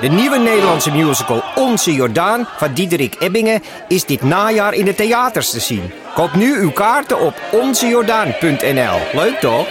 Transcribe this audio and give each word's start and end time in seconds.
De 0.00 0.08
nieuwe 0.08 0.38
Nederlandse 0.38 0.90
musical 0.90 1.42
Onze 1.54 1.94
Jordaan 1.94 2.48
van 2.56 2.74
Diederik 2.74 3.16
Ebbingen 3.18 3.62
is 3.88 4.04
dit 4.04 4.22
najaar 4.22 4.74
in 4.74 4.84
de 4.84 4.94
theaters 4.94 5.50
te 5.50 5.60
zien. 5.60 5.90
Koop 6.14 6.34
nu 6.34 6.60
uw 6.60 6.70
kaarten 6.70 7.20
op 7.20 7.34
onzejordaan.nl. 7.52 8.98
Leuk 9.12 9.38
toch? 9.40 9.66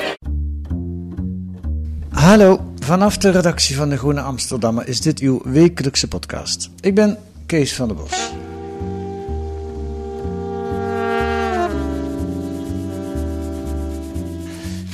Hallo, 2.12 2.60
vanaf 2.80 3.18
de 3.18 3.30
redactie 3.30 3.76
van 3.76 3.90
de 3.90 3.98
Groene 3.98 4.22
Amsterdammer 4.22 4.88
is 4.88 5.02
dit 5.02 5.20
uw 5.20 5.42
wekelijkse 5.44 6.08
podcast. 6.08 6.70
Ik 6.80 6.96
ben 6.96 7.18
Kees 7.46 7.76
van 7.76 7.88
der 7.88 7.98
Bos. 7.98 8.32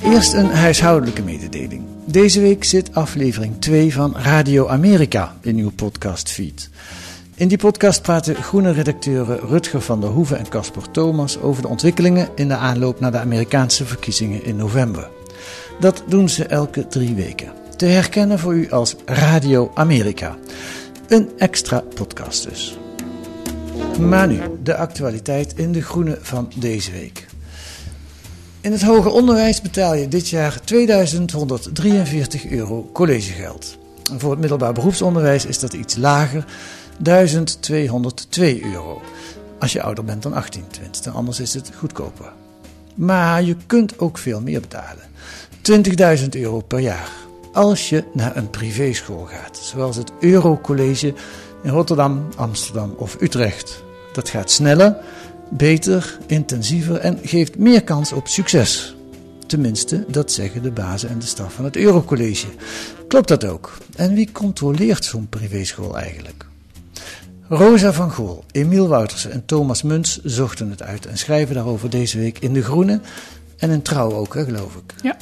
Eerst 0.03 0.33
een 0.33 0.49
huishoudelijke 0.51 1.21
mededeling. 1.21 1.86
Deze 2.09 2.41
week 2.41 2.63
zit 2.63 2.95
aflevering 2.95 3.61
2 3.61 3.93
van 3.93 4.15
Radio 4.17 4.67
Amerika 4.67 5.35
in 5.41 5.57
uw 5.57 5.71
podcastfeed. 5.71 6.69
In 7.35 7.47
die 7.47 7.57
podcast 7.57 8.01
praten 8.01 8.35
groene 8.35 8.71
redacteuren 8.71 9.39
Rutger 9.39 9.81
van 9.81 10.01
der 10.01 10.09
Hoeven 10.09 10.37
en 10.37 10.49
Casper 10.49 10.91
Thomas 10.91 11.39
over 11.41 11.61
de 11.61 11.67
ontwikkelingen 11.67 12.29
in 12.35 12.47
de 12.47 12.55
aanloop 12.55 12.99
naar 12.99 13.11
de 13.11 13.19
Amerikaanse 13.19 13.85
verkiezingen 13.85 14.43
in 14.43 14.55
november. 14.55 15.09
Dat 15.79 16.03
doen 16.07 16.29
ze 16.29 16.45
elke 16.45 16.87
drie 16.87 17.15
weken. 17.15 17.51
Te 17.75 17.85
herkennen 17.85 18.39
voor 18.39 18.53
u 18.53 18.71
als 18.71 18.95
Radio 19.05 19.71
Amerika. 19.73 20.37
Een 21.07 21.29
extra 21.37 21.79
podcast 21.79 22.49
dus. 22.49 22.77
Maar 23.99 24.27
nu, 24.27 24.41
de 24.63 24.75
actualiteit 24.75 25.53
in 25.57 25.71
de 25.71 25.81
groene 25.81 26.17
van 26.21 26.51
deze 26.55 26.91
week. 26.91 27.25
In 28.67 28.73
het 28.73 28.83
hoger 28.83 29.11
onderwijs 29.11 29.61
betaal 29.61 29.93
je 29.93 30.07
dit 30.07 30.29
jaar 30.29 30.61
2143 30.63 32.45
euro 32.45 32.89
collegegeld. 32.93 33.77
En 34.11 34.19
voor 34.19 34.31
het 34.31 34.39
middelbaar 34.39 34.73
beroepsonderwijs 34.73 35.45
is 35.45 35.59
dat 35.59 35.73
iets 35.73 35.95
lager, 35.95 36.45
1202 36.97 38.63
euro. 38.63 39.01
Als 39.59 39.73
je 39.73 39.81
ouder 39.81 40.03
bent 40.03 40.23
dan 40.23 40.33
18 40.33 40.63
tenminste, 40.67 41.09
anders 41.09 41.39
is 41.39 41.53
het 41.53 41.71
goedkoper. 41.77 42.31
Maar 42.95 43.43
je 43.43 43.55
kunt 43.65 43.99
ook 43.99 44.17
veel 44.17 44.41
meer 44.41 44.61
betalen. 44.61 45.03
20.000 46.21 46.29
euro 46.29 46.59
per 46.59 46.79
jaar. 46.79 47.09
Als 47.53 47.89
je 47.89 48.03
naar 48.13 48.35
een 48.35 48.49
privéschool 48.49 49.27
gaat, 49.29 49.57
zoals 49.57 49.95
het 49.95 50.11
Eurocollege 50.19 51.13
in 51.63 51.69
Rotterdam, 51.69 52.27
Amsterdam 52.35 52.93
of 52.97 53.17
Utrecht. 53.21 53.83
Dat 54.13 54.29
gaat 54.29 54.51
sneller, 54.51 54.97
beter, 55.49 56.17
intensiever 56.25 56.95
en 56.95 57.19
geeft 57.23 57.57
meer 57.57 57.83
kans 57.83 58.11
op 58.11 58.27
succes. 58.27 58.95
Tenminste, 59.47 60.05
dat 60.07 60.31
zeggen 60.31 60.61
de 60.61 60.71
bazen 60.71 61.09
en 61.09 61.19
de 61.19 61.25
staf 61.25 61.53
van 61.53 61.65
het 61.65 61.75
Eurocollege. 61.75 62.47
Klopt 63.07 63.27
dat 63.27 63.45
ook? 63.45 63.77
En 63.95 64.13
wie 64.13 64.31
controleert 64.31 65.05
zo'n 65.05 65.29
privéschool 65.29 65.97
eigenlijk? 65.97 66.45
Rosa 67.49 67.93
van 67.93 68.11
Gool, 68.11 68.43
Emiel 68.51 68.87
Woutersen 68.87 69.31
en 69.31 69.45
Thomas 69.45 69.83
Muns 69.83 70.19
zochten 70.23 70.69
het 70.69 70.83
uit 70.83 71.05
en 71.05 71.17
schrijven 71.17 71.55
daarover 71.55 71.89
deze 71.89 72.17
week 72.17 72.39
in 72.39 72.53
De 72.53 72.63
Groene 72.63 72.99
en 73.57 73.69
in 73.69 73.81
Trouw 73.81 74.13
ook, 74.13 74.33
hè, 74.33 74.43
geloof 74.43 74.75
ik. 74.75 74.93
Ja. 75.01 75.17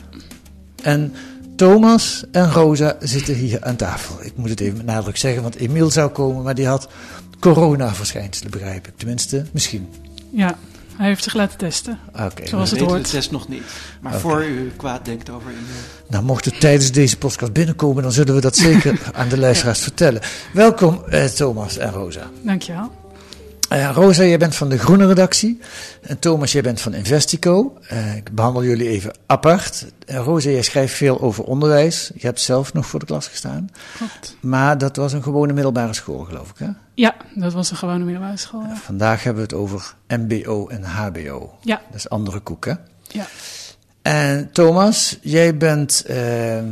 En 0.83 1.13
Thomas 1.55 2.23
en 2.31 2.51
Rosa 2.51 2.95
zitten 3.00 3.35
hier 3.35 3.63
aan 3.63 3.75
tafel. 3.75 4.23
Ik 4.23 4.33
moet 4.35 4.50
het 4.50 4.59
even 4.59 4.77
met 4.77 4.85
nadruk 4.85 5.17
zeggen, 5.17 5.41
want 5.41 5.55
Emiel 5.55 5.91
zou 5.91 6.09
komen, 6.09 6.44
maar 6.44 6.55
die 6.55 6.67
had 6.67 6.88
coronaverschijnselen, 7.39 8.51
begrijp 8.51 8.88
ik. 8.88 8.94
Tenminste, 8.97 9.45
misschien. 9.51 9.88
Ja, 10.35 10.57
hij 10.97 11.07
heeft 11.07 11.23
zich 11.23 11.34
laten 11.34 11.57
testen. 11.57 12.00
Oké. 12.12 12.47
Zoals 12.47 12.51
We 12.51 12.57
het 12.59 12.69
weten 12.69 12.88
hoort. 12.88 13.06
de 13.06 13.12
test 13.12 13.31
nog 13.31 13.47
niet. 13.47 13.63
Maar 14.01 14.19
voor 14.19 14.46
u 14.46 14.72
kwaad 14.78 15.06
denkt 15.06 15.29
over 15.29 15.50
in 15.50 15.57
Nou, 16.09 16.23
mocht 16.23 16.46
het 16.46 16.59
tijdens 16.59 16.91
deze 16.91 17.18
podcast 17.18 17.53
binnenkomen, 17.53 18.03
dan 18.03 18.12
zullen 18.12 18.35
we 18.35 18.41
dat 18.41 18.56
zeker 18.56 19.00
aan 19.13 19.29
de 19.29 19.38
luisteraars 19.38 19.79
vertellen. 19.79 20.22
Welkom, 20.53 21.03
eh, 21.09 21.25
Thomas 21.25 21.78
en 21.78 21.91
Rosa. 21.91 22.29
Dankjewel. 22.41 22.91
Eh, 23.75 23.90
Rosa, 23.94 24.24
jij 24.24 24.38
bent 24.38 24.56
van 24.56 24.69
de 24.69 24.78
Groene 24.78 25.08
redactie. 25.08 25.59
En 26.02 26.19
Thomas, 26.19 26.52
jij 26.52 26.62
bent 26.62 26.81
van 26.81 26.94
Investico. 26.94 27.78
Eh, 27.88 28.16
ik 28.16 28.36
behandel 28.36 28.63
jullie 28.63 28.90
even 28.90 29.16
apart. 29.25 29.86
En 30.06 30.18
Rosa, 30.18 30.50
jij 30.50 30.62
schrijft 30.62 30.94
veel 30.94 31.22
over 31.22 31.44
onderwijs. 31.44 32.12
Je 32.16 32.25
hebt 32.25 32.40
zelf 32.40 32.74
nog 32.74 32.86
voor 32.86 33.00
de 33.00 33.06
klas 33.06 33.28
gestaan. 33.28 33.69
Klopt. 33.97 34.38
Maar 34.41 34.78
dat 34.78 34.96
was 34.96 35.13
een 35.13 35.24
gewone 35.24 35.53
middelbare 35.53 35.94
school, 35.94 36.24
geloof 36.24 36.50
ik, 36.50 36.58
hè? 36.58 36.68
Ja, 36.94 37.16
dat 37.34 37.53
was 37.53 37.72
een 37.72 37.78
gewone 37.78 38.03
middelbare 38.03 38.38
school. 38.38 38.62
Ja. 38.62 38.75
Vandaag 38.75 39.24
hebben 39.24 39.47
we 39.47 39.56
het 39.56 39.62
over 39.62 39.96
MBO 40.07 40.68
en 40.68 40.84
HBO. 40.84 41.57
Ja. 41.62 41.81
Dat 41.88 41.96
is 41.96 42.09
andere 42.09 42.40
koek, 42.40 42.66
hè? 42.66 42.74
ja. 43.07 43.25
En 44.02 44.52
Thomas, 44.52 45.18
jij 45.22 45.57
bent 45.57 46.03
ehm, 46.06 46.68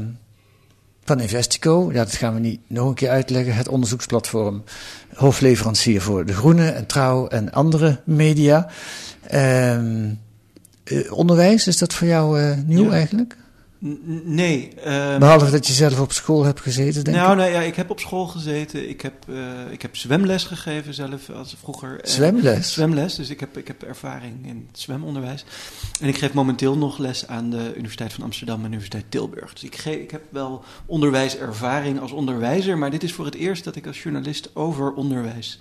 van 1.03 1.19
Investico. 1.19 1.89
Ja, 1.91 2.03
dat 2.03 2.13
gaan 2.13 2.33
we 2.33 2.39
niet 2.39 2.59
nog 2.67 2.87
een 2.87 2.93
keer 2.93 3.09
uitleggen. 3.09 3.55
Het 3.55 3.67
onderzoeksplatform, 3.67 4.63
hoofdleverancier 5.13 6.01
voor 6.01 6.25
De 6.25 6.33
Groene 6.33 6.69
en 6.69 6.85
Trouw 6.85 7.27
en 7.27 7.51
andere 7.51 8.01
media. 8.05 8.67
Ehm, 9.27 10.09
eh, 10.83 11.11
onderwijs, 11.11 11.67
is 11.67 11.77
dat 11.77 11.93
voor 11.93 12.07
jou 12.07 12.41
eh, 12.41 12.57
nieuw 12.65 12.85
Ja. 12.85 12.91
eigenlijk? 12.91 13.35
Nee. 14.23 14.69
ehm, 14.83 15.19
Behalve 15.19 15.51
dat 15.51 15.67
je 15.67 15.73
zelf 15.73 15.99
op 15.99 16.11
school 16.11 16.43
hebt 16.43 16.61
gezeten, 16.61 17.03
denk 17.03 17.17
nou, 17.17 17.31
ik. 17.31 17.37
nou 17.37 17.51
ja, 17.51 17.61
ik 17.61 17.75
heb 17.75 17.89
op 17.89 17.99
school 17.99 18.27
gezeten. 18.27 18.89
Ik 18.89 19.01
heb, 19.01 19.13
eh, 19.29 19.71
ik 19.71 19.81
heb 19.81 19.95
zwemles 19.95 20.43
gegeven 20.43 20.93
zelf 20.93 21.29
als 21.29 21.55
vroeger. 21.59 21.99
eh, 22.01 22.09
Zwemles? 22.11 22.73
Zwemles, 22.73 23.15
dus 23.15 23.29
ik 23.29 23.39
heb, 23.39 23.57
ik 23.57 23.67
heb 23.67 23.83
ervaring 23.83 24.47
in 24.47 24.67
het 24.71 24.79
zwemonderwijs. 24.79 25.45
En 26.01 26.07
ik 26.07 26.17
geef 26.17 26.33
momenteel 26.33 26.77
nog 26.77 26.97
les 26.97 27.27
aan 27.27 27.49
de 27.49 27.71
Universiteit 27.75 28.13
van 28.13 28.23
Amsterdam 28.23 28.59
en 28.59 28.65
Universiteit 28.67 29.05
Tilburg. 29.09 29.53
Dus 29.53 29.63
ik, 29.63 29.75
ge- 29.75 30.01
ik 30.01 30.11
heb 30.11 30.21
wel 30.29 30.63
onderwijservaring 30.85 31.99
als 31.99 32.11
onderwijzer, 32.11 32.77
maar 32.77 32.91
dit 32.91 33.03
is 33.03 33.13
voor 33.13 33.25
het 33.25 33.35
eerst 33.35 33.63
dat 33.63 33.75
ik 33.75 33.87
als 33.87 34.03
journalist 34.03 34.49
over 34.55 34.93
onderwijs 34.93 35.59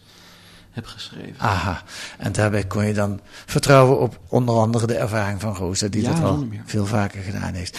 heb 0.73 0.87
geschreven. 0.87 1.35
Aha, 1.39 1.83
en 2.19 2.33
daarbij 2.33 2.65
kon 2.65 2.87
je 2.87 2.95
dan 2.95 3.21
vertrouwen 3.47 4.01
op 4.01 4.21
onder 4.29 4.55
andere 4.55 4.87
de 4.87 4.97
ervaring 4.97 5.41
van 5.41 5.55
Rosa, 5.55 5.89
die 5.89 6.03
Ja, 6.03 6.13
dat 6.13 6.23
al 6.23 6.47
veel 6.65 6.87
vaker 6.87 7.23
gedaan 7.23 7.55
heeft. 7.55 7.79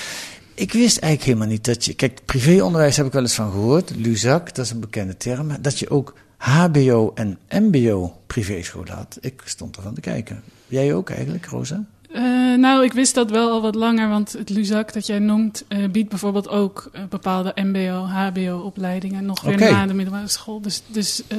Ik 0.53 0.73
wist 0.73 0.97
eigenlijk 0.97 1.23
helemaal 1.23 1.47
niet 1.47 1.65
dat 1.65 1.85
je. 1.85 1.93
Kijk, 1.93 2.19
privéonderwijs 2.25 2.97
heb 2.97 3.05
ik 3.05 3.11
wel 3.11 3.21
eens 3.21 3.33
van 3.33 3.51
gehoord. 3.51 3.95
Luzak, 3.95 4.55
dat 4.55 4.65
is 4.65 4.71
een 4.71 4.79
bekende 4.79 5.17
term. 5.17 5.61
Dat 5.61 5.79
je 5.79 5.89
ook 5.89 6.13
HBO 6.37 7.11
en 7.15 7.37
MBO 7.49 8.21
privéscholen 8.27 8.93
had. 8.93 9.17
Ik 9.21 9.41
stond 9.45 9.75
ervan 9.75 9.93
te 9.93 10.01
kijken. 10.01 10.43
Jij 10.67 10.93
ook 10.93 11.09
eigenlijk, 11.09 11.45
Rosa? 11.45 11.83
Eh, 12.11 12.21
nou, 12.57 12.83
ik 12.83 12.93
wist 12.93 13.15
dat 13.15 13.29
wel 13.29 13.51
al 13.51 13.61
wat 13.61 13.75
langer, 13.75 14.09
want 14.09 14.31
het 14.33 14.49
Luzak 14.49 14.93
dat 14.93 15.05
jij 15.05 15.19
noemt 15.19 15.63
eh, 15.67 15.89
biedt 15.89 16.09
bijvoorbeeld 16.09 16.47
ook 16.47 16.89
eh, 16.91 17.01
bepaalde 17.09 17.51
MBO, 17.55 18.05
HBO-opleidingen 18.05 19.25
nog 19.25 19.41
weer 19.41 19.53
Oké. 19.53 19.71
na 19.71 19.85
de 19.85 19.93
middelbare 19.93 20.27
school. 20.27 20.61
Dus, 20.61 20.83
dus 20.87 21.23
eh, 21.27 21.37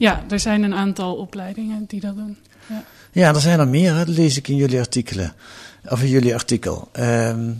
ja, 0.00 0.24
er 0.28 0.40
zijn 0.40 0.62
een 0.62 0.74
aantal 0.74 1.14
opleidingen 1.14 1.84
die 1.86 2.00
dat 2.00 2.16
doen. 2.16 2.36
Ja. 2.66 2.84
Ja, 3.12 3.28
er 3.34 3.40
zijn 3.40 3.58
er 3.58 3.68
meer, 3.68 3.94
hè? 3.94 4.04
dat 4.04 4.16
lees 4.16 4.36
ik 4.36 4.48
in 4.48 4.56
jullie 4.56 4.78
artikelen. 4.78 5.32
Of 5.88 6.02
in 6.02 6.08
jullie 6.08 6.34
artikel. 6.34 6.88
Ehm, 6.92 7.50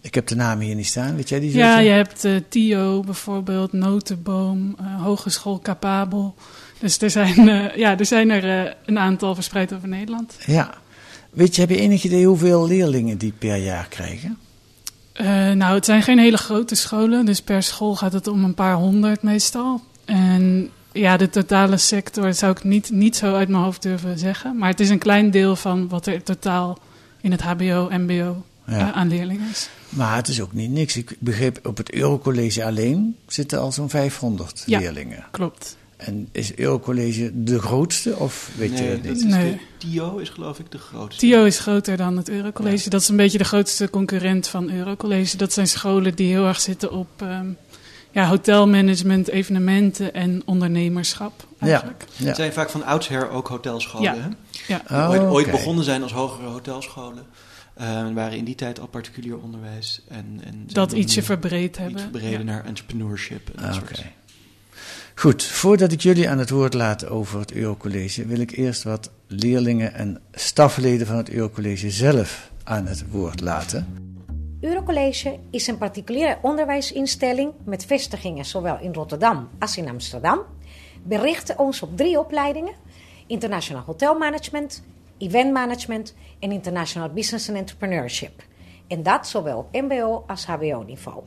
ik 0.00 0.14
heb 0.14 0.26
de 0.26 0.34
namen 0.34 0.66
hier 0.66 0.74
niet 0.74 0.86
staan, 0.86 1.16
weet 1.16 1.28
jij 1.28 1.40
die? 1.40 1.56
Ja, 1.56 1.78
je 1.78 1.90
hebt 1.90 2.24
eh, 2.24 2.32
TIO 2.48 3.00
bijvoorbeeld, 3.00 3.72
Notenboom, 3.72 4.76
eh, 4.78 5.02
Hogeschool 5.02 5.60
Capabel. 5.60 6.34
Dus 6.78 6.98
er 6.98 7.10
zijn, 7.10 7.48
eh, 7.48 7.76
ja, 7.76 7.98
er, 7.98 8.06
zijn 8.06 8.30
er 8.30 8.76
een 8.86 8.98
aantal 8.98 9.34
verspreid 9.34 9.74
over 9.74 9.88
Nederland. 9.88 10.36
Ja. 10.46 10.74
Weet 11.30 11.54
je, 11.54 11.60
heb 11.60 11.70
je 11.70 11.78
enig 11.80 12.04
idee 12.04 12.26
hoeveel 12.26 12.66
leerlingen 12.66 13.18
die 13.18 13.32
per 13.38 13.56
jaar 13.56 13.86
krijgen? 13.88 14.38
Nou, 15.56 15.74
het 15.74 15.84
zijn 15.84 16.02
geen 16.02 16.18
hele 16.18 16.36
grote 16.36 16.74
scholen, 16.74 17.24
dus 17.24 17.42
per 17.42 17.62
school 17.62 17.96
gaat 17.96 18.12
het 18.12 18.26
om 18.26 18.44
een 18.44 18.54
paar 18.54 18.74
honderd 18.74 19.22
meestal. 19.22 19.80
En 20.04 20.70
ja, 20.98 21.16
de 21.16 21.30
totale 21.30 21.76
sector 21.76 22.34
zou 22.34 22.52
ik 22.52 22.64
niet, 22.64 22.90
niet 22.90 23.16
zo 23.16 23.34
uit 23.34 23.48
mijn 23.48 23.62
hoofd 23.62 23.82
durven 23.82 24.18
zeggen. 24.18 24.56
Maar 24.58 24.68
het 24.70 24.80
is 24.80 24.88
een 24.88 24.98
klein 24.98 25.30
deel 25.30 25.56
van 25.56 25.88
wat 25.88 26.06
er 26.06 26.22
totaal 26.22 26.78
in 27.20 27.30
het 27.30 27.40
HBO, 27.42 27.88
MBO 27.90 28.44
Ja. 28.66 28.78
eh, 28.78 28.90
aan 28.92 29.08
leerlingen 29.08 29.48
is. 29.50 29.68
Maar 29.88 30.16
het 30.16 30.28
is 30.28 30.40
ook 30.40 30.52
niet 30.52 30.70
niks. 30.70 30.96
Ik 30.96 31.16
begreep, 31.18 31.66
op 31.66 31.76
het 31.76 31.92
Eurocollege 31.92 32.64
alleen 32.64 33.16
zitten 33.26 33.60
al 33.60 33.72
zo'n 33.72 33.88
500 33.90 34.62
Ja. 34.66 34.78
leerlingen. 34.78 35.24
Klopt. 35.30 35.76
En 35.96 36.28
is 36.32 36.54
Eurocollege 36.54 37.30
de 37.34 37.58
grootste 37.60 38.16
of 38.16 38.50
weet 38.56 38.78
je 38.78 38.84
nee, 38.84 38.94
dat 38.94 39.02
niet? 39.02 39.16
is 39.16 39.22
Nee. 39.24 39.52
de, 39.52 39.58
TIO 39.88 40.16
is 40.18 40.28
geloof 40.28 40.58
ik 40.58 40.70
de 40.70 40.78
grootste. 40.78 41.20
TIO 41.26 41.44
is 41.44 41.58
groter 41.58 41.96
dan 41.96 42.16
het 42.16 42.28
Eurocollege. 42.28 42.90
Dat 42.90 43.00
is 43.00 43.08
een 43.08 43.16
beetje 43.16 43.38
de 43.38 43.44
grootste 43.44 43.90
concurrent 43.90 44.48
van 44.48 44.70
Eurocollege. 44.70 45.36
Dat 45.36 45.52
zijn 45.52 45.68
scholen 45.68 46.14
die 46.14 46.28
heel 46.32 46.46
erg 46.46 46.60
zitten 46.60 46.92
op 46.92 47.08
ehm, 47.16 47.46
ja, 48.18 48.28
hotelmanagement, 48.28 49.28
evenementen 49.28 50.14
en 50.14 50.42
ondernemerschap 50.44 51.46
eigenlijk. 51.58 52.04
Ja. 52.16 52.26
Het 52.26 52.36
zijn 52.36 52.52
vaak 52.52 52.70
van 52.70 52.84
oudsher 52.84 53.30
ook 53.30 53.48
hotelscholen. 53.48 54.14
Ja. 54.14 54.20
Hè? 54.20 54.28
Ja. 54.74 54.82
Die 54.88 54.96
Oh, 54.96 55.08
ooit, 55.10 55.20
ooit 55.20 55.50
begonnen 55.50 55.84
zijn 55.84 56.02
als 56.02 56.12
hogere 56.12 56.46
hotelscholen. 56.48 57.26
En 57.74 58.14
waren 58.14 58.38
in 58.38 58.44
die 58.44 58.54
tijd 58.54 58.80
al 58.80 58.86
particulier 58.86 59.38
onderwijs. 59.38 60.02
En, 60.08 60.40
en 60.44 60.64
Dat 60.66 60.92
ietsje 60.92 61.22
verbreed 61.22 61.68
iets 61.68 61.78
hebben. 61.78 62.00
verbreden 62.00 62.30
Ja. 62.38 62.44
naar 62.44 62.64
entrepreneurship. 62.64 63.48
En 63.48 63.52
dat 63.56 63.64
Ah, 63.64 63.74
soort. 63.74 63.98
Oké. 63.98 64.06
Goed, 65.14 65.44
voordat 65.44 65.92
ik 65.92 66.00
jullie 66.00 66.28
aan 66.30 66.38
het 66.38 66.50
woord 66.50 66.74
laat 66.74 67.06
over 67.06 67.38
het 67.40 67.52
Eurocollege, 67.52 68.26
wil 68.26 68.40
ik 68.40 68.50
eerst 68.50 68.82
wat 68.82 69.10
leerlingen 69.26 69.94
en 69.94 70.20
stafleden 70.32 71.06
van 71.06 71.16
het 71.16 71.30
Eurocollege 71.30 71.90
zelf 71.90 72.50
aan 72.64 72.86
het 72.86 73.04
woord 73.10 73.40
laten. 73.40 73.86
Eurocollege 74.60 75.38
is 75.50 75.66
een 75.66 75.78
particuliere 75.78 76.38
onderwijsinstelling 76.42 77.52
met 77.64 77.84
vestigingen 77.84 78.44
zowel 78.44 78.78
in 78.80 78.94
Rotterdam 78.94 79.48
als 79.58 79.76
in 79.76 79.88
Amsterdam. 79.88 80.40
We 81.02 81.18
richten 81.18 81.58
ons 81.58 81.82
op 81.82 81.96
drie 81.96 82.18
opleidingen: 82.18 82.74
International 83.26 83.82
Hotel 83.82 84.18
Management, 84.18 84.82
Event 85.18 85.52
Management 85.52 86.14
en 86.38 86.52
International 86.52 87.08
Business 87.08 87.48
and 87.48 87.58
Entrepreneurship. 87.58 88.42
En 88.86 89.02
dat 89.02 89.28
zowel 89.28 89.58
op 89.58 89.72
MBO 89.72 90.24
als 90.26 90.46
HBO-niveau. 90.46 91.22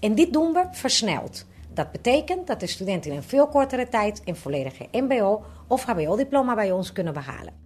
En 0.00 0.14
dit 0.14 0.32
doen 0.32 0.52
we 0.52 0.66
versneld. 0.70 1.46
Dat 1.74 1.92
betekent 1.92 2.46
dat 2.46 2.60
de 2.60 2.66
studenten 2.66 3.10
in 3.10 3.16
een 3.16 3.22
veel 3.22 3.48
kortere 3.48 3.88
tijd 3.88 4.22
een 4.24 4.36
volledige 4.36 4.88
MBO 4.92 5.44
of 5.66 5.84
HBO-diploma 5.84 6.54
bij 6.54 6.72
ons 6.72 6.92
kunnen 6.92 7.12
behalen. 7.12 7.63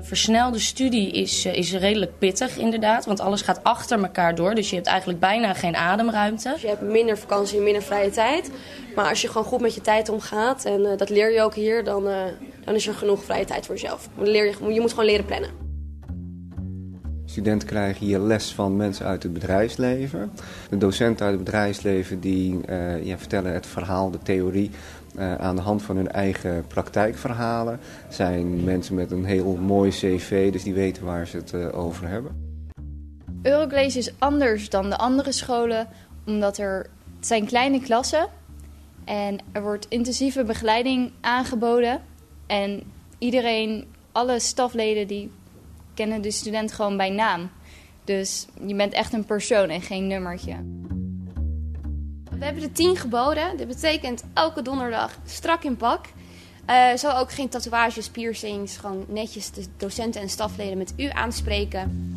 Een 0.00 0.06
versnelde 0.06 0.58
studie 0.58 1.10
is, 1.10 1.44
eh, 1.44 1.54
is 1.54 1.72
redelijk 1.72 2.18
pittig 2.18 2.56
inderdaad, 2.56 3.06
want 3.06 3.20
alles 3.20 3.42
gaat 3.42 3.64
achter 3.64 4.02
elkaar 4.02 4.34
door. 4.34 4.54
Dus 4.54 4.68
je 4.70 4.74
hebt 4.74 4.86
eigenlijk 4.86 5.20
bijna 5.20 5.54
geen 5.54 5.76
ademruimte. 5.76 6.56
Je 6.60 6.66
hebt 6.66 6.80
minder 6.80 7.18
vakantie 7.18 7.58
en 7.58 7.64
minder 7.64 7.82
vrije 7.82 8.10
tijd. 8.10 8.50
Maar 8.94 9.08
als 9.08 9.22
je 9.22 9.28
gewoon 9.28 9.44
goed 9.44 9.60
met 9.60 9.74
je 9.74 9.80
tijd 9.80 10.08
omgaat, 10.08 10.64
en 10.64 10.86
eh, 10.86 10.96
dat 10.96 11.10
leer 11.10 11.32
je 11.32 11.42
ook 11.42 11.54
hier, 11.54 11.84
dan, 11.84 12.08
eh, 12.08 12.22
dan 12.64 12.74
is 12.74 12.86
er 12.86 12.94
genoeg 12.94 13.24
vrije 13.24 13.44
tijd 13.44 13.66
voor 13.66 13.74
jezelf. 13.74 14.08
Leer 14.18 14.44
je, 14.44 14.72
je 14.72 14.80
moet 14.80 14.90
gewoon 14.90 15.04
leren 15.04 15.24
plannen. 15.24 15.50
Studenten 17.24 17.68
krijgen 17.68 18.06
hier 18.06 18.18
les 18.18 18.54
van 18.54 18.76
mensen 18.76 19.06
uit 19.06 19.22
het 19.22 19.32
bedrijfsleven. 19.32 20.30
De 20.70 20.78
docenten 20.78 21.26
uit 21.26 21.34
het 21.34 21.44
bedrijfsleven 21.44 22.20
die 22.20 22.60
eh, 22.66 23.04
ja, 23.04 23.18
vertellen 23.18 23.52
het 23.52 23.66
verhaal, 23.66 24.10
de 24.10 24.18
theorie 24.18 24.70
eh, 25.16 25.34
aan 25.34 25.56
de 25.56 25.62
hand 25.62 25.82
van 25.82 25.96
hun 25.96 26.10
eigen 26.10 26.66
praktijkverhalen. 26.66 27.80
Zijn 28.08 28.64
mensen 28.64 28.94
met 28.94 29.10
een 29.10 29.24
heel 29.24 29.56
mooi 29.56 29.90
cv, 29.90 30.52
dus 30.52 30.62
die 30.62 30.74
weten 30.74 31.04
waar 31.04 31.26
ze 31.26 31.36
het 31.36 31.52
eh, 31.52 31.78
over 31.78 32.08
hebben. 32.08 32.48
Eurocollege 33.42 33.98
is 33.98 34.12
anders 34.18 34.68
dan 34.68 34.90
de 34.90 34.98
andere 34.98 35.32
scholen, 35.32 35.88
omdat 36.26 36.58
er 36.58 36.86
het 37.16 37.26
zijn 37.26 37.46
kleine 37.46 37.80
klassen 37.80 38.28
en 39.04 39.38
er 39.52 39.62
wordt 39.62 39.86
intensieve 39.88 40.44
begeleiding 40.44 41.12
aangeboden. 41.20 42.00
En 42.46 42.82
iedereen, 43.18 43.86
alle 44.12 44.38
stafleden, 44.38 45.06
die 45.06 45.30
kennen 45.94 46.22
de 46.22 46.30
student 46.30 46.72
gewoon 46.72 46.96
bij 46.96 47.10
naam. 47.10 47.50
Dus 48.04 48.46
je 48.66 48.74
bent 48.74 48.92
echt 48.92 49.12
een 49.12 49.24
persoon 49.24 49.68
en 49.68 49.82
geen 49.82 50.06
nummertje. 50.06 50.56
We 52.40 52.46
hebben 52.46 52.62
de 52.62 52.72
10 52.72 52.96
geboden. 52.96 53.56
Dat 53.56 53.66
betekent 53.66 54.22
elke 54.34 54.62
donderdag 54.62 55.18
strak 55.26 55.64
in 55.64 55.76
pak. 55.76 56.06
Eh 56.66 56.96
zo 56.96 57.10
ook 57.10 57.32
geen 57.32 57.48
tatoeages, 57.48 58.08
piercings. 58.08 58.76
Gewoon 58.76 59.04
netjes 59.08 59.50
de 59.50 59.64
docenten 59.76 60.20
en 60.20 60.28
stafleden 60.28 60.78
met 60.78 60.92
u 60.96 61.08
aanspreken. 61.08 62.14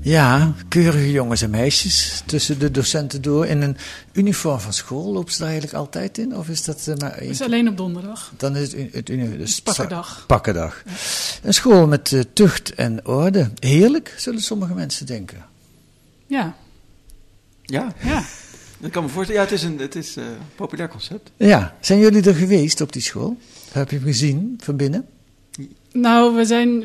Ja, 0.00 0.52
keurige 0.68 1.10
jongens 1.10 1.42
en 1.42 1.50
meisjes 1.50 2.22
tussen 2.26 2.58
de 2.58 2.70
docenten 2.70 3.22
door. 3.22 3.46
In 3.46 3.62
een 3.62 3.76
uniform 4.12 4.60
van 4.60 4.72
school 4.72 5.12
lopen 5.12 5.32
ze 5.32 5.38
daar 5.38 5.48
eigenlijk 5.48 5.78
altijd 5.78 6.18
in? 6.18 6.36
Of 6.36 6.48
is 6.48 6.64
dat 6.64 6.86
eh, 6.86 6.96
maar 6.96 7.12
één 7.12 7.30
is 7.30 7.42
alleen 7.42 7.68
op 7.68 7.76
donderdag. 7.76 8.32
Dan 8.36 8.56
is 8.56 8.72
het, 8.72 8.92
het, 8.92 9.06
dus 9.06 9.60
pakkendag. 9.60 10.24
Pakkendag. 10.26 10.82
Een 11.42 11.54
school 11.54 11.86
met 11.86 12.12
eh, 12.12 12.20
tucht 12.32 12.74
en 12.74 13.06
orde. 13.06 13.50
Heerlijk, 13.58 14.14
zullen 14.16 14.40
sommige 14.40 14.74
mensen 14.74 15.06
denken. 15.06 15.44
Ja. 16.26 16.56
Ja. 17.62 17.92
Ja. 18.00 18.24
Dat 18.78 18.90
kan 18.90 19.02
me 19.02 19.08
voorstellen. 19.08 19.40
Ja, 19.42 19.48
het 19.48 19.56
is 19.58 19.62
een 19.64 19.78
het 19.78 19.94
is, 19.94 20.16
eh, 20.16 20.24
een 20.24 20.36
populair 20.56 20.88
concept. 20.88 21.30
Ja, 21.36 21.74
zijn 21.80 21.98
jullie 21.98 22.22
er 22.22 22.34
geweest 22.34 22.80
op 22.80 22.92
die 22.92 23.02
school? 23.02 23.36
Heb 23.72 23.90
je 23.90 23.96
hem 23.96 24.04
gezien 24.04 24.54
van 24.62 24.76
binnen? 24.76 25.06
Nou, 25.92 26.34
we 26.36 26.44
zijn, 26.44 26.84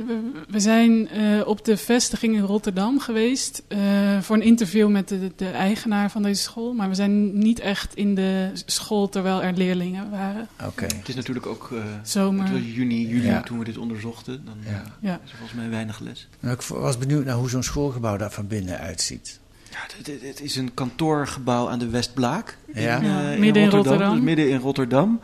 we, 0.49 0.59
zijn 0.59 1.09
eh, 1.09 1.47
op 1.47 1.65
de 1.65 1.77
vestiging 1.77 2.35
in 2.35 2.41
Rotterdam 2.41 2.99
geweest 2.99 3.63
eh, 3.67 3.77
voor 4.21 4.35
een 4.35 4.41
interview 4.41 4.89
met 4.89 5.07
de, 5.07 5.31
de 5.35 5.47
eigenaar 5.49 6.11
van 6.11 6.23
deze 6.23 6.41
school. 6.41 6.73
Maar 6.73 6.89
we 6.89 6.95
zijn 6.95 7.37
niet 7.37 7.59
echt 7.59 7.95
in 7.95 8.15
de 8.15 8.51
school 8.65 9.09
terwijl 9.09 9.43
er 9.43 9.53
leerlingen 9.53 10.09
waren. 10.09 10.47
Oké. 10.65 10.83
Het 10.85 11.07
is 11.09 11.15
natuurlijk 11.15 11.45
ook 11.45 11.69
eh, 11.73 11.77
Zomer. 12.03 12.43
het 12.43 12.51
was 12.53 12.61
juni, 12.73 13.07
juli 13.07 13.27
Ja. 13.27 13.41
toen 13.41 13.59
we 13.59 13.65
dit 13.65 13.77
onderzochten. 13.77 14.45
Dan 14.45 14.55
Ja. 15.01 15.19
is 15.25 15.31
er 15.31 15.37
volgens 15.37 15.59
mij 15.59 15.69
weinig 15.69 15.99
les. 15.99 16.27
Nou, 16.39 16.53
ik 16.55 16.61
was 16.61 16.97
benieuwd 16.97 17.25
naar 17.25 17.35
hoe 17.35 17.49
zo'n 17.49 17.63
schoolgebouw 17.63 18.17
daar 18.17 18.31
van 18.31 18.47
binnen 18.47 18.79
uitziet. 18.79 19.39
Ja, 19.73 19.79
het, 19.97 20.07
het- 20.07 20.21
het 20.21 20.41
is 20.41 20.55
een 20.55 20.73
kantoorgebouw 20.73 21.69
aan 21.69 21.79
de 21.79 21.89
Westblaak. 21.89 22.57
Ja. 22.73 22.97
In, 22.97 23.05
Ja, 23.05 23.31
eh, 23.33 23.39
midden 23.39 23.63
in 23.63 23.69
Rotterdam. 23.69 24.13
Dus 24.15 24.23
midden 24.23 24.49
in 24.49 24.59
Rotterdam. 24.59 25.19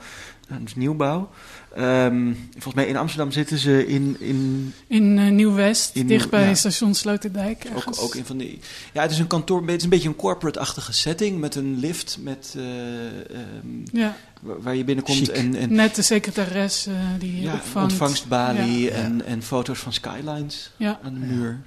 Nou, 0.48 0.63
dus 0.63 0.75
nieuwbouw. 0.75 1.30
Ehm, 1.75 2.34
volgens 2.51 2.74
mij 2.74 2.86
in 2.88 2.98
Amsterdam 2.98 3.31
zitten 3.31 3.57
ze 3.57 3.88
in, 3.88 4.16
in 4.19 4.74
In 4.88 5.18
eh, 5.18 5.30
Nieuw-West, 5.31 6.07
dicht 6.07 6.30
bij 6.30 6.48
ja. 6.48 6.54
station 6.54 6.94
Sloterdijk. 6.96 7.66
ook, 7.69 7.75
ergens. 7.75 8.00
ook 8.00 8.16
in 8.16 8.25
van 8.25 8.38
die. 8.38 8.60
Ja, 8.94 9.01
het 9.01 9.12
is 9.12 9.19
een 9.19 9.28
kantoor. 9.28 9.62
Het 9.62 9.72
is 9.75 9.84
een 9.84 9.90
beetje 9.90 10.07
een 10.07 10.16
corporate-achtige 10.16 10.94
setting 10.94 11.40
met 11.40 11.56
een 11.56 11.80
lift 11.80 12.18
met 12.22 12.54
eh, 12.57 12.63
ehm, 13.06 13.68
Ja, 13.92 14.16
waar 14.42 14.62
waar 14.62 14.75
je 14.75 14.84
binnenkomt 14.84 15.18
Chic. 15.18 15.28
en, 15.28 15.56
en 15.56 15.74
net 15.74 15.95
de 15.95 16.02
secretares 16.02 16.86
eh, 16.88 16.94
die 17.19 17.36
je 17.36 17.42
ja, 17.42 17.54
opvangt. 17.54 17.92
ontvangstbalie 17.92 18.80
Ja. 18.81 18.90
En, 18.92 19.25
en 19.25 19.44
foto's 19.44 19.80
van 19.80 19.94
skylines 19.94 20.72
Ja. 20.78 21.00
aan 21.04 21.13
de 21.13 21.19
muur. 21.19 21.60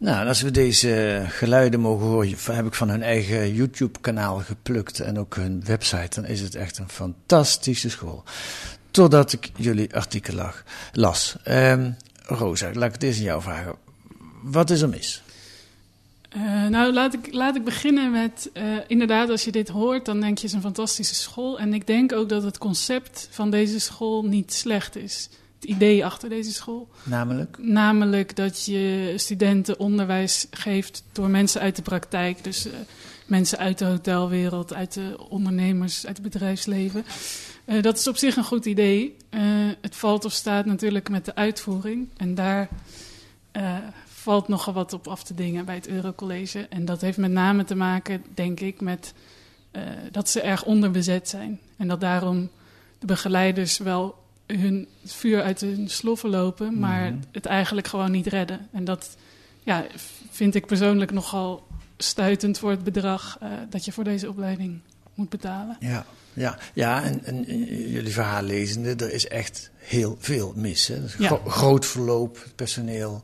Nou, 0.00 0.28
als 0.28 0.42
we 0.42 0.50
deze 0.50 1.24
geluiden 1.28 1.80
mogen 1.80 2.06
horen, 2.06 2.36
heb 2.44 2.66
ik 2.66 2.74
van 2.74 2.88
hun 2.88 3.02
eigen 3.02 3.54
YouTube-kanaal 3.54 4.38
geplukt 4.38 5.00
en 5.00 5.18
ook 5.18 5.34
hun 5.34 5.64
website, 5.64 6.20
dan 6.20 6.30
is 6.30 6.40
het 6.40 6.54
echt 6.54 6.78
een 6.78 6.88
fantastische 6.88 7.90
school. 7.90 8.24
Totdat 8.90 9.32
ik 9.32 9.50
jullie 9.56 9.94
artikel 9.94 10.52
las. 10.92 11.36
Ehm, 11.44 11.90
Rosa, 12.22 12.70
laat 12.72 12.94
ik 12.94 13.00
het 13.00 13.16
aan 13.16 13.22
jou 13.22 13.42
vragen. 13.42 13.74
Wat 14.42 14.70
is 14.70 14.80
er 14.80 14.88
mis? 14.88 15.22
Eh, 16.28 16.66
nou, 16.66 16.92
laat 16.92 17.14
ik, 17.14 17.32
laat 17.32 17.56
ik 17.56 17.64
beginnen 17.64 18.10
met... 18.10 18.50
eh, 18.52 18.64
inderdaad, 18.86 19.30
als 19.30 19.44
je 19.44 19.52
dit 19.52 19.68
hoort, 19.68 20.04
dan 20.04 20.20
denk 20.20 20.38
je 20.38 20.44
het 20.44 20.44
is 20.44 20.52
een 20.52 20.60
fantastische 20.60 21.14
school. 21.14 21.58
En 21.58 21.74
ik 21.74 21.86
denk 21.86 22.12
ook 22.12 22.28
dat 22.28 22.42
het 22.42 22.58
concept 22.58 23.28
van 23.30 23.50
deze 23.50 23.80
school 23.80 24.24
niet 24.24 24.52
slecht 24.52 24.96
is. 24.96 25.28
Het 25.60 25.70
idee 25.70 26.04
achter 26.04 26.28
deze 26.28 26.52
school. 26.52 26.88
Namelijk? 27.02 27.56
Namelijk 27.60 28.36
dat 28.36 28.64
je 28.64 29.12
studenten 29.16 29.78
onderwijs 29.78 30.46
geeft 30.50 31.04
door 31.12 31.30
mensen 31.30 31.60
uit 31.60 31.76
de 31.76 31.82
praktijk. 31.82 32.44
Dus 32.44 32.66
eh, 32.66 32.72
mensen 33.26 33.58
uit 33.58 33.78
de 33.78 33.84
hotelwereld, 33.84 34.74
uit 34.74 34.92
de 34.92 35.16
ondernemers, 35.28 36.06
uit 36.06 36.16
het 36.16 36.30
bedrijfsleven. 36.30 37.04
Eh, 37.64 37.82
dat 37.82 37.98
is 37.98 38.06
op 38.06 38.16
zich 38.16 38.36
een 38.36 38.44
goed 38.44 38.64
idee. 38.64 39.16
Eh, 39.30 39.40
het 39.80 39.96
valt 39.96 40.24
of 40.24 40.32
staat 40.32 40.64
natuurlijk 40.64 41.08
met 41.08 41.24
de 41.24 41.34
uitvoering. 41.34 42.08
En 42.16 42.34
daar 42.34 42.68
valt 44.06 44.48
nogal 44.48 44.72
wat 44.72 44.92
op 44.92 45.08
af 45.08 45.22
te 45.22 45.34
dingen 45.34 45.64
bij 45.64 45.74
het 45.74 45.88
Eurocollege. 45.88 46.66
En 46.68 46.84
dat 46.84 47.00
heeft 47.00 47.18
met 47.18 47.30
name 47.30 47.64
te 47.64 47.74
maken, 47.74 48.24
denk 48.34 48.60
ik, 48.60 48.80
met 48.80 49.14
dat 50.10 50.28
ze 50.28 50.40
erg 50.40 50.64
onderbezet 50.64 51.28
zijn. 51.28 51.60
En 51.76 51.88
dat 51.88 52.00
daarom 52.00 52.50
de 52.98 53.06
begeleiders 53.06 53.78
wel 53.78 54.14
hun 54.56 54.88
vuur 55.04 55.42
uit 55.42 55.60
hun 55.60 55.88
sloffen 55.90 56.30
lopen, 56.30 56.78
maar 56.78 57.12
Mhm. 57.12 57.18
het 57.32 57.46
eigenlijk 57.46 57.86
gewoon 57.86 58.10
niet 58.10 58.26
redden. 58.26 58.68
En 58.72 58.84
dat 58.84 59.16
ja, 59.62 59.86
vind 60.30 60.54
ik 60.54 60.66
persoonlijk 60.66 61.10
nogal 61.12 61.66
stuitend 61.96 62.58
voor 62.58 62.70
het 62.70 62.84
bedrag 62.84 63.36
eh, 63.40 63.48
dat 63.70 63.84
je 63.84 63.92
voor 63.92 64.04
deze 64.04 64.28
opleiding 64.28 64.80
moet 65.14 65.28
betalen. 65.28 65.76
Ja, 65.80 66.06
ja, 66.32 66.58
ja 66.74 67.02
en, 67.04 67.24
en 67.24 67.42
jullie 67.90 68.12
verhaal 68.12 68.42
lezende, 68.42 68.94
er 69.04 69.12
is 69.12 69.28
echt 69.28 69.70
heel 69.76 70.16
veel 70.20 70.52
mis. 70.56 70.86
Hè? 70.86 71.00
Dus 71.00 71.14
Ja. 71.18 71.26
gro- 71.26 71.42
groot 71.50 71.86
verloop, 71.86 72.46
personeel, 72.54 73.22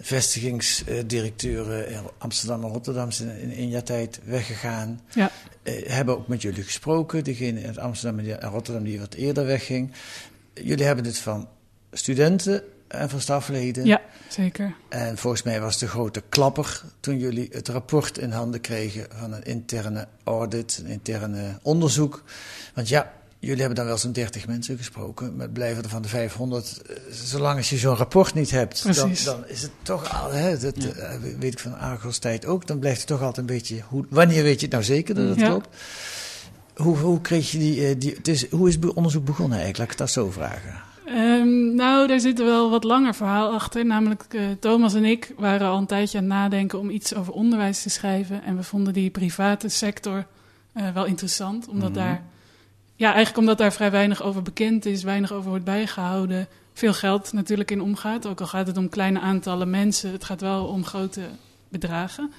vestigingsdirecteuren 0.00 1.88
in 1.90 2.00
Amsterdam 2.18 2.64
en 2.64 2.70
Rotterdam 2.70 3.10
zijn 3.10 3.40
in 3.40 3.52
één 3.52 3.68
jaar 3.68 3.82
tijd 3.82 4.20
weggegaan. 4.24 5.00
Ja. 5.14 5.30
Eh, 5.62 5.86
hebben 5.86 6.16
ook 6.18 6.28
met 6.28 6.42
jullie 6.42 6.62
gesproken, 6.62 7.24
degene 7.24 7.60
in 7.60 7.78
Amsterdam 7.78 8.18
en 8.26 8.40
Rotterdam 8.50 8.84
die 8.84 8.98
wat 8.98 9.14
eerder 9.14 9.46
wegging. 9.46 9.90
Jullie 10.54 10.84
hebben 10.84 11.04
dit 11.04 11.18
van 11.18 11.48
studenten 11.92 12.62
en 12.88 13.10
van 13.10 13.20
stafleden. 13.20 13.84
Ja, 13.84 14.00
zeker. 14.28 14.74
En 14.88 15.18
volgens 15.18 15.42
mij 15.42 15.60
was 15.60 15.78
de 15.78 15.88
grote 15.88 16.22
klapper 16.28 16.82
toen 17.00 17.18
jullie 17.18 17.48
het 17.52 17.68
rapport 17.68 18.18
in 18.18 18.30
handen 18.30 18.60
kregen 18.60 19.06
van 19.14 19.32
een 19.32 19.42
interne 19.44 20.08
audit, 20.24 20.80
een 20.84 20.90
interne 20.90 21.58
onderzoek. 21.62 22.22
Want 22.74 22.88
ja, 22.88 23.12
jullie 23.38 23.58
hebben 23.58 23.76
dan 23.76 23.86
wel 23.86 23.98
zo'n 23.98 24.12
30 24.12 24.46
mensen 24.46 24.76
gesproken, 24.76 25.32
maar 25.36 25.44
het 25.44 25.52
blijven 25.52 25.82
er 25.82 25.88
van 25.88 26.02
de 26.02 26.08
500. 26.08 26.82
eh, 26.86 26.96
Zolang 27.12 27.56
als 27.56 27.70
je 27.70 27.76
zo'n 27.76 27.96
rapport 27.96 28.34
niet 28.34 28.50
hebt, 28.50 28.94
dan, 28.96 29.10
is 29.46 29.62
het 29.62 29.70
toch 29.82 30.22
al, 30.22 30.30
hè, 30.32 30.58
dat 30.58 30.76
eh, 30.76 31.14
weet 31.38 31.52
ik 31.52 31.58
van 31.58 31.78
Argos 31.78 32.18
tijd 32.18 32.46
ook, 32.46 32.66
dan 32.66 32.78
blijft 32.78 32.98
het 32.98 33.06
toch 33.06 33.20
altijd 33.22 33.38
een 33.38 33.54
beetje, 33.56 33.80
hoe, 33.88 34.06
wanneer 34.10 34.42
weet 34.42 34.58
je 34.60 34.66
het 34.66 34.72
nou 34.74 34.84
zeker 34.84 35.14
dat 35.14 35.28
het 35.28 35.38
Ja. 35.40 35.48
klopt? 35.48 35.68
Hoe, 36.76 36.96
hoe 36.98 37.20
kreeg 37.20 37.50
je 37.50 37.58
die, 37.58 37.86
eh, 37.86 37.94
die 37.98 38.14
het 38.14 38.28
is, 38.28 38.50
hoe 38.50 38.68
is 38.68 38.74
het 38.74 38.92
onderzoek 38.92 39.24
begonnen 39.24 39.58
eigenlijk? 39.58 39.78
Laat 39.78 39.90
ik 39.92 39.98
het 39.98 40.14
dat 40.14 40.24
zo 40.24 40.30
vragen. 40.30 40.80
Ehm, 41.06 41.74
nou, 41.74 42.06
daar 42.06 42.20
zit 42.20 42.38
wel 42.38 42.70
wat 42.70 42.84
langer 42.84 43.14
verhaal 43.14 43.52
achter. 43.52 43.86
Namelijk, 43.86 44.24
eh, 44.28 44.40
Thomas 44.60 44.94
en 44.94 45.04
ik 45.04 45.32
waren 45.36 45.68
al 45.68 45.78
een 45.78 45.86
tijdje 45.86 46.18
aan 46.18 46.24
het 46.24 46.32
nadenken 46.32 46.78
om 46.78 46.90
iets 46.90 47.14
over 47.14 47.32
onderwijs 47.32 47.82
te 47.82 47.90
schrijven. 47.90 48.42
En 48.44 48.56
we 48.56 48.62
vonden 48.62 48.92
die 48.92 49.10
private 49.10 49.68
sector 49.68 50.26
eh, 50.72 50.90
wel 50.94 51.04
interessant, 51.04 51.68
omdat 51.68 51.90
Mhm. 51.90 51.98
daar, 51.98 52.22
ja, 52.96 53.06
eigenlijk 53.06 53.38
omdat 53.38 53.58
daar 53.58 53.72
vrij 53.72 53.90
weinig 53.90 54.22
over 54.22 54.42
bekend 54.42 54.86
is, 54.86 55.02
weinig 55.02 55.32
over 55.32 55.48
wordt 55.48 55.64
bijgehouden. 55.64 56.48
Veel 56.72 56.92
geld 56.94 57.32
natuurlijk 57.32 57.70
in 57.70 57.80
omgaat, 57.82 58.26
ook 58.26 58.40
al 58.40 58.46
gaat 58.46 58.66
het 58.66 58.76
om 58.76 58.88
kleine 58.88 59.20
aantallen 59.20 59.70
mensen. 59.70 60.12
Het 60.12 60.24
gaat 60.24 60.40
wel 60.40 60.64
om 60.64 60.84
grote 60.84 61.20
bedragen. 61.68 62.32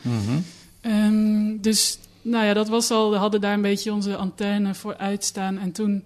Ehm, 0.82 1.58
dus 1.62 2.00
nou 2.24 2.46
ja, 2.46 2.54
dat 2.54 2.68
was 2.68 2.92
al, 2.92 3.12
we 3.12 3.18
hadden 3.18 3.42
daar 3.42 3.54
een 3.54 3.62
beetje 3.62 3.94
onze 3.94 4.16
antenne 4.16 4.76
voor 4.76 4.98
uitstaan. 4.98 5.58
En 5.58 5.72
toen 5.72 6.06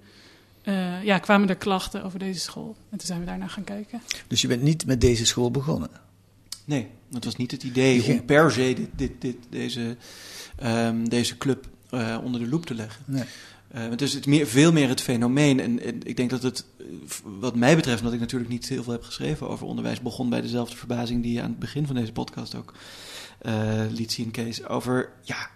eh, 0.64 1.04
ja, 1.04 1.20
kwamen 1.20 1.50
er 1.50 1.56
klachten 1.56 2.04
over 2.04 2.20
deze 2.20 2.40
school. 2.40 2.76
En 2.90 2.98
toen 2.98 3.08
zijn 3.08 3.20
we 3.20 3.26
daarna 3.26 3.48
gaan 3.48 3.64
kijken. 3.64 4.02
Dus 4.28 4.42
je 4.42 4.48
bent 4.48 4.62
niet 4.62 4.86
met 4.86 5.02
deze 5.02 5.26
school 5.26 5.52
begonnen? 5.52 5.90
Nee, 6.66 6.88
het 7.14 7.26
was 7.26 7.36
niet 7.36 7.52
het 7.52 7.64
idee 7.64 8.04
om 8.04 8.26
per 8.26 8.52
se 8.52 8.74
dit, 8.74 8.90
dit, 8.96 9.12
dit, 9.20 9.38
deze, 9.50 9.98
ehm, 10.56 11.04
deze 11.04 11.38
club 11.38 11.68
eh, 11.90 12.18
onder 12.24 12.42
de 12.42 12.48
loep 12.48 12.66
te 12.66 12.74
leggen. 12.74 13.04
Nee. 13.06 13.24
Het 13.74 14.02
is 14.02 14.14
het 14.14 14.26
meer, 14.26 14.48
veel 14.48 14.72
meer 14.72 14.90
het 14.90 15.02
fenomeen. 15.02 15.60
En, 15.60 16.04
ik 16.04 16.18
denk 16.18 16.30
dat 16.30 16.44
het, 16.44 16.66
eh, 16.78 16.86
wat 17.40 17.56
mij 17.56 17.76
betreft, 17.76 18.00
omdat 18.00 18.14
ik 18.14 18.20
natuurlijk 18.20 18.52
niet 18.52 18.70
heel 18.70 18.84
veel 18.84 18.94
heb 18.94 19.04
geschreven 19.04 19.50
over 19.50 19.66
onderwijs, 19.66 20.02
begon 20.02 20.30
bij 20.30 20.42
dezelfde 20.42 20.76
verbazing 20.76 21.24
die 21.24 21.34
je 21.34 21.42
aan 21.42 21.50
het 21.50 21.60
begin 21.60 21.86
van 21.86 21.96
deze 21.96 22.12
podcast 22.12 22.56
ook 22.56 22.74
eh, 23.38 23.82
liet 23.90 24.12
zien, 24.12 24.32
Kees. 24.32 24.66
Over, 24.66 25.10
ja, 25.22 25.50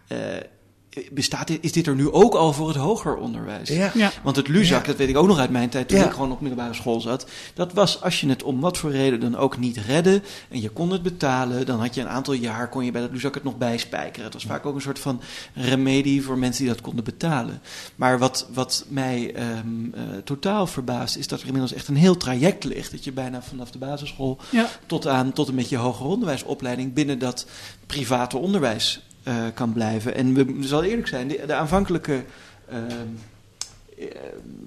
bestaat 1.12 1.48
dit, 1.48 1.58
is 1.62 1.72
dit 1.72 1.88
er 1.88 1.96
nu 1.96 2.12
ook 2.12 2.34
al 2.34 2.54
voor 2.54 2.68
het 2.68 2.78
hoger 2.78 3.16
onderwijs? 3.16 3.70
Ja. 3.70 3.92
Ja. 3.94 4.12
Want 4.24 4.36
het 4.36 4.48
Luzak, 4.48 4.82
Ja. 4.82 4.88
dat 4.88 4.96
weet 4.96 5.10
ik 5.10 5.18
ook 5.18 5.28
nog 5.28 5.38
uit 5.40 5.50
mijn 5.50 5.70
tijd, 5.70 5.88
toen 5.88 5.98
Ja. 5.98 6.06
ik 6.06 6.12
gewoon 6.12 6.32
op 6.32 6.42
middelbare 6.42 6.74
school 6.74 7.02
zat. 7.02 7.26
Dat 7.54 7.74
was, 7.74 8.02
als 8.02 8.22
je 8.22 8.30
het 8.30 8.44
om 8.44 8.60
wat 8.60 8.78
voor 8.78 8.92
reden 8.92 9.20
dan 9.20 9.36
ook 9.38 9.58
niet 9.58 9.78
redde 9.78 10.22
en 10.50 10.62
je 10.62 10.70
kon 10.70 10.92
het 10.92 11.02
betalen, 11.04 11.66
dan 11.66 11.80
had 11.80 11.96
je 11.96 12.02
een 12.02 12.08
aantal 12.10 12.34
jaar, 12.34 12.70
kon 12.70 12.86
je 12.86 12.92
bij 12.92 13.02
dat 13.02 13.12
Luzak 13.12 13.34
het 13.34 13.44
nog 13.44 13.58
bijspijkeren. 13.58 14.24
Het 14.26 14.34
was 14.34 14.46
vaak 14.46 14.66
ook 14.66 14.76
een 14.76 14.82
soort 14.82 15.00
van 15.00 15.22
remedie 15.54 16.24
voor 16.24 16.38
mensen 16.38 16.64
die 16.64 16.74
dat 16.74 16.82
konden 16.82 17.04
betalen. 17.04 17.62
Maar 17.96 18.20
wat, 18.20 18.48
wat 18.54 18.86
mij 18.88 19.34
ehm, 19.36 19.48
eh, 19.94 20.02
totaal 20.24 20.68
verbaast, 20.68 21.16
is 21.16 21.28
dat 21.28 21.40
er 21.40 21.46
inmiddels 21.46 21.74
echt 21.74 21.88
een 21.88 21.96
heel 21.96 22.18
traject 22.18 22.64
ligt. 22.64 22.92
Dat 22.92 23.04
je 23.04 23.12
bijna 23.12 23.42
vanaf 23.42 23.72
de 23.72 23.78
basisschool 23.78 24.38
Ja. 24.50 24.68
tot 24.86 25.08
aan 25.08 25.34
tot 25.34 25.48
een 25.48 25.56
beetje 25.56 25.78
hoger 25.78 26.06
onderwijsopleiding 26.06 26.94
binnen 26.94 27.20
dat 27.20 27.46
private 27.86 28.38
onderwijs 28.38 29.02
kan 29.54 29.74
blijven. 29.74 30.16
En 30.16 30.34
we 30.34 30.58
zal 30.60 30.84
eerlijk 30.84 31.08
zijn, 31.08 31.28
de, 31.28 31.44
de 31.46 31.54
aanvankelijke, 31.54 32.24
ehm, 32.70 32.80
eh, 32.80 32.96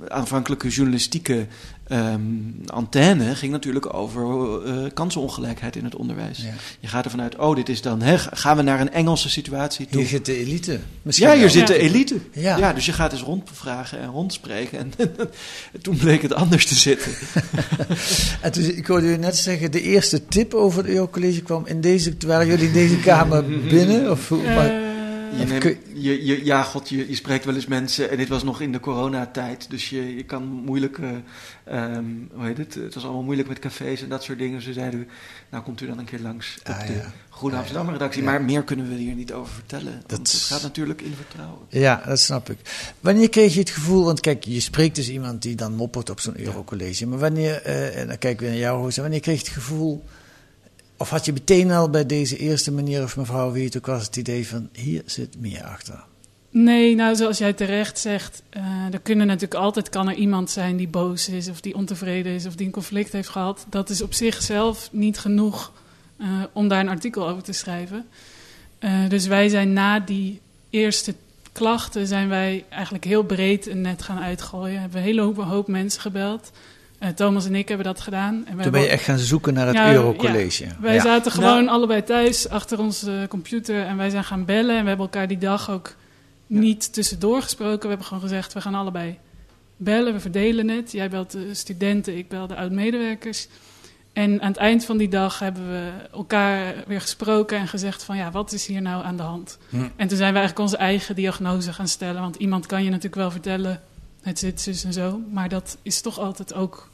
aanvankelijke 0.09 0.69
journalistieke 0.69 1.47
ehm, 1.89 2.21
antenne 2.67 3.35
ging 3.35 3.53
natuurlijk 3.53 3.95
over 3.95 4.23
eh, 4.67 4.77
kansenongelijkheid 4.95 5.77
in 5.77 5.85
het 5.85 5.97
onderwijs. 5.97 6.45
Je 6.81 6.89
gaat 6.89 7.05
ervan 7.05 7.21
uit, 7.21 7.37
oh, 7.37 7.55
dit 7.57 7.69
is 7.69 7.83
dan, 7.83 8.03
hè, 8.03 8.19
gaan 8.19 8.57
we 8.57 8.63
naar 8.63 8.81
een 8.81 8.93
Engelse 8.93 9.31
situatie 9.31 9.87
toe? 9.87 10.01
Hier 10.01 10.09
zit 10.09 10.25
de 10.27 10.37
elite. 10.39 10.79
Misschien 11.03 11.27
ja, 11.29 11.33
hier 11.35 11.43
wel. 11.43 11.51
zit 11.53 11.67
de 11.67 11.79
elite. 11.79 12.17
Ja. 12.33 12.57
Ja. 12.57 12.73
dus 12.73 12.87
je 12.87 12.93
gaat 12.93 13.13
eens 13.13 13.23
rondvragen 13.23 13.99
en 14.01 14.09
rondspreken. 14.11 14.79
En 14.79 14.93
toen 15.83 15.97
bleek 15.97 16.23
het 16.23 16.35
anders 16.35 16.67
te 16.67 16.75
zitten. 16.75 17.13
En 18.41 18.53
toen, 18.53 18.65
ik 18.65 18.87
hoorde 18.87 19.07
u 19.13 19.17
net 19.17 19.37
zeggen, 19.37 19.71
de 19.71 19.83
eerste 19.83 20.27
tip 20.27 20.55
over 20.55 20.79
het 20.83 20.89
Eurocollege 20.91 21.41
kwam 21.43 21.67
in 21.67 21.81
deze, 21.81 22.15
waren 22.27 22.47
jullie 22.47 22.67
in 22.67 22.73
deze 22.73 22.97
kamer 22.97 23.45
binnen? 23.75 24.11
Of, 24.11 24.29
hoe- 24.29 24.45
Eh, 24.45 24.55
maar- 24.55 24.93
Je 25.39 25.45
neemt- 25.45 25.77
je, 25.95 26.25
je, 26.27 26.45
ja, 26.45 26.63
god, 26.63 26.89
je, 26.89 27.09
je 27.09 27.15
spreekt 27.15 27.45
wel 27.45 27.55
eens 27.55 27.67
mensen. 27.67 28.11
En 28.11 28.17
dit 28.17 28.29
was 28.29 28.43
nog 28.45 28.61
in 28.61 28.73
de 28.73 28.81
coronatijd. 28.81 29.71
Dus 29.71 29.91
je, 29.91 30.17
je 30.17 30.23
kan 30.25 30.43
moeilijk. 30.45 30.99
eh, 30.99 31.09
ehm, 31.65 32.05
hoe 32.33 32.45
heet 32.47 32.59
het? 32.59 32.75
Het 32.75 32.95
was 32.95 33.05
allemaal 33.05 33.23
moeilijk 33.23 33.49
met 33.49 33.59
cafés 33.59 34.03
en 34.03 34.09
dat 34.09 34.23
soort 34.23 34.39
dingen. 34.39 34.63
Ze 34.63 34.73
zeiden: 34.73 35.09
Nou, 35.51 35.65
komt 35.65 35.81
u 35.81 35.87
dan 35.87 35.99
een 35.99 36.05
keer 36.05 36.21
langs 36.21 36.57
op 36.61 36.69
Ah, 36.69 36.87
de 36.87 36.93
ja. 36.93 37.13
Goede 37.29 37.55
Ah, 37.55 37.61
Amsterdam 37.61 37.91
redactie. 37.93 38.23
ja. 38.23 38.31
Maar 38.31 38.43
meer 38.43 38.63
kunnen 38.63 38.89
we 38.89 38.95
hier 38.95 39.15
niet 39.15 39.33
over 39.33 39.55
vertellen. 39.55 40.03
Dat 40.07 40.17
want 40.17 40.33
het 40.33 40.41
gaat 40.41 40.63
natuurlijk 40.63 41.03
in 41.03 41.15
vertrouwen. 41.17 41.59
Ja, 41.69 42.03
dat 42.07 42.21
snap 42.21 42.51
ik. 42.51 42.59
Wanneer 43.01 43.29
kreeg 43.29 43.53
je 43.55 43.61
het 43.61 43.71
gevoel, 43.71 44.05
want 44.05 44.21
kijk, 44.21 44.45
je 44.45 44.61
spreekt 44.61 44.95
dus 44.95 45.09
iemand 45.11 45.43
die 45.43 45.55
dan 45.55 45.75
moppert 45.75 46.11
op 46.11 46.21
zo'n 46.21 46.41
Eurocollege. 46.41 47.07
Maar 47.07 47.19
wanneer, 47.19 47.63
eh, 47.63 48.01
en 48.01 48.07
dan 48.09 48.19
kijken 48.19 48.45
we 48.45 48.51
naar 48.51 48.61
jou, 48.61 48.83
Rosa, 48.83 49.01
wanneer 49.03 49.21
kreeg 49.21 49.39
je 49.41 49.45
het 49.45 49.55
gevoel, 49.55 50.05
of 50.97 51.11
had 51.11 51.25
je 51.25 51.33
meteen 51.33 51.71
al 51.71 51.91
bij 51.91 52.07
deze 52.07 52.37
eerste 52.37 52.73
meneer 52.73 53.03
of 53.03 53.17
mevrouw, 53.17 53.53
wie 53.53 53.65
het 53.65 53.87
was, 53.87 54.07
het 54.07 54.17
idee 54.17 54.49
van, 54.49 54.69
hier 54.73 55.03
zit 55.07 55.41
meer 55.41 55.65
achter? 55.65 56.05
Nee, 56.51 56.95
nou 56.95 57.17
zoals 57.17 57.39
jij 57.39 57.53
terecht 57.53 57.99
zegt, 57.99 58.43
eh, 58.51 58.63
er 58.93 59.01
kunnen 59.01 59.27
natuurlijk 59.27 59.61
altijd 59.61 59.89
kan 59.89 60.09
er 60.09 60.15
iemand 60.15 60.51
zijn 60.51 60.77
die 60.77 60.89
boos 60.89 61.29
is 61.29 61.49
of 61.49 61.61
die 61.61 61.75
ontevreden 61.75 62.33
is 62.33 62.47
of 62.47 62.55
die 62.55 62.67
een 62.67 62.73
conflict 62.73 63.13
heeft 63.13 63.29
gehad. 63.29 63.67
Dat 63.69 63.91
is 63.91 64.03
op 64.03 64.15
zichzelf 64.15 64.89
niet 64.93 65.19
genoeg 65.19 65.73
eh, 66.17 66.29
om 66.53 66.69
daar 66.69 66.81
een 66.81 66.89
artikel 66.89 67.29
over 67.29 67.43
te 67.43 67.53
schrijven. 67.53 68.07
Eh, 68.79 69.09
dus 69.09 69.27
wij 69.27 69.49
zijn 69.49 69.73
na 69.73 70.01
die 70.01 70.41
eerste 70.71 71.15
klachten 71.53 72.07
zijn 72.07 72.29
wij 72.29 72.65
eigenlijk 72.69 73.05
heel 73.05 73.23
breed 73.23 73.67
een 73.67 73.81
net 73.81 74.03
gaan 74.03 74.19
uitgooien. 74.19 74.81
Hebben 74.81 74.99
een 74.99 75.05
hele 75.05 75.43
hoop 75.43 75.69
mensen 75.69 76.01
gebeld. 76.01 76.51
Eh, 77.05 77.11
Thomas 77.11 77.47
en 77.47 77.55
ik 77.55 77.69
hebben 77.69 77.87
dat 77.87 78.01
gedaan. 78.01 78.45
En 78.47 78.57
we 78.57 78.63
Toen 78.63 78.73
ben 78.73 78.81
je 78.81 78.89
echt 78.89 79.05
gaan 79.05 79.19
zoeken 79.19 79.55
naar 79.55 79.67
het 79.67 79.77
Ja, 79.77 79.93
Eurocollege. 79.93 80.65
ja. 80.65 80.77
Wij 80.81 80.95
Ja. 80.95 81.03
zaten 81.03 81.33
Nou- 81.41 81.49
gewoon 81.53 81.69
allebei 81.69 82.03
thuis 82.05 82.49
achter 82.49 82.79
onze 82.79 83.27
computer 83.29 83.87
en 83.87 83.97
wij 83.97 84.11
zijn 84.11 84.25
gaan 84.25 84.45
bellen. 84.45 84.77
En 84.77 84.83
we 84.83 84.89
hebben 84.89 85.07
elkaar 85.07 85.29
die 85.29 85.39
dag 85.39 85.71
ook 85.71 85.95
niet 86.47 86.93
tussendoor 86.93 87.43
gesproken. 87.43 87.81
We 87.81 87.89
hebben 87.89 88.07
gewoon 88.07 88.23
gezegd, 88.23 88.53
we 88.53 88.61
gaan 88.61 88.75
allebei 88.75 89.19
bellen, 89.77 90.13
we 90.13 90.21
verdelen 90.21 90.69
het. 90.69 90.93
Jij 90.93 91.11
belt 91.11 91.31
de 91.31 91.55
studenten, 91.55 92.17
ik 92.17 92.29
bel 92.29 92.47
de 92.47 92.57
oud-medewerkers. 92.57 93.49
En 94.13 94.43
aan 94.43 94.49
het 94.49 94.57
eind 94.57 94.85
van 94.85 94.97
die 94.97 95.09
dag 95.09 95.39
hebben 95.39 95.71
we 95.71 95.91
elkaar 96.13 96.75
weer 96.87 97.01
gesproken 97.01 97.59
en 97.59 97.69
gezegd 97.69 98.03
van 98.05 98.17
ja, 98.17 98.31
wat 98.31 98.53
is 98.53 98.67
hier 98.67 98.83
nou 98.83 99.05
aan 99.05 99.17
de 99.17 99.23
hand? 99.23 99.59
Hm. 99.69 99.77
En 99.77 100.09
toen 100.09 100.17
zijn 100.17 100.33
we 100.33 100.39
eigenlijk 100.39 100.59
onze 100.59 100.77
eigen 100.77 101.15
diagnose 101.15 101.73
gaan 101.73 101.89
stellen. 101.89 102.21
Want 102.21 102.37
iemand 102.37 102.67
kan 102.67 102.85
je 102.85 102.89
natuurlijk 102.89 103.15
wel 103.15 103.31
vertellen, 103.31 103.83
het 104.23 104.39
zit 104.39 104.61
zus 104.61 104.85
en 104.85 104.93
zo. 104.93 105.21
Maar 105.33 105.49
dat 105.49 105.77
is 105.83 106.01
toch 106.01 106.19
altijd 106.19 106.55
ook 106.55 106.93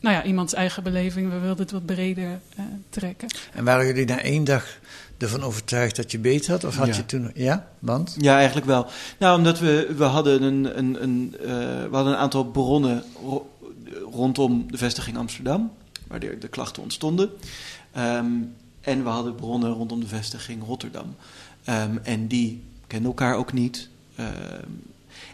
nou 0.00 0.14
ja, 0.16 0.24
iemands 0.24 0.52
eigen 0.54 0.82
beleving. 0.82 1.30
We 1.30 1.38
wilden 1.38 1.62
het 1.62 1.70
wat 1.70 1.86
breder 1.86 2.40
eh, 2.56 2.64
trekken. 2.90 3.28
En 3.52 3.64
waren 3.64 3.86
jullie 3.86 4.06
na 4.06 4.20
één 4.20 4.44
dag 4.44 4.78
ervan 5.18 5.42
overtuigd 5.42 5.96
dat 5.96 6.10
je 6.10 6.18
beter 6.18 6.50
had? 6.50 6.64
Of 6.64 6.76
had 6.76 6.86
Ja. 6.86 6.94
je 6.96 7.06
toen, 7.06 7.30
ja, 7.34 7.68
want? 7.78 8.14
Ja, 8.18 8.36
eigenlijk 8.36 8.66
wel. 8.66 8.86
Nou, 9.18 9.38
omdat 9.38 9.58
we, 9.58 9.94
we 9.96 10.04
hadden 10.04 10.42
een, 10.42 10.78
een, 10.78 11.02
een, 11.02 11.36
eh, 11.40 11.46
we 11.48 11.88
hadden 11.92 12.12
een 12.12 12.18
aantal 12.18 12.44
bronnen 12.44 13.02
ro- 13.22 13.50
rondom 14.12 14.66
de 14.70 14.76
vestiging 14.78 15.16
Amsterdam, 15.16 15.72
waar 16.06 16.20
de, 16.20 16.38
de 16.38 16.48
klachten 16.48 16.82
ontstonden. 16.82 17.30
Ehm, 17.92 18.26
en 18.80 19.02
we 19.02 19.08
hadden 19.08 19.34
bronnen 19.34 19.70
rondom 19.72 20.00
de 20.00 20.06
vestiging 20.06 20.64
Rotterdam. 20.64 21.14
Ehm, 21.64 21.96
en 22.02 22.26
die 22.26 22.62
kenden 22.86 23.08
elkaar 23.08 23.34
ook 23.36 23.52
niet. 23.52 23.88
Ehm, 24.16 24.28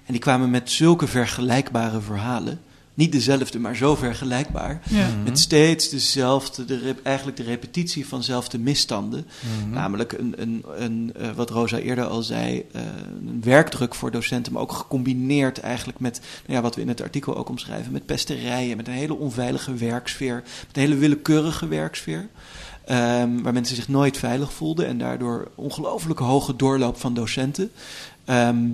en 0.06 0.12
die 0.12 0.18
kwamen 0.18 0.50
met 0.50 0.70
zulke 0.70 1.06
vergelijkbare 1.06 2.00
verhalen. 2.00 2.60
Niet 2.96 3.12
dezelfde, 3.12 3.58
maar 3.58 3.76
zo 3.76 3.94
vergelijkbaar. 3.94 4.80
Ja. 4.90 5.08
Met 5.24 5.38
steeds 5.38 5.88
dezelfde, 5.88 6.64
de, 6.64 6.94
eigenlijk 7.02 7.36
de 7.36 7.42
repetitie 7.42 8.06
van 8.06 8.22
zelfde 8.22 8.58
misstanden. 8.58 9.26
Mhm. 9.60 9.70
Namelijk 9.70 10.12
een, 10.12 10.34
een, 10.36 10.64
een, 10.76 11.12
eh, 11.16 11.30
wat 11.30 11.50
Rosa 11.50 11.78
eerder 11.78 12.04
al 12.04 12.22
zei, 12.22 12.64
eh, 12.72 12.82
een 13.26 13.40
werkdruk 13.44 13.94
voor 13.94 14.10
docenten, 14.10 14.52
maar 14.52 14.62
ook 14.62 14.72
gecombineerd 14.72 15.60
eigenlijk 15.60 15.98
met 15.98 16.20
nou 16.20 16.52
ja, 16.52 16.60
wat 16.60 16.74
we 16.74 16.80
in 16.80 16.88
het 16.88 17.02
artikel 17.02 17.36
ook 17.36 17.48
omschrijven, 17.48 17.92
met 17.92 18.06
pesterijen, 18.06 18.76
met 18.76 18.88
een 18.88 18.94
hele 18.94 19.16
onveilige 19.16 19.74
werksfeer, 19.74 20.34
met 20.66 20.76
een 20.76 20.82
hele 20.82 20.96
willekeurige 20.96 21.68
werksfeer. 21.68 22.28
ehm, 22.84 23.42
waar 23.42 23.52
mensen 23.52 23.76
zich 23.76 23.88
nooit 23.88 24.16
veilig 24.16 24.52
voelden 24.52 24.86
en 24.86 24.98
daardoor 24.98 25.50
ongelooflijke 25.54 26.22
hoge 26.22 26.56
doorloop 26.56 27.00
van 27.00 27.14
docenten. 27.14 27.70
Ehm, 28.24 28.68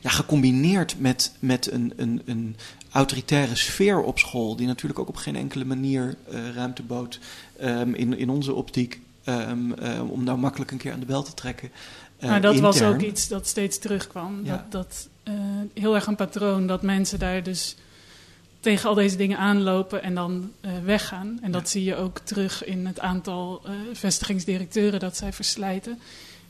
ja, 0.00 0.10
gecombineerd 0.10 0.94
met, 0.98 1.32
met 1.38 1.72
een, 1.72 1.92
een, 1.96 2.22
een 2.24 2.56
autoritaire 2.98 3.56
sfeer 3.56 4.02
op 4.02 4.18
school, 4.18 4.56
die 4.56 4.66
natuurlijk 4.66 4.98
ook 4.98 5.08
op 5.08 5.16
geen 5.16 5.36
enkele 5.36 5.64
manier 5.64 6.16
eh, 6.30 6.50
ruimte 6.54 6.82
bood 6.82 7.18
ehm, 7.58 7.94
in, 7.94 8.18
in 8.18 8.30
onze 8.30 8.54
optiek. 8.54 9.00
ehm, 9.24 9.72
eh, 9.72 10.10
om 10.10 10.24
nou 10.24 10.38
makkelijk 10.38 10.70
een 10.70 10.78
keer 10.78 10.92
aan 10.92 11.00
de 11.00 11.06
bel 11.06 11.22
te 11.22 11.34
trekken. 11.34 11.70
eh, 12.18 12.28
maar 12.28 12.40
dat 12.40 12.58
was 12.58 12.82
ook 12.82 13.02
iets 13.02 13.28
dat 13.28 13.46
steeds 13.46 13.78
terugkwam. 13.78 14.40
Ja. 14.44 14.66
Dat, 14.70 14.72
dat 14.72 15.08
heel 15.74 15.94
erg 15.94 16.06
een 16.06 16.16
patroon 16.16 16.66
dat 16.66 16.82
mensen 16.82 17.18
daar 17.18 17.42
dus 17.42 17.76
tegen 18.60 18.88
al 18.88 18.94
deze 18.94 19.16
dingen 19.16 19.38
aanlopen 19.38 20.02
en 20.02 20.14
dan 20.14 20.52
weggaan. 20.84 21.38
En 21.42 21.50
dat 21.50 21.68
zie 21.68 21.84
je 21.84 21.96
ook 21.96 22.18
terug 22.18 22.64
in 22.64 22.86
het 22.86 23.00
aantal 23.00 23.62
vestigingsdirecteuren 23.92 25.00
dat 25.00 25.16
zij 25.16 25.32
verslijten. 25.32 25.98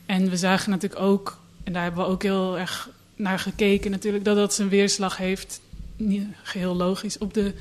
En 0.05 0.29
we 0.29 0.37
zagen 0.37 0.69
natuurlijk 0.69 1.01
ook, 1.01 1.39
en 1.63 1.73
daar 1.73 1.83
hebben 1.83 2.03
we 2.03 2.09
ook 2.09 2.23
heel 2.23 2.57
erg 2.57 2.89
naar 3.15 3.39
gekeken 3.39 3.91
natuurlijk. 3.91 4.25
Dat 4.25 4.35
dat 4.35 4.53
zijn 4.53 4.69
weerslag 4.69 5.17
heeft, 5.17 5.61
niet 5.99 6.23
geheel 6.43 6.75
logisch, 6.75 7.17
op 7.17 7.33
de 7.33 7.53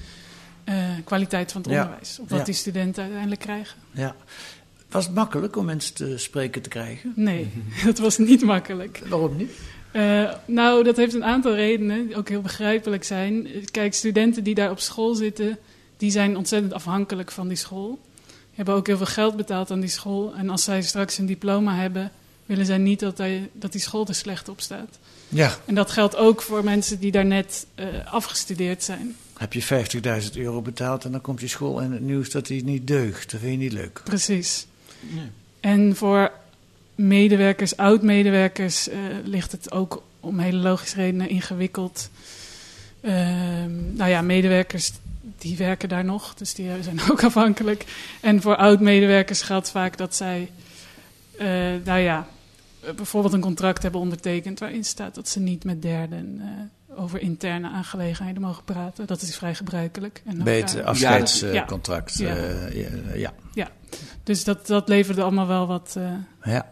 eh, 0.65 0.75
kwaliteit 1.05 1.53
van 1.53 1.61
het 1.63 1.71
Ja. 1.71 1.81
onderwijs. 1.83 2.19
Op 2.21 2.29
wat 2.29 2.39
Ja. 2.39 2.45
die 2.45 2.55
studenten 2.55 3.03
uiteindelijk 3.03 3.41
krijgen. 3.41 3.79
Ja. 3.93 4.17
Was 4.91 5.05
het 5.07 5.15
makkelijk 5.15 5.57
om 5.57 5.65
mensen 5.65 5.95
te 5.95 6.19
spreken 6.19 6.63
te 6.63 6.69
krijgen? 6.69 7.13
Nee, 7.17 7.51
dat 7.85 7.99
was 7.99 8.19
niet 8.19 8.43
makkelijk. 8.43 9.03
Waarom 9.09 9.37
niet? 9.37 9.51
Eh, 9.93 10.33
nou, 10.47 10.85
dat 10.85 10.97
heeft 10.97 11.15
een 11.15 11.25
aantal 11.25 11.55
redenen, 11.55 12.07
die 12.07 12.17
ook 12.17 12.29
heel 12.29 12.41
begrijpelijk 12.41 13.05
zijn. 13.05 13.49
Kijk, 13.71 13.95
studenten 13.95 14.45
die 14.45 14.55
daar 14.55 14.71
op 14.71 14.81
school 14.81 15.15
zitten, 15.15 15.59
die 15.97 16.11
zijn 16.11 16.37
ontzettend 16.37 16.73
afhankelijk 16.73 17.31
van 17.31 17.49
die 17.49 17.57
school. 17.57 17.99
Die 18.27 18.57
hebben 18.57 18.75
ook 18.75 18.87
heel 18.87 18.97
veel 18.97 19.07
geld 19.07 19.37
betaald 19.37 19.71
aan 19.71 19.81
die 19.81 19.89
school. 19.91 20.35
En 20.35 20.51
als 20.51 20.65
zij 20.65 20.83
straks 20.83 21.19
een 21.19 21.27
diploma 21.27 21.75
hebben, 21.75 22.11
willen 22.47 22.67
zij 22.67 22.79
niet 22.79 23.01
dat, 23.01 23.19
hij, 23.19 23.51
dat 23.53 23.73
die 23.73 23.81
school 23.81 24.07
er 24.07 24.15
slecht 24.15 24.49
op 24.49 24.61
staat. 24.61 24.99
Ja. 25.29 25.57
En 25.65 25.75
dat 25.75 25.91
geldt 25.91 26.17
ook 26.17 26.43
voor 26.43 26.65
mensen 26.65 27.01
die 27.01 27.13
daar 27.13 27.27
net 27.27 27.67
eh, 27.75 27.87
afgestudeerd 28.05 28.85
zijn. 28.85 29.17
Heb 29.37 29.53
je 29.53 29.63
50.000 30.23 30.33
euro 30.33 30.63
betaald 30.63 31.05
en 31.05 31.13
dan 31.13 31.21
komt 31.21 31.41
je 31.41 31.49
school 31.49 31.81
in 31.81 31.93
het 31.93 32.01
nieuws 32.01 32.31
dat 32.31 32.47
die 32.47 32.65
niet 32.65 32.87
deugt. 32.87 33.31
Dat 33.31 33.41
vind 33.41 33.53
je 33.53 33.59
niet 33.59 33.73
leuk. 33.73 34.01
Precies. 34.05 34.67
Nee. 35.01 35.27
En 35.61 35.97
voor 35.97 36.33
medewerkers, 36.95 37.77
oud-medewerkers, 37.77 38.89
eh, 38.89 38.99
ligt 39.25 39.53
het 39.53 39.73
ook 39.73 40.03
om 40.21 40.39
hele 40.39 40.59
logische 40.59 40.97
redenen 40.97 41.29
ingewikkeld. 41.29 42.11
Ehm, 43.01 43.95
nou 43.95 44.11
ja, 44.11 44.23
medewerkers 44.23 44.93
die 45.39 45.57
werken 45.57 45.89
daar 45.89 46.05
nog, 46.05 46.35
dus 46.35 46.55
die 46.55 46.71
zijn 46.83 47.01
ook 47.11 47.25
afhankelijk. 47.25 47.85
En 48.21 48.43
voor 48.43 48.57
oud-medewerkers 48.57 49.43
geldt 49.43 49.71
vaak 49.71 49.97
dat 49.97 50.15
zij, 50.15 50.51
eh, 51.39 51.47
nou 51.85 51.99
ja, 51.99 52.29
bijvoorbeeld 52.97 53.33
een 53.35 53.41
contract 53.41 53.83
hebben 53.83 54.01
ondertekend 54.01 54.59
waarin 54.59 54.85
staat 54.85 55.15
dat 55.15 55.29
ze 55.29 55.41
niet 55.41 55.65
met 55.65 55.83
derden 55.83 56.41
eh, 56.41 56.99
over 57.01 57.21
interne 57.21 57.69
aangelegenheden 57.69 58.43
mogen 58.43 58.65
praten. 58.65 59.07
Dat 59.07 59.23
is 59.23 59.37
vrij 59.37 59.55
gebruikelijk. 59.55 60.23
En 60.25 60.45
Bij 60.45 60.57
het 60.57 60.83
afscheidscontract. 60.85 62.19
Ja. 62.19 62.37
eh, 62.37 62.75
ja. 62.81 62.89
ja. 63.15 63.33
Ja, 63.55 63.69
dus 64.23 64.45
dat, 64.45 64.67
dat 64.67 64.89
leverde 64.89 65.23
allemaal 65.23 65.47
wel 65.47 65.67
wat 65.67 65.95
eh, 65.97 66.53
Ja. 66.53 66.67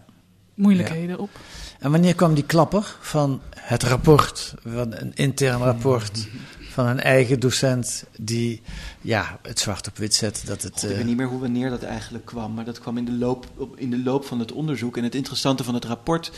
moeilijkheden 0.55 1.19
op. 1.19 1.31
En 1.79 1.91
wanneer 1.91 2.15
kwam 2.15 2.35
die 2.35 2.45
klapper 2.45 2.97
van 3.01 3.41
het 3.57 3.83
rapport, 3.83 4.55
van 4.65 4.95
een 4.95 5.13
intern 5.15 5.59
rapport 5.63 6.29
van 6.77 6.87
een 6.87 7.01
eigen 7.01 7.41
docent 7.41 8.05
die 8.19 8.63
ja, 9.01 9.39
het 9.43 9.59
zwart 9.59 9.89
op 9.89 9.97
wit 9.97 10.15
zet 10.15 10.43
dat 10.47 10.63
het... 10.63 10.73
God, 10.73 10.83
ik 10.83 10.91
eh, 10.91 10.97
weet 10.97 11.07
niet 11.07 11.17
meer 11.17 11.27
hoe 11.27 11.41
wanneer 11.41 11.71
dat 11.71 11.83
eigenlijk 11.83 12.25
kwam, 12.25 12.55
maar 12.55 12.65
dat 12.65 12.79
kwam 12.79 12.97
in 12.97 13.05
de 13.05 13.13
loop, 13.13 13.47
op, 13.57 13.79
in 13.79 13.91
de 13.91 14.03
loop 14.03 14.25
van 14.25 14.39
het 14.39 14.53
onderzoek. 14.53 14.97
En 14.97 15.05
het 15.05 15.15
interessante 15.15 15.65
van 15.65 15.75
het 15.75 15.85
rapport, 15.85 16.33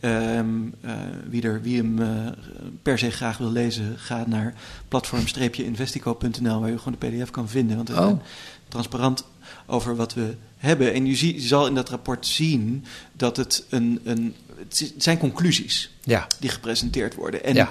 ehm, 0.00 0.48
eh, 0.80 0.92
wie, 1.28 1.42
er, 1.42 1.62
wie 1.62 1.76
hem 1.76 1.98
eh, 2.02 2.08
per 2.82 2.98
se 2.98 3.10
graag 3.10 3.38
wil 3.38 3.50
lezen, 3.50 3.98
ga 3.98 4.24
naar 4.26 4.54
platform-investico.nl 4.88 6.60
waar 6.60 6.70
je 6.70 6.78
gewoon 6.78 6.96
de 6.98 7.06
pdf 7.08 7.30
kan 7.30 7.48
vinden. 7.48 7.76
Want 7.76 7.88
we 7.88 7.94
Oh. 7.94 8.04
zijn 8.04 8.20
transparant 8.68 9.24
over 9.66 9.96
wat 9.96 10.14
we 10.14 10.34
hebben. 10.56 10.92
En 10.94 11.06
je, 11.06 11.16
zie, 11.16 11.34
je 11.34 11.40
zal 11.40 11.66
in 11.66 11.74
dat 11.74 11.88
rapport 11.88 12.26
zien 12.26 12.84
dat 13.12 13.36
het 13.36 13.64
een... 13.68 14.00
een 14.04 14.34
het 14.68 14.78
het 14.78 15.02
zijn 15.02 15.18
conclusies 15.18 15.90
Ja. 16.02 16.26
die 16.40 16.50
gepresenteerd 16.50 17.14
worden. 17.14 17.44
En 17.44 17.54
Ja. 17.54 17.70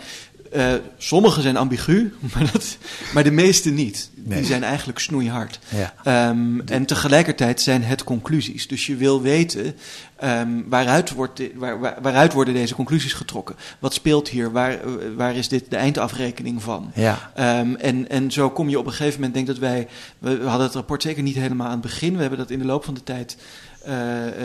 Eh, 0.52 0.74
sommige 0.98 1.42
zijn 1.42 1.58
ambigu, 1.58 2.14
maar, 2.34 2.52
dat, 2.52 2.78
maar 3.14 3.24
de 3.24 3.32
meeste 3.32 3.70
niet. 3.70 4.10
Nee. 4.16 4.38
Die 4.38 4.48
zijn 4.48 4.64
eigenlijk 4.64 5.00
snoeihard. 5.00 5.60
Ja. 5.70 5.94
Ehm, 6.04 6.60
en 6.60 6.86
tegelijkertijd 6.86 7.62
zijn 7.62 7.84
het 7.84 8.04
conclusies. 8.04 8.68
Dus 8.68 8.86
je 8.86 8.96
wil 8.96 9.22
weten 9.22 9.76
ehm, 10.16 10.50
waaruit, 10.66 11.12
wordt 11.14 11.38
de- 11.38 11.52
waar, 11.56 11.80
waar- 11.80 11.98
waaruit 12.02 12.34
worden 12.34 12.54
deze 12.54 12.76
conclusies 12.76 13.14
getrokken. 13.14 13.56
Wat 13.80 13.94
speelt 13.94 14.30
hier? 14.30 14.52
Waar, 14.52 14.72
eh, 14.72 14.80
waar 15.16 15.36
is 15.36 15.48
dit 15.48 15.66
de 15.70 15.76
eindafrekening 15.76 16.62
van? 16.64 16.92
Ja. 16.96 17.32
Ehm, 17.36 17.76
en, 17.76 18.10
en 18.10 18.32
zo 18.32 18.50
kom 18.50 18.70
je 18.70 18.80
op 18.80 18.86
een 18.86 18.92
gegeven 18.92 19.16
moment, 19.16 19.34
denk 19.34 19.48
dat 19.48 19.58
wij, 19.58 19.88
we 20.20 20.40
hadden 20.44 20.66
het 20.66 20.76
rapport 20.76 21.02
zeker 21.02 21.24
niet 21.24 21.36
helemaal 21.36 21.68
aan 21.68 21.72
het 21.74 21.82
begin. 21.82 22.14
We 22.16 22.22
hebben 22.22 22.40
dat 22.40 22.50
in 22.52 22.60
de 22.60 22.66
loop 22.66 22.84
van 22.86 22.94
de 22.94 23.04
tijd 23.04 23.38
eh, 23.86 23.96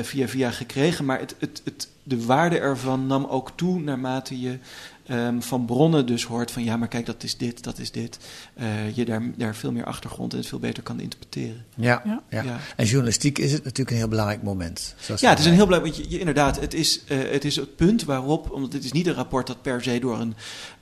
via 0.03 0.29
via 0.29 0.51
gekregen. 0.51 1.05
Maar 1.05 1.19
het, 1.19 1.35
het, 1.39 1.61
het, 1.65 1.89
de 2.05 2.25
waarde 2.25 2.59
ervan 2.59 3.07
nam 3.07 3.25
ook 3.25 3.53
toe 3.55 3.81
naarmate 3.81 4.41
je 4.41 4.59
ehm, 5.07 5.41
van 5.41 5.65
bronnen 5.65 6.07
dus 6.07 6.25
hoort 6.25 6.51
van 6.51 6.65
ja, 6.65 6.77
maar 6.77 6.89
kijk, 6.89 7.07
dat 7.07 7.23
is 7.23 7.37
dit, 7.37 7.63
dat 7.65 7.79
is 7.79 7.91
dit. 7.91 8.19
Eh, 8.55 8.97
je 8.97 9.05
daar, 9.05 9.23
daar 9.37 9.55
veel 9.55 9.73
meer 9.73 9.85
achtergrond 9.85 10.33
en 10.33 10.39
het 10.39 10.47
veel 10.49 10.59
beter 10.59 10.83
kan 10.83 11.01
interpreteren. 11.01 11.65
Ja, 11.75 12.03
Ja. 12.05 12.23
ja. 12.31 12.43
Ja. 12.43 12.59
En 12.77 12.85
journalistiek 12.87 13.39
is 13.39 13.53
het 13.53 13.63
natuurlijk 13.65 13.91
een 13.91 13.97
heel 13.97 14.09
belangrijk 14.09 14.43
moment. 14.43 14.95
Ja, 15.17 15.31
het 15.31 15.39
is 15.39 15.45
een 15.47 15.53
heel 15.53 15.67
belangrijk, 15.67 15.95
je- 16.09 16.19
inderdaad, 16.19 16.61
het 16.61 16.75
is, 16.75 17.05
eh, 17.05 17.19
het 17.31 17.45
is 17.45 17.57
het 17.57 17.77
punt 17.77 18.05
waarop, 18.05 18.51
omdat 18.51 18.73
het 18.73 18.85
is 18.85 18.93
niet 18.93 19.07
een 19.07 19.15
rapport 19.15 19.47
dat 19.47 19.63
per 19.63 19.83
se 19.83 19.99
door 19.99 20.21
een, 20.21 20.35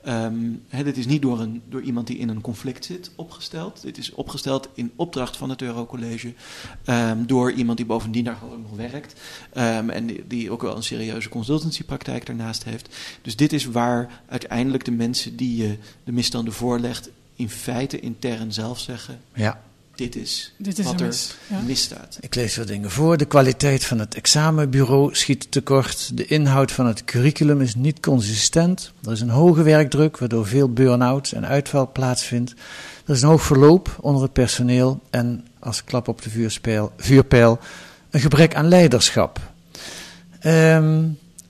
ehm 0.03 0.35
hè, 0.67 0.83
dit 0.83 0.97
is 0.97 1.05
niet 1.05 1.21
door, 1.21 1.39
een, 1.39 1.61
door 1.69 1.81
iemand 1.81 2.07
die 2.07 2.17
in 2.17 2.29
een 2.29 2.41
conflict 2.41 2.85
zit 2.85 3.11
opgesteld. 3.15 3.81
Dit 3.81 3.97
is 3.97 4.11
opgesteld 4.13 4.69
in 4.73 4.91
opdracht 4.95 5.37
van 5.37 5.49
het 5.49 5.61
Eurocollege 5.61 6.33
ehm, 6.85 7.25
door 7.25 7.51
iemand 7.51 7.77
die 7.77 7.85
bovendien 7.85 8.23
daar 8.23 8.35
gewoon 8.35 8.61
nog 8.61 8.75
werkt 8.75 9.19
ehm, 9.53 9.89
en 9.89 10.05
die, 10.05 10.23
die 10.27 10.51
ook 10.51 10.61
wel 10.61 10.75
een 10.75 10.83
serieuze 11.13 11.29
consultancypraktijk 11.29 12.25
daarnaast 12.25 12.63
heeft. 12.63 12.89
Dus 13.21 13.35
dit 13.35 13.53
is 13.53 13.65
waar 13.65 14.21
uiteindelijk 14.29 14.85
de 14.85 14.91
mensen 14.91 15.35
die 15.35 15.57
je 15.57 15.77
de 16.03 16.11
misstanden 16.11 16.53
voorlegt, 16.53 17.09
in 17.35 17.49
feite 17.49 17.99
intern 17.99 18.53
zelf 18.53 18.79
zeggen, 18.79 19.19
Ja. 19.33 19.61
dit 19.95 20.15
is, 20.15 20.53
Dit 20.57 20.79
is 20.79 20.85
wat 20.85 20.99
er 20.99 21.05
mis, 21.05 21.35
ja. 21.49 21.59
misstaat. 21.59 22.17
Ik 22.19 22.35
lees 22.35 22.57
wat 22.57 22.67
dingen 22.67 22.91
voor. 22.91 23.17
De 23.17 23.25
kwaliteit 23.25 23.85
van 23.85 23.99
het 23.99 24.15
examenbureau 24.15 25.15
schiet 25.15 25.51
tekort. 25.51 26.17
De 26.17 26.25
inhoud 26.25 26.71
van 26.71 26.85
het 26.87 27.05
curriculum 27.05 27.61
is 27.61 27.75
niet 27.75 27.99
consistent. 27.99 28.91
Er 29.03 29.11
is 29.11 29.21
een 29.21 29.29
hoge 29.29 29.63
werkdruk, 29.63 30.17
waardoor 30.17 30.47
veel 30.47 30.73
burn-out 30.73 31.31
en 31.31 31.45
uitval 31.45 31.91
plaatsvindt. 31.91 32.51
Er 33.05 33.13
is 33.13 33.21
een 33.21 33.29
hoog 33.29 33.41
verloop 33.43 33.97
onder 34.01 34.21
het 34.21 34.33
personeel 34.33 35.01
en 35.09 35.45
als 35.59 35.83
klap 35.83 36.07
op 36.07 36.21
de 36.21 36.29
vuurspijl, 36.29 36.91
vuurpijl 36.97 37.59
een 38.09 38.19
gebrek 38.19 38.55
aan 38.55 38.67
leiderschap. 38.67 39.51
Ehm, 40.43 41.03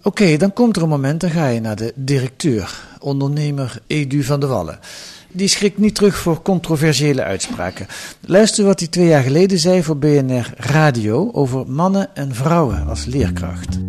Oké, 0.06 0.38
dan 0.38 0.54
komt 0.54 0.76
er 0.76 0.84
een 0.84 0.90
moment, 0.90 1.22
dan 1.22 1.30
ga 1.30 1.48
je 1.48 1.60
naar 1.60 1.76
de 1.76 1.94
directeur, 1.96 2.84
ondernemer 3.00 3.78
Edu 3.88 4.24
van 4.24 4.40
de 4.40 4.48
Wallen. 4.48 4.80
Die 5.32 5.48
schrikt 5.48 5.78
niet 5.78 5.96
terug 5.96 6.16
voor 6.16 6.42
controversiële 6.42 7.24
uitspraken. 7.24 7.88
Luister 8.20 8.66
wat 8.66 8.80
hij 8.80 8.90
twee 8.90 9.08
jaar 9.08 9.24
geleden 9.24 9.60
zei 9.60 9.84
voor 9.84 9.98
BNR 9.98 10.54
Radio 10.58 11.32
over 11.32 11.68
mannen 11.68 12.16
en 12.16 12.36
vrouwen 12.36 12.88
als 12.88 13.06
leerkracht. 13.06 13.80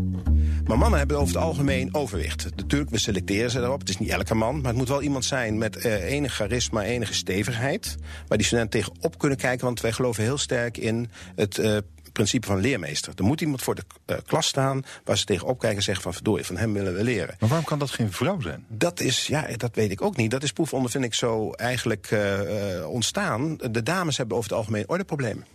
Maar 0.66 0.78
mannen 0.78 0.98
hebben 0.98 1.18
over 1.18 1.34
het 1.34 1.44
algemeen 1.44 1.94
overwicht. 1.94 2.46
Natuurlijk, 2.56 2.90
we 2.90 2.98
selecteren 2.98 3.50
ze 3.50 3.60
daarop. 3.60 3.80
Het 3.80 3.88
is 3.88 3.98
niet 3.98 4.08
elke 4.08 4.34
man, 4.34 4.56
maar 4.56 4.70
het 4.70 4.76
moet 4.76 4.88
wel 4.88 5.02
iemand 5.02 5.24
zijn 5.24 5.58
met 5.58 5.76
eh, 5.76 6.12
enig 6.12 6.34
charisma, 6.34 6.82
enige 6.82 7.14
stevigheid. 7.14 7.96
Waar 8.28 8.38
die 8.38 8.46
studenten 8.46 8.80
tegenop 8.80 9.18
kunnen 9.18 9.38
kijken, 9.38 9.64
want 9.64 9.80
wij 9.80 9.92
geloven 9.92 10.22
heel 10.22 10.38
sterk 10.38 10.76
in 10.76 11.10
het 11.34 11.58
eh, 11.58 11.76
principe 12.14 12.46
van 12.46 12.60
leermeester. 12.60 13.12
Er 13.16 13.24
moet 13.24 13.40
iemand 13.40 13.62
voor 13.62 13.74
de 13.74 13.84
eh, 14.04 14.16
klas 14.26 14.46
staan 14.46 14.82
waar 15.04 15.18
ze 15.18 15.24
tegenop 15.24 15.58
kijken 15.58 15.78
en 15.78 15.84
zeggen 15.84 16.02
van 16.02 16.14
verdorie, 16.14 16.44
van 16.44 16.56
hem 16.56 16.72
willen 16.72 16.94
we 16.94 17.02
leren. 17.02 17.36
Maar 17.38 17.48
waarom 17.48 17.66
kan 17.66 17.78
dat 17.78 17.90
geen 17.90 18.12
vrouw 18.12 18.40
zijn? 18.40 18.64
Dat 18.68 19.00
is, 19.00 19.26
ja, 19.26 19.46
dat 19.56 19.74
weet 19.74 19.90
ik 19.90 20.02
ook 20.02 20.16
niet. 20.16 20.30
Dat 20.30 20.42
is 20.42 20.52
proefondervinding 20.52 21.14
zo 21.14 21.52
eigenlijk 21.52 22.06
eh, 22.10 22.78
eh, 22.78 22.90
ontstaan. 22.90 23.56
De 23.56 23.82
dames 23.82 24.16
hebben 24.16 24.36
over 24.36 24.50
het 24.50 24.58
algemeen 24.58 24.88
ordeproblemen. 24.88 25.46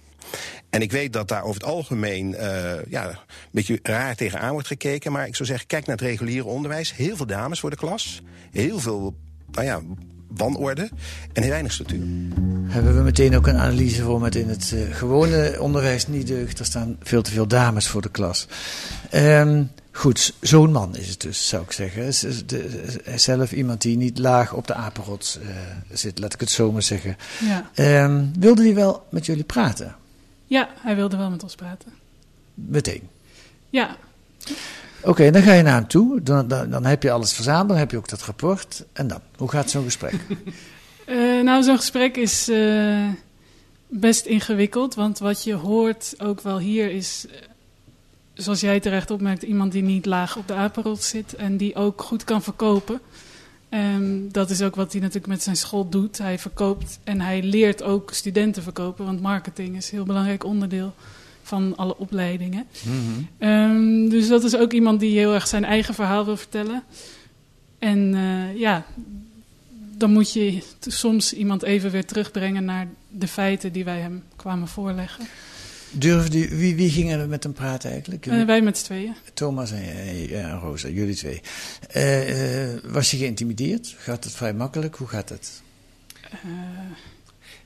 En 0.70 0.82
ik 0.82 0.92
weet 0.92 1.14
dat 1.14 1.28
daar 1.28 1.44
over 1.44 1.62
het 1.62 1.70
algemeen 1.70 2.36
ja, 2.90 3.10
een 3.10 3.16
beetje 3.52 3.80
raar 3.84 4.16
tegenaan 4.16 4.52
wordt 4.52 4.68
gekeken. 4.68 5.12
Maar 5.12 5.28
ik 5.28 5.36
zou 5.36 5.50
zeggen, 5.50 5.68
kijk 5.68 5.86
naar 5.86 5.96
het 5.96 6.06
reguliere 6.06 6.48
onderwijs. 6.48 6.96
Heel 6.96 7.16
veel 7.16 7.26
dames 7.26 7.60
voor 7.60 7.70
de 7.70 7.76
klas. 7.76 8.22
Heel 8.52 8.80
veel, 8.80 9.16
nou 9.52 9.66
ja, 9.66 9.82
wanorde. 10.36 10.90
En 11.34 11.42
heel 11.42 11.52
weinig 11.52 11.72
structuur. 11.72 12.04
Hebben 12.68 12.96
we 12.96 13.02
meteen 13.02 13.36
ook 13.36 13.48
een 13.48 13.58
analyse 13.58 14.02
voor 14.04 14.20
met 14.22 14.36
in 14.36 14.50
het 14.50 14.74
eh, 14.76 14.96
gewone 14.96 15.56
onderwijs 15.60 16.08
niet 16.08 16.28
deugt. 16.28 16.60
Er 16.60 16.66
staan 16.66 16.98
veel 17.02 17.22
te 17.22 17.32
veel 17.32 17.48
dames 17.48 17.88
voor 17.88 18.02
de 18.02 18.10
klas. 18.10 18.48
Ehm, 19.10 19.64
goed, 19.92 20.34
zo'n 20.42 20.72
man 20.72 20.96
is 20.96 21.10
het 21.10 21.22
dus, 21.22 21.48
zou 21.48 21.64
ik 21.64 21.72
zeggen. 21.72 22.04
Is- 22.04 22.24
is 22.24 22.46
de- 22.46 23.02
is 23.04 23.24
zelf 23.24 23.52
iemand 23.52 23.82
die 23.82 23.98
niet 23.98 24.18
laag 24.18 24.54
op 24.54 24.68
de 24.68 24.74
apenrots 24.74 25.40
eh, 25.40 25.48
zit, 25.92 26.20
laat 26.20 26.34
ik 26.34 26.40
het 26.40 26.50
zo 26.52 26.72
maar 26.72 26.84
zeggen. 26.84 27.18
Ja. 27.40 27.70
Ehm, 27.74 28.26
wilde 28.40 28.62
hij 28.64 28.74
wel 28.76 29.06
met 29.10 29.26
jullie 29.26 29.44
praten? 29.44 29.96
Ja, 30.46 30.70
hij 30.82 30.96
wilde 30.96 31.18
wel 31.18 31.30
met 31.30 31.44
ons 31.44 31.56
praten. 31.56 31.92
Meteen. 32.54 33.02
Ja, 33.70 33.96
Oké, 35.04 35.32
dan 35.32 35.42
ga 35.42 35.54
je 35.54 35.64
naar 35.64 35.76
hem 35.76 35.88
toe. 35.88 36.24
Dan, 36.24 36.48
dan, 36.48 36.70
dan 36.70 36.86
heb 36.86 37.04
je 37.04 37.12
alles 37.12 37.34
verzameld, 37.34 37.68
dan 37.68 37.78
heb 37.78 37.92
je 37.92 37.98
ook 37.98 38.10
dat 38.10 38.22
rapport. 38.22 38.86
En 38.94 39.08
dan, 39.08 39.20
hoe 39.38 39.50
gaat 39.50 39.70
zo'n 39.70 39.84
gesprek? 39.84 40.16
Eh, 41.10 41.44
nou, 41.44 41.64
zo'n 41.64 41.78
gesprek 41.78 42.18
is 42.18 42.50
eh, 42.50 43.08
best 43.88 44.26
ingewikkeld. 44.26 44.96
Want 44.96 45.20
wat 45.20 45.44
je 45.44 45.54
hoort 45.54 46.14
ook 46.18 46.42
wel 46.42 46.60
hier 46.60 46.92
is, 46.92 47.26
eh, 47.30 47.38
zoals 48.34 48.60
jij 48.60 48.80
terecht 48.80 49.12
opmerkt, 49.12 49.44
iemand 49.44 49.72
die 49.72 49.82
niet 49.82 50.06
laag 50.06 50.38
op 50.38 50.48
de 50.48 50.54
apenrot 50.54 51.04
zit 51.04 51.36
en 51.36 51.58
die 51.58 51.76
ook 51.76 52.02
goed 52.02 52.24
kan 52.24 52.44
verkopen. 52.44 53.00
Ehm, 53.70 54.30
dat 54.32 54.50
is 54.50 54.62
ook 54.62 54.76
wat 54.76 54.92
hij 54.92 55.02
natuurlijk 55.02 55.28
met 55.28 55.44
zijn 55.44 55.56
school 55.56 55.90
doet. 55.90 56.18
Hij 56.18 56.40
verkoopt 56.40 57.00
en 57.04 57.22
hij 57.22 57.44
leert 57.44 57.84
ook 57.84 58.14
studenten 58.14 58.64
verkopen, 58.64 59.06
want 59.06 59.22
marketing 59.22 59.76
is 59.76 59.90
een 59.90 59.98
heel 59.98 60.06
belangrijk 60.06 60.44
onderdeel 60.44 60.94
van 61.50 61.74
alle 61.76 61.98
opleidingen. 61.98 62.66
Ehm, 63.38 64.10
dus 64.10 64.28
dat 64.28 64.44
is 64.44 64.56
ook 64.56 64.72
iemand 64.74 65.00
die 65.00 65.18
heel 65.18 65.34
erg 65.34 65.48
zijn 65.48 65.66
eigen 65.66 65.94
verhaal 65.94 66.26
wil 66.26 66.38
vertellen. 66.38 66.84
En 67.80 68.14
eh, 68.16 68.60
ja, 68.60 68.86
dan 69.98 70.12
moet 70.12 70.34
je 70.34 70.64
soms 70.82 71.34
iemand 71.34 71.64
even 71.64 71.92
weer 71.92 72.06
terugbrengen 72.06 72.66
naar 72.66 72.88
de 73.10 73.28
feiten 73.28 73.72
die 73.72 73.84
wij 73.84 74.00
hem 74.00 74.24
kwamen 74.36 74.68
voorleggen. 74.68 75.26
Durfde 75.92 76.56
wie, 76.56 76.76
wie 76.76 76.90
ging 76.90 77.12
er 77.12 77.28
met 77.28 77.44
hem 77.44 77.54
praten 77.54 77.92
eigenlijk? 77.92 78.26
Eh, 78.26 78.46
wij 78.46 78.62
met 78.62 78.78
z'n 78.78 78.86
tweeën. 78.86 79.16
Thomas 79.34 79.72
en, 79.72 79.82
eh, 79.82 80.44
en 80.44 80.60
Rosa, 80.60 80.88
jullie 80.88 81.16
twee. 81.16 81.42
Was 82.84 83.12
je 83.12 83.18
geïntimideerd? 83.18 83.96
Gaat 83.98 84.24
het 84.24 84.34
vrij 84.34 84.54
makkelijk? 84.54 84.96
Hoe 84.96 85.08
gaat 85.08 85.30
het? 85.30 85.62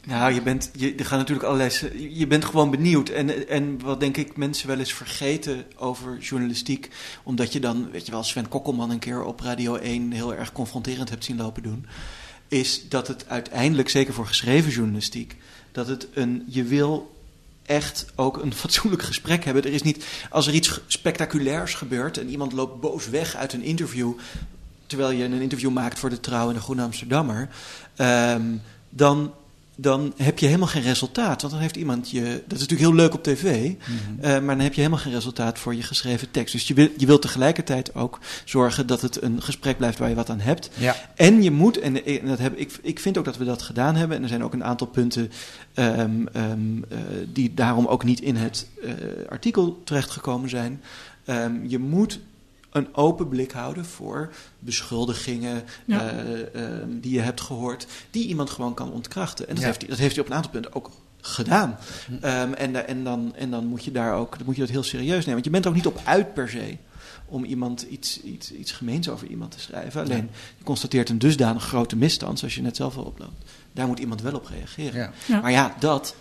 Nou, 0.08 0.34
je 0.34 0.42
bent, 0.42 0.70
je, 0.76 0.96
er 0.96 1.06
gaan 1.06 1.18
natuurlijk 1.18 1.48
allerlei. 1.48 1.72
Je 2.13 2.28
bent 2.28 2.46
gewoon 2.46 2.72
benieuwd. 2.72 3.10
En, 3.10 3.48
en 3.48 3.80
wat 3.82 4.00
denk 4.00 4.18
ik 4.18 4.38
mensen 4.38 4.68
wel 4.68 4.80
eens 4.80 4.94
vergeten 4.94 5.66
over 5.76 6.18
journalistiek. 6.18 6.89
Omdat 7.24 7.54
je 7.54 7.60
dan, 7.60 7.92
weet 7.92 8.06
je 8.06 8.12
wel, 8.12 8.24
Sven 8.24 8.48
Kokkelman 8.48 8.89
een 8.89 9.00
keer 9.00 9.24
op 9.24 9.39
Radio 9.39 9.76
1 9.76 10.12
heel 10.12 10.34
erg 10.34 10.52
confronterend 10.52 11.10
hebt 11.10 11.24
zien 11.24 11.38
lopen 11.38 11.63
doen. 11.63 11.86
Is 12.48 12.89
dat 12.89 13.08
het 13.08 13.30
uiteindelijk, 13.30 13.89
zeker 13.89 14.13
voor 14.13 14.28
geschreven 14.28 14.72
journalistiek, 14.72 15.36
dat 15.72 15.88
het 15.88 16.08
een. 16.13 16.44
Je 16.48 16.63
wil 16.63 17.16
echt 17.66 18.06
ook 18.16 18.38
een 18.38 18.54
fatsoenlijk 18.63 19.04
gesprek 19.04 19.44
hebben. 19.44 19.63
Er 19.63 19.74
is 19.74 19.82
niet. 19.82 20.06
Als 20.30 20.48
er 20.48 20.54
iets 20.54 20.82
spectaculairs 20.88 21.74
gebeurt 21.74 22.18
en 22.18 22.30
iemand 22.30 22.54
loopt 22.54 22.82
boos 22.82 23.10
weg 23.10 23.36
uit 23.36 23.54
een 23.54 23.63
interview. 23.63 24.13
terwijl 24.86 25.12
je 25.12 25.24
een 25.24 25.42
interview 25.42 25.72
maakt 25.72 26.00
voor 26.00 26.10
de 26.10 26.20
Trouw 26.20 26.48
en 26.48 26.54
de 26.54 26.60
Groene 26.60 26.84
Amsterdammer. 26.84 27.50
ehm, 27.96 28.56
dan 28.89 29.34
dan 29.76 30.14
heb 30.18 30.40
je 30.40 30.46
helemaal 30.46 30.68
geen 30.68 30.82
resultaat. 30.82 31.42
Want 31.42 31.54
dan 31.54 31.62
heeft 31.62 31.76
iemand 31.76 32.10
je. 32.10 32.22
Dat 32.22 32.60
is 32.60 32.68
natuurlijk 32.68 32.80
heel 32.80 32.94
leuk 32.94 33.14
op 33.14 33.24
tv. 33.24 33.44
Mhm. 33.68 34.20
eh, 34.20 34.32
maar 34.32 34.56
dan 34.56 34.60
heb 34.60 34.74
je 34.74 34.82
helemaal 34.82 35.04
geen 35.04 35.14
resultaat 35.14 35.60
voor 35.60 35.76
je 35.76 35.82
geschreven 35.82 36.32
tekst. 36.32 36.54
Dus 36.54 36.68
je 36.68 36.74
wil, 36.74 36.90
je 36.98 37.06
wilt 37.06 37.22
tegelijkertijd 37.22 37.96
ook 37.96 38.20
zorgen 38.46 38.88
dat 38.88 39.02
het 39.02 39.22
een 39.22 39.42
gesprek 39.42 39.78
blijft 39.78 39.98
waar 39.98 40.10
je 40.10 40.16
wat 40.16 40.30
aan 40.30 40.40
hebt. 40.40 40.70
Ja. 40.78 40.96
En 41.16 41.44
je 41.44 41.52
moet, 41.52 41.80
en, 41.80 42.06
en 42.06 42.28
dat 42.28 42.40
heb, 42.40 42.58
ik, 42.58 42.80
ik 42.82 43.00
vind 43.00 43.18
ook 43.18 43.26
dat 43.26 43.38
we 43.38 43.46
dat 43.46 43.62
gedaan 43.62 43.96
hebben. 43.96 44.18
En 44.18 44.24
er 44.24 44.30
zijn 44.30 44.44
ook 44.44 44.54
een 44.54 44.64
aantal 44.64 44.88
punten 44.88 45.32
ehm, 45.74 46.26
ehm, 46.34 46.84
eh, 46.90 46.98
die 47.34 47.54
daarom 47.54 47.86
ook 47.86 48.04
niet 48.04 48.22
in 48.22 48.36
het 48.36 48.68
eh, 48.84 48.92
artikel 49.30 49.82
terechtgekomen 49.84 50.50
zijn. 50.50 50.82
Ehm, 51.26 51.54
je 51.68 51.80
moet 51.80 52.20
een 52.74 52.96
open 52.96 53.28
blik 53.28 53.52
houden 53.52 53.86
voor 53.86 54.34
beschuldigingen 54.60 55.64
Ja. 55.86 56.10
eh, 56.10 56.56
ehm, 56.56 56.88
die 57.00 57.12
je 57.14 57.20
hebt 57.22 57.42
gehoord, 57.42 57.86
die 58.12 58.28
iemand 58.28 58.50
gewoon 58.50 58.74
kan 58.74 58.92
ontkrachten. 58.92 59.48
En 59.48 59.54
dat, 59.54 59.64
Ja. 59.64 59.70
heeft, 59.70 59.82
hij, 59.82 59.90
dat 59.90 60.00
heeft 60.00 60.16
hij 60.16 60.24
op 60.24 60.30
een 60.30 60.36
aantal 60.36 60.52
punten 60.52 60.74
ook 60.76 60.90
gedaan. 61.22 61.78
Ehm, 62.22 62.54
en, 62.54 62.88
en, 62.88 63.04
dan, 63.04 63.34
en 63.36 63.52
dan 63.52 63.66
moet 63.66 63.84
je 63.84 63.92
daar 63.92 64.14
ook 64.16 64.38
dan 64.38 64.46
moet 64.46 64.56
je 64.56 64.62
dat 64.62 64.70
heel 64.70 64.84
serieus 64.84 65.26
nemen. 65.26 65.32
Want 65.34 65.46
je 65.46 65.52
bent 65.52 65.64
er 65.64 65.70
ook 65.70 65.76
niet 65.78 65.88
op 65.88 66.02
uit 66.04 66.34
per 66.34 66.50
se 66.50 66.78
om 67.26 67.44
iemand 67.44 67.82
iets, 67.82 68.22
iets, 68.22 68.52
iets 68.52 68.72
gemeens 68.72 69.10
over 69.10 69.28
iemand 69.28 69.52
te 69.52 69.60
schrijven. 69.60 70.02
Alleen 70.02 70.30
je 70.58 70.64
constateert 70.64 71.10
een 71.10 71.18
dusdanig 71.20 71.64
grote 71.64 71.96
misstand, 71.96 72.40
zoals 72.40 72.56
je 72.56 72.62
net 72.62 72.76
zelf 72.76 72.98
al 72.98 73.04
oploopt. 73.04 73.52
Daar 73.74 73.88
moet 73.88 74.00
iemand 74.00 74.22
wel 74.22 74.34
op 74.34 74.48
reageren. 74.48 75.00
Ja. 75.00 75.12
Ja. 75.26 75.42
Maar 75.42 75.52
ja, 75.52 75.76
dat. 75.80 76.16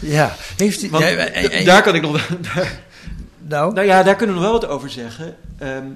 Ja, 0.00 0.34
heeft. 0.56 0.88
Want 0.90 1.04
en- 1.04 1.50
en- 1.52 1.64
daar 1.64 1.82
kan 1.82 1.94
ik 1.94 2.02
nog. 2.02 2.26
Daar, 2.54 2.82
nou? 3.48 3.74
nou 3.74 3.86
ja, 3.86 4.02
daar 4.02 4.16
kunnen 4.16 4.36
we 4.36 4.42
nog 4.42 4.50
wel 4.50 4.60
wat 4.60 4.70
over 4.70 4.90
zeggen. 4.90 5.36
Ehm, 5.58 5.86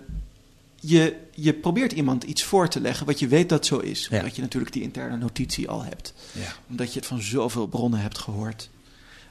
je, 0.81 1.17
je 1.35 1.53
probeert 1.53 1.93
iemand 1.93 2.25
iets 2.25 2.43
voor 2.43 2.69
te 2.69 2.81
leggen 2.81 3.07
wat 3.07 3.19
je 3.19 3.29
weet 3.29 3.49
dat 3.49 3.67
zo 3.67 3.79
is. 3.79 4.07
Ja. 4.11 4.19
Omdat 4.19 4.37
je 4.37 4.43
natuurlijk 4.43 4.73
die 4.73 4.83
interne 4.83 5.17
notitie 5.17 5.69
al 5.69 5.85
hebt. 5.85 6.15
Ja. 6.33 6.53
Omdat 6.69 6.93
je 6.93 6.99
het 6.99 7.09
van 7.09 7.23
zoveel 7.23 7.67
bronnen 7.67 8.01
hebt 8.01 8.19
gehoord. 8.19 8.71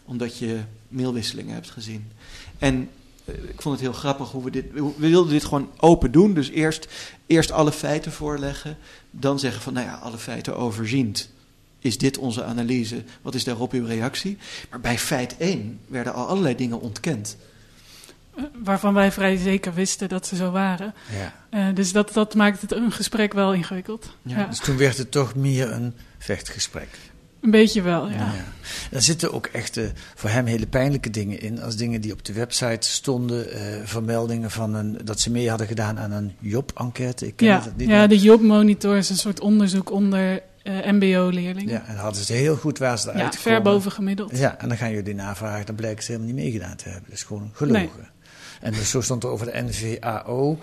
Omdat 0.06 0.38
je 0.38 0.60
mailwisselingen 0.88 1.54
hebt 1.54 1.70
gezien. 1.70 2.12
En 2.58 2.90
eh, 3.26 3.36
ik 3.36 3.62
vond 3.62 3.76
het 3.76 3.84
heel 3.84 4.00
grappig 4.00 4.32
hoe 4.32 4.44
we 4.44 4.52
dit... 4.52 4.66
We 4.74 5.10
wilden 5.10 5.32
dit 5.32 5.44
gewoon 5.44 5.70
open 5.78 6.12
doen. 6.12 6.34
Dus 6.34 6.50
eerst, 6.50 6.88
eerst 7.26 7.52
alle 7.52 7.72
feiten 7.72 8.12
voorleggen. 8.12 8.78
Dan 9.12 9.40
zeggen 9.40 9.62
van, 9.62 9.74
nou 9.74 9.86
ja, 9.86 9.96
alle 9.96 10.18
feiten 10.18 10.58
overziend. 10.58 11.30
Is 11.80 11.98
dit 11.98 12.18
onze 12.18 12.44
analyse? 12.44 13.04
Wat 13.22 13.36
is 13.36 13.44
daarop 13.44 13.72
uw 13.72 13.86
reactie? 13.86 14.38
Maar 14.70 14.80
bij 14.80 14.98
feit 14.98 15.38
1 15.38 15.80
werden 15.88 16.14
al 16.14 16.28
allerlei 16.28 16.56
dingen 16.56 16.82
ontkend. 16.82 17.38
Waarvan 18.64 18.94
wij 18.94 19.12
vrij 19.12 19.38
zeker 19.38 19.74
wisten 19.74 20.10
dat 20.10 20.28
ze 20.28 20.36
zo 20.36 20.52
waren. 20.52 20.94
Ja. 21.20 21.34
Eh, 21.50 21.76
dus 21.76 21.92
dat, 21.92 22.14
dat 22.14 22.36
maakt 22.36 22.62
het 22.62 22.72
een 22.72 22.92
gesprek 22.92 23.34
wel 23.34 23.54
ingewikkeld. 23.54 24.16
Ja. 24.22 24.46
Dus 24.46 24.60
toen 24.60 24.78
werd 24.78 24.98
het 24.98 25.12
toch 25.12 25.36
meer 25.36 25.72
een 25.72 25.94
vechtgesprek. 26.18 26.88
Een 27.42 27.52
beetje 27.52 27.82
wel, 27.82 28.10
ja. 28.10 28.16
Ja. 28.16 28.34
Er 28.92 29.02
zitten 29.02 29.34
ook 29.34 29.46
echt 29.46 29.80
voor 30.16 30.30
hem 30.30 30.46
hele 30.46 30.68
pijnlijke 30.68 31.10
dingen 31.10 31.42
in. 31.42 31.62
Als 31.62 31.76
dingen 31.76 32.02
die 32.02 32.12
op 32.12 32.26
de 32.26 32.34
website 32.34 32.90
stonden. 32.90 33.52
eh, 33.52 33.62
vermeldingen 33.84 34.52
van 34.52 34.74
een, 34.74 34.98
dat 35.04 35.20
ze 35.20 35.32
mee 35.32 35.50
hadden 35.50 35.68
gedaan 35.68 36.00
aan 36.00 36.12
een 36.12 36.34
Job-enquête. 36.40 37.34
Ja, 37.38 37.64
niet. 37.76 37.90
ja, 37.90 38.08
de 38.08 38.20
Job 38.20 38.42
Monitor 38.42 38.96
is 38.98 39.10
een 39.10 39.18
soort 39.18 39.40
onderzoek 39.40 39.92
onder 39.92 40.42
eh, 40.64 40.92
MBO-leerlingen. 40.92 41.74
Ja, 41.74 41.86
en 41.88 41.96
hadden 41.96 42.24
ze 42.24 42.34
heel 42.34 42.56
goed 42.56 42.78
waar 42.78 43.00
ze 43.00 43.08
Ja, 43.08 43.14
eruit 43.16 43.38
ver 43.38 43.62
boven 43.62 43.92
gemiddeld. 43.92 44.38
Ja, 44.38 44.58
en 44.60 44.68
dan 44.68 44.78
gaan 44.78 44.92
jullie 44.92 45.16
navragen. 45.16 45.66
Dan 45.66 45.76
blijkt 45.76 46.04
ze 46.04 46.12
helemaal 46.12 46.34
niet 46.34 46.44
meegedaan 46.44 46.76
te 46.76 46.84
hebben. 46.84 47.04
Dat 47.10 47.18
is 47.18 47.24
gewoon 47.24 47.50
gelogen. 47.54 47.80
Nee. 47.98 48.14
En 48.66 48.72
dus 48.72 48.90
zo 48.90 49.02
stond 49.02 49.24
er 49.24 49.30
over 49.30 49.46
de 49.52 49.62
NVAO. 49.70 50.58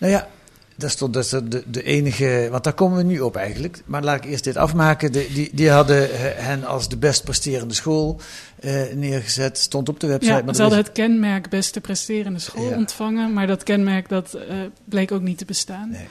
Nou 0.00 0.12
ja, 0.12 0.28
dat 0.76 0.90
stond 0.90 1.14
dat 1.14 1.28
de, 1.44 1.62
de 1.66 1.82
enige. 1.82 2.48
Want 2.50 2.64
daar 2.64 2.72
komen 2.72 2.96
we 2.96 3.02
nu 3.02 3.20
op 3.20 3.36
eigenlijk. 3.36 3.82
Maar 3.84 4.02
laat 4.02 4.24
ik 4.24 4.30
eerst 4.30 4.44
dit 4.44 4.56
afmaken. 4.56 5.12
De, 5.12 5.26
die, 5.34 5.50
die 5.52 5.70
hadden 5.70 6.10
eh, 6.10 6.18
hen 6.44 6.64
als 6.64 6.88
de 6.88 6.96
best 6.96 7.24
presterende 7.24 7.74
school 7.74 8.20
eh, 8.60 8.82
neergezet. 8.94 9.58
Stond 9.58 9.88
op 9.88 10.00
de 10.00 10.06
website. 10.06 10.34
Ja, 10.34 10.42
maar 10.42 10.54
ze 10.54 10.60
hadden 10.60 10.80
is- 10.80 10.86
het 10.86 10.94
kenmerk 10.94 11.48
beste 11.50 11.80
presterende 11.80 12.38
school 12.38 12.68
Ja. 12.70 12.76
ontvangen, 12.76 13.32
maar 13.32 13.46
dat 13.46 13.62
kenmerk 13.62 14.08
dat 14.08 14.34
eh, 14.34 14.56
bleek 14.84 15.12
ook 15.12 15.22
niet 15.22 15.38
te 15.38 15.44
bestaan. 15.44 15.90
Nee. 15.90 16.06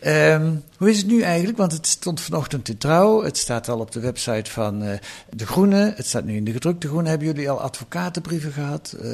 Ehm, 0.00 0.50
hoe 0.76 0.90
is 0.90 0.96
het 0.96 1.06
nu 1.06 1.20
eigenlijk? 1.22 1.58
Want 1.58 1.72
het 1.72 1.86
stond 1.86 2.20
vanochtend 2.20 2.68
in 2.68 2.78
trouw. 2.78 3.22
Het 3.22 3.38
staat 3.38 3.68
al 3.68 3.78
op 3.78 3.92
de 3.92 4.00
website 4.00 4.50
van 4.50 4.82
eh, 4.82 4.98
De 5.30 5.46
Groene. 5.46 5.92
Het 5.96 6.06
staat 6.06 6.24
nu 6.24 6.36
in 6.36 6.44
de 6.44 6.52
gedrukte 6.52 6.88
Groene. 6.88 7.08
Hebben 7.08 7.26
jullie 7.26 7.50
al 7.50 7.60
advocatenbrieven 7.60 8.52
gehad? 8.52 8.96
Eh, 9.02 9.10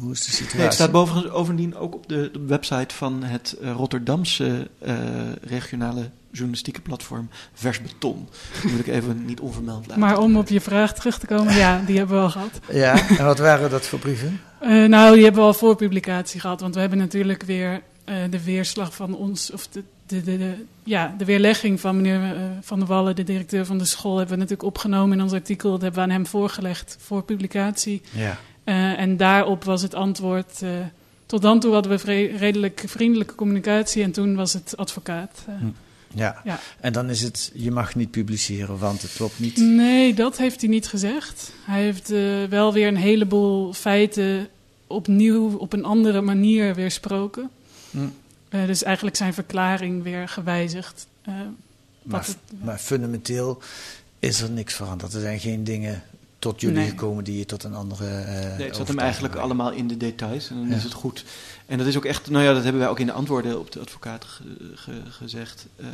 hoe 0.00 0.12
is 0.12 0.24
de 0.24 0.30
situatie? 0.30 0.56
Nee, 0.56 0.64
het 0.66 0.74
staat 0.74 0.90
boven, 0.92 1.30
bovendien 1.30 1.76
ook 1.76 1.94
op 1.94 2.08
de, 2.08 2.30
de 2.32 2.40
website 2.46 2.94
van 2.94 3.22
het 3.22 3.56
eh, 3.62 3.70
Rotterdamse 3.72 4.68
eh, 4.78 4.94
regionale 5.42 6.10
journalistieke 6.30 6.80
platform 6.80 7.28
Vers 7.54 7.82
Beton. 7.82 8.28
Die 8.62 8.70
moet 8.70 8.80
ik 8.80 8.86
even 8.86 9.24
niet 9.24 9.40
onvermeld 9.40 9.86
laten. 9.86 10.00
Maar 10.00 10.18
om 10.18 10.36
op 10.36 10.48
je 10.48 10.60
vraag 10.60 10.94
terug 10.94 11.18
te 11.18 11.26
komen, 11.26 11.54
ja, 11.56 11.82
die 11.86 11.96
hebben 11.98 12.16
we 12.16 12.22
al 12.22 12.30
gehad. 12.30 12.60
Ja, 12.72 13.08
en 13.18 13.24
wat 13.24 13.38
waren 13.38 13.70
dat 13.70 13.86
voor 13.86 13.98
brieven? 13.98 14.40
Eh, 14.60 14.84
nou, 14.84 15.14
die 15.14 15.22
hebben 15.24 15.40
we 15.40 15.46
al 15.46 15.54
voor 15.54 15.76
publicatie 15.76 16.40
gehad, 16.40 16.60
want 16.60 16.74
we 16.74 16.80
hebben 16.80 16.98
natuurlijk 16.98 17.42
weer 17.42 17.82
eh, 18.04 18.16
de 18.30 18.44
weerslag 18.44 18.94
van 18.94 19.14
ons, 19.16 19.50
of 19.52 19.66
de, 19.68 19.82
de, 20.06 20.22
de, 20.22 20.38
de- 20.38 20.64
ja, 20.84 21.14
de 21.18 21.24
weerlegging 21.24 21.80
van 21.80 21.96
meneer 21.96 22.34
Van 22.60 22.78
der 22.78 22.88
Wallen, 22.88 23.16
de 23.16 23.24
directeur 23.24 23.66
van 23.66 23.78
de 23.78 23.84
school, 23.84 24.16
hebben 24.16 24.34
we 24.34 24.40
natuurlijk 24.40 24.68
opgenomen 24.68 25.16
in 25.18 25.22
ons 25.24 25.32
artikel. 25.32 25.70
Dat 25.70 25.80
hebben 25.80 26.00
we 26.00 26.06
aan 26.06 26.14
hem 26.14 26.26
voorgelegd 26.26 26.96
voor 27.00 27.22
publicatie. 27.22 28.02
Ja. 28.10 28.38
Eh, 28.70 28.98
en 29.00 29.16
daarop 29.16 29.64
was 29.64 29.82
het 29.82 29.94
antwoord. 29.94 30.62
eh, 30.62 30.70
tot 31.26 31.42
dan 31.42 31.60
toe 31.60 31.72
hadden 31.72 31.98
we 31.98 32.26
redelijk 32.36 32.82
vriendelijke 32.86 33.34
communicatie 33.34 34.02
en 34.02 34.12
toen 34.12 34.34
was 34.34 34.52
het 34.52 34.76
advocaat. 34.76 35.44
eh. 35.46 35.54
Hm. 35.58 35.66
Ja. 36.14 36.40
Ja. 36.44 36.60
en 36.80 36.92
dan 36.92 37.10
is 37.10 37.22
het, 37.22 37.50
je 37.54 37.70
mag 37.70 37.94
niet 37.94 38.10
publiceren, 38.10 38.78
want 38.78 39.02
het 39.02 39.12
klopt 39.12 39.38
niet. 39.38 39.56
Nee, 39.56 40.14
dat 40.14 40.36
heeft 40.38 40.60
hij 40.60 40.70
niet 40.70 40.88
gezegd. 40.88 41.52
Hij 41.64 41.82
heeft 41.82 42.08
wel 42.48 42.72
weer 42.72 42.88
een 42.88 42.96
heleboel 42.96 43.72
feiten 43.72 44.48
opnieuw 44.86 45.56
op 45.56 45.72
een 45.72 45.84
andere 45.84 46.20
manier 46.20 46.74
weersproken. 46.74 47.50
Hm. 47.90 47.98
Dus 48.66 48.82
eigenlijk 48.82 49.16
zijn 49.16 49.34
verklaring 49.34 50.02
weer 50.02 50.28
gewijzigd. 50.28 51.06
Maar, 52.02 52.26
het- 52.26 52.36
maar 52.62 52.78
fundamenteel 52.78 53.62
is 54.18 54.40
er 54.40 54.50
niks 54.50 54.74
veranderd. 54.74 55.14
Er 55.14 55.20
zijn 55.20 55.40
geen 55.40 55.64
dingen 55.64 56.02
tot 56.40 56.60
jullie 56.60 56.76
Nee. 56.76 56.88
gekomen 56.88 57.24
die 57.24 57.38
je 57.38 57.44
tot 57.46 57.64
een 57.64 57.74
andere. 57.74 58.06
eh 58.06 58.56
Nee, 58.58 58.66
het 58.66 58.76
zat 58.76 58.88
hem 58.88 58.98
eigenlijk 58.98 59.34
allemaal 59.34 59.70
in 59.72 59.88
de 59.88 59.96
details 59.96 60.50
en 60.50 60.56
dan 60.56 60.68
Ja. 60.68 60.76
is 60.76 60.82
het 60.84 60.92
goed. 60.92 61.24
En 61.66 61.78
dat 61.78 61.86
is 61.86 61.96
ook 61.96 62.04
echt, 62.04 62.30
nou 62.30 62.44
ja, 62.44 62.52
dat 62.52 62.62
hebben 62.62 62.80
wij 62.80 62.90
ook 62.90 62.98
in 63.00 63.06
de 63.06 63.12
antwoorden 63.12 63.58
op 63.58 63.72
de 63.72 63.80
advocaat 63.80 64.24
ge- 64.24 64.42
ge- 64.74 65.02
gezegd. 65.10 65.66
eh, 65.76 65.86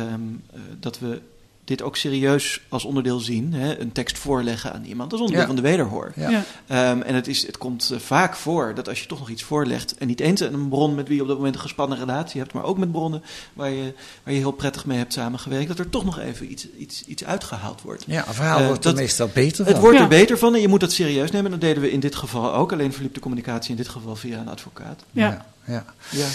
ehm, 0.00 0.20
eh, 0.52 0.60
dat 0.80 0.98
we 0.98 1.20
dit 1.64 1.82
ook 1.82 1.96
serieus 1.96 2.60
als 2.68 2.84
onderdeel 2.84 3.18
zien. 3.18 3.52
Hè? 3.52 3.80
Een 3.80 3.92
tekst 3.92 4.18
voorleggen 4.18 4.72
aan 4.72 4.84
iemand 4.84 5.12
als 5.12 5.20
onderdeel 5.20 5.40
Ja. 5.42 5.54
van 5.54 5.56
de 5.56 5.68
wederhoor. 5.68 6.12
Ja. 6.16 6.30
Ja. 6.30 6.42
Ehm, 6.66 7.00
en 7.02 7.14
het, 7.14 7.26
is, 7.26 7.46
het 7.46 7.58
komt 7.58 7.90
eh, 7.92 7.98
vaak 7.98 8.34
voor 8.36 8.74
dat 8.74 8.88
als 8.88 9.00
je 9.00 9.06
toch 9.06 9.18
nog 9.18 9.30
iets 9.30 9.42
voorlegt... 9.42 9.94
en 9.98 10.06
niet 10.06 10.20
eens 10.20 10.42
aan 10.42 10.54
een 10.54 10.68
bron 10.68 10.94
met 10.94 11.06
wie 11.08 11.16
je 11.16 11.22
op 11.22 11.28
dat 11.28 11.36
moment 11.36 11.54
een 11.54 11.60
gespannen 11.60 11.98
relatie 11.98 12.40
hebt... 12.40 12.52
maar 12.52 12.64
ook 12.64 12.78
met 12.78 12.92
bronnen 12.92 13.22
waar 13.52 13.70
je, 13.70 13.92
waar 14.22 14.34
je 14.34 14.40
heel 14.40 14.50
prettig 14.52 14.86
mee 14.86 14.98
hebt 14.98 15.12
samengewerkt... 15.12 15.68
dat 15.68 15.78
er 15.78 15.88
toch 15.90 16.04
nog 16.04 16.18
even 16.18 16.50
iets, 16.50 16.66
iets, 16.78 17.04
iets 17.06 17.24
uitgehaald 17.24 17.82
wordt. 17.82 18.04
Ja, 18.06 18.26
een 18.28 18.34
verhaal 18.34 18.58
Eh, 18.58 18.66
wordt 18.66 18.84
er 18.84 18.90
dat- 18.90 19.00
meestal 19.00 19.28
beter 19.34 19.64
Het 19.64 19.72
van. 19.72 19.80
wordt 19.82 19.96
Ja. 19.96 20.02
er 20.02 20.08
beter 20.08 20.38
van 20.38 20.54
en 20.54 20.60
je 20.60 20.68
moet 20.68 20.80
dat 20.80 20.92
serieus 20.92 21.30
nemen. 21.30 21.50
Dat 21.50 21.60
deden 21.60 21.82
we 21.82 21.90
in 21.90 22.00
dit 22.00 22.14
geval 22.14 22.54
ook. 22.54 22.72
Alleen 22.72 22.92
verliep 22.92 23.14
de 23.14 23.20
communicatie 23.20 23.70
in 23.70 23.76
dit 23.76 23.88
geval 23.88 24.16
via 24.16 24.38
een 24.38 24.48
advocaat. 24.48 25.02
ja. 25.10 25.26
Ja, 25.66 25.72
ja. 25.74 25.84
Ja. 26.10 26.26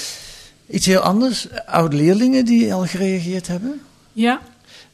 Iets 0.70 0.86
heel 0.86 1.00
anders. 1.00 1.48
Oude 1.66 1.96
leerlingen 1.96 2.46
die 2.46 2.74
al 2.74 2.86
gereageerd 2.86 3.48
hebben. 3.48 3.82
Ja, 4.14 4.42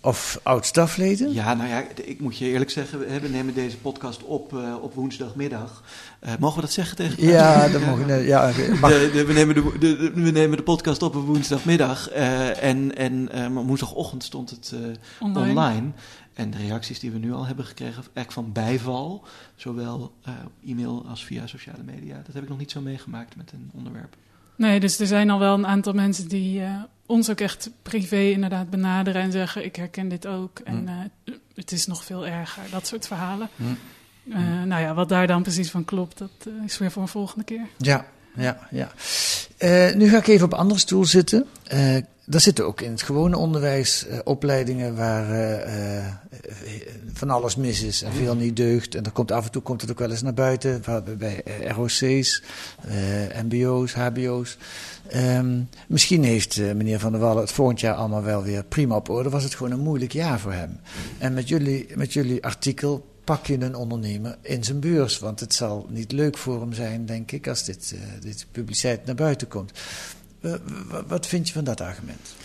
Of 0.05 0.39
oud-stafleden? 0.43 1.33
Ja, 1.33 1.53
nou 1.53 1.69
ja, 1.69 1.83
ik 2.03 2.19
moet 2.19 2.37
je 2.37 2.45
eerlijk 2.45 2.69
zeggen, 2.71 2.99
we 3.21 3.27
nemen 3.27 3.53
deze 3.53 3.77
podcast 3.77 4.23
op 4.23 4.53
uh, 4.53 4.75
op 4.81 4.93
woensdagmiddag. 4.93 5.83
Uh, 6.23 6.31
mogen 6.39 6.55
we 6.55 6.61
dat 6.61 6.71
zeggen 6.71 6.95
tegen 6.95 7.17
elkaar? 7.17 7.33
Ja, 7.33 7.67
dat 7.69 7.81
mogen 7.81 8.05
we. 8.05 8.13
Ja, 8.13 8.51
de, 8.51 9.09
de, 9.13 9.25
we, 9.25 9.33
nemen 9.33 9.55
de, 9.55 9.77
de, 9.79 10.11
we 10.13 10.31
nemen 10.31 10.57
de 10.57 10.63
podcast 10.63 11.03
op 11.03 11.15
op 11.15 11.25
woensdagmiddag. 11.25 12.11
Uh, 12.11 12.63
en 12.63 12.95
en 12.95 13.53
woensdagochtend 13.53 14.23
stond 14.23 14.49
het 14.49 14.73
online. 15.19 15.49
online. 15.49 15.91
En 16.33 16.51
de 16.51 16.57
reacties 16.57 16.99
die 16.99 17.11
we 17.11 17.17
nu 17.17 17.33
al 17.33 17.45
hebben 17.45 17.65
gekregen, 17.65 17.95
eigenlijk 17.95 18.31
van 18.31 18.51
bijval, 18.51 19.23
zowel 19.55 20.13
e-mail 20.65 21.05
als 21.09 21.25
via 21.25 21.47
sociale 21.47 21.83
media, 21.83 22.21
dat 22.25 22.33
heb 22.33 22.43
ik 22.43 22.49
nog 22.49 22.57
niet 22.57 22.71
zo 22.71 22.81
meegemaakt 22.81 23.35
met 23.35 23.51
een 23.51 23.69
onderwerp. 23.73 24.15
Nee, 24.55 24.79
dus 24.79 24.99
er 24.99 25.07
zijn 25.07 25.29
al 25.29 25.39
wel 25.39 25.53
een 25.53 25.67
aantal 25.67 25.93
mensen 25.93 26.27
die 26.27 26.59
uh, 26.59 26.83
ons 27.05 27.29
ook 27.29 27.39
echt 27.39 27.69
privé 27.81 28.21
inderdaad 28.21 28.69
benaderen 28.69 29.21
en 29.21 29.31
zeggen: 29.31 29.65
Ik 29.65 29.75
herken 29.75 30.09
dit 30.09 30.27
ook. 30.27 30.59
En 30.59 30.83
uh, 31.25 31.35
het 31.55 31.71
is 31.71 31.85
nog 31.85 32.03
veel 32.03 32.27
erger, 32.27 32.63
dat 32.71 32.87
soort 32.87 33.07
verhalen. 33.07 33.49
Mm. 33.55 33.77
Uh, 34.23 34.63
nou 34.63 34.81
ja, 34.81 34.93
wat 34.93 35.09
daar 35.09 35.27
dan 35.27 35.41
precies 35.41 35.71
van 35.71 35.85
klopt, 35.85 36.17
dat 36.17 36.47
is 36.65 36.77
weer 36.77 36.91
voor 36.91 37.01
een 37.01 37.07
volgende 37.07 37.45
keer. 37.45 37.67
Ja, 37.77 38.05
ja, 38.35 38.67
ja. 38.71 38.91
nu 39.95 40.09
ga 40.09 40.17
ik 40.17 40.27
even 40.27 40.45
op 40.45 40.53
een 40.53 40.59
andere 40.59 40.79
stoel 40.79 41.05
zitten. 41.05 41.45
Er 42.29 42.39
zitten 42.39 42.65
ook 42.65 42.81
in 42.81 42.91
het 42.91 43.01
gewone 43.01 43.37
onderwijs 43.37 44.07
uh, 44.07 44.19
opleidingen 44.23 44.95
waar 44.95 45.29
uh, 45.29 45.97
uh, 45.97 46.05
van 47.13 47.29
alles 47.29 47.55
mis 47.55 47.81
is 47.81 48.01
en 48.01 48.11
veel 48.11 48.35
niet 48.35 48.55
deugt. 48.55 48.95
En 48.95 49.11
komt, 49.11 49.31
af 49.31 49.45
en 49.45 49.51
toe 49.51 49.61
komt 49.61 49.81
het 49.81 49.91
ook 49.91 49.99
wel 49.99 50.11
eens 50.11 50.21
naar 50.21 50.33
buiten, 50.33 50.83
bij 51.17 51.43
ROC's, 51.67 52.43
MBO's, 53.43 53.93
HBO's. 53.93 54.57
Um, 55.15 55.69
misschien 55.87 56.23
heeft 56.23 56.57
meneer 56.57 56.99
Van 56.99 57.11
der 57.11 57.21
Wallen 57.21 57.41
het 57.41 57.51
volgend 57.51 57.79
jaar 57.79 57.95
allemaal 57.95 58.23
wel 58.23 58.43
weer 58.43 58.63
prima 58.63 58.95
op 58.95 59.09
orde. 59.09 59.29
Was 59.29 59.43
het 59.43 59.55
gewoon 59.55 59.71
een 59.71 59.79
moeilijk 59.79 60.11
jaar 60.11 60.39
voor 60.39 60.53
hem. 60.53 60.79
En 61.17 61.33
met 61.33 61.47
jullie, 61.47 61.87
met 61.95 62.13
jullie 62.13 62.43
artikel 62.43 63.05
pak 63.23 63.45
je 63.45 63.61
een 63.61 63.75
ondernemer 63.75 64.37
in 64.41 64.63
zijn 64.63 64.79
beurs. 64.79 65.19
Want 65.19 65.39
het 65.39 65.53
zal 65.53 65.85
niet 65.89 66.11
leuk 66.11 66.37
voor 66.37 66.59
hem 66.61 66.73
zijn, 66.73 67.05
denk 67.05 67.31
ik, 67.31 67.47
als 67.47 67.63
dit, 67.63 67.95
dit 68.21 68.45
publiciteit 68.51 69.05
naar 69.05 69.15
buiten 69.15 69.47
komt. 69.47 69.71
Eh, 70.45 70.53
wat 71.07 71.27
vind 71.27 71.47
je 71.47 71.53
van 71.53 71.63
dat 71.63 71.81
argument? 71.81 72.35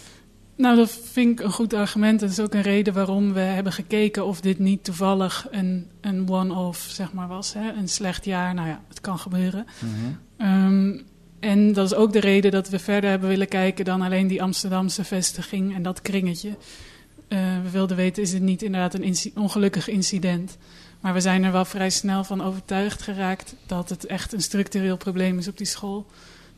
Nou, 0.56 0.76
dat 0.76 0.98
vind 1.12 1.40
ik 1.40 1.44
een 1.44 1.52
goed 1.52 1.74
argument. 1.74 2.20
Dat 2.20 2.30
is 2.30 2.40
ook 2.40 2.54
een 2.54 2.62
reden 2.62 2.94
waarom 2.94 3.32
we 3.32 3.40
hebben 3.40 3.72
gekeken 3.72 4.26
of 4.26 4.40
dit 4.40 4.58
niet 4.58 4.84
toevallig 4.84 5.46
een, 5.50 5.86
een 6.00 6.28
one-off 6.28 6.88
zeg 6.90 7.12
maar, 7.12 7.28
was. 7.28 7.54
Hè? 7.54 7.72
Een 7.72 7.88
slecht 7.88 8.24
jaar, 8.24 8.54
nou 8.54 8.68
ja, 8.68 8.80
het 8.88 9.00
kan 9.00 9.18
gebeuren. 9.18 9.66
Mhm. 9.78 10.66
um, 10.66 11.02
en 11.40 11.72
dat 11.72 11.86
is 11.86 11.94
ook 11.94 12.12
de 12.12 12.20
reden 12.20 12.50
dat 12.50 12.68
we 12.68 12.78
verder 12.78 13.10
hebben 13.10 13.28
willen 13.28 13.48
kijken 13.48 13.84
dan 13.84 14.02
alleen 14.02 14.26
die 14.26 14.42
Amsterdamse 14.42 15.04
vestiging 15.04 15.74
en 15.74 15.82
dat 15.82 16.02
kringetje. 16.02 16.48
Uh, 16.48 17.38
we 17.62 17.70
wilden 17.70 17.96
weten, 17.96 18.22
is 18.22 18.32
het 18.32 18.42
niet 18.42 18.62
inderdaad 18.62 18.94
een 18.94 19.02
inci 19.02 19.32
ongelukkig 19.34 19.88
incident? 19.88 20.56
Maar 21.00 21.12
we 21.12 21.20
zijn 21.20 21.44
er 21.44 21.52
wel 21.52 21.64
vrij 21.64 21.90
snel 21.90 22.24
van 22.24 22.42
overtuigd 22.42 23.02
geraakt 23.02 23.54
dat 23.66 23.88
het 23.88 24.06
echt 24.06 24.32
een 24.32 24.42
structureel 24.42 24.96
probleem 24.96 25.38
is 25.38 25.48
op 25.48 25.56
die 25.56 25.66
school 25.66 26.06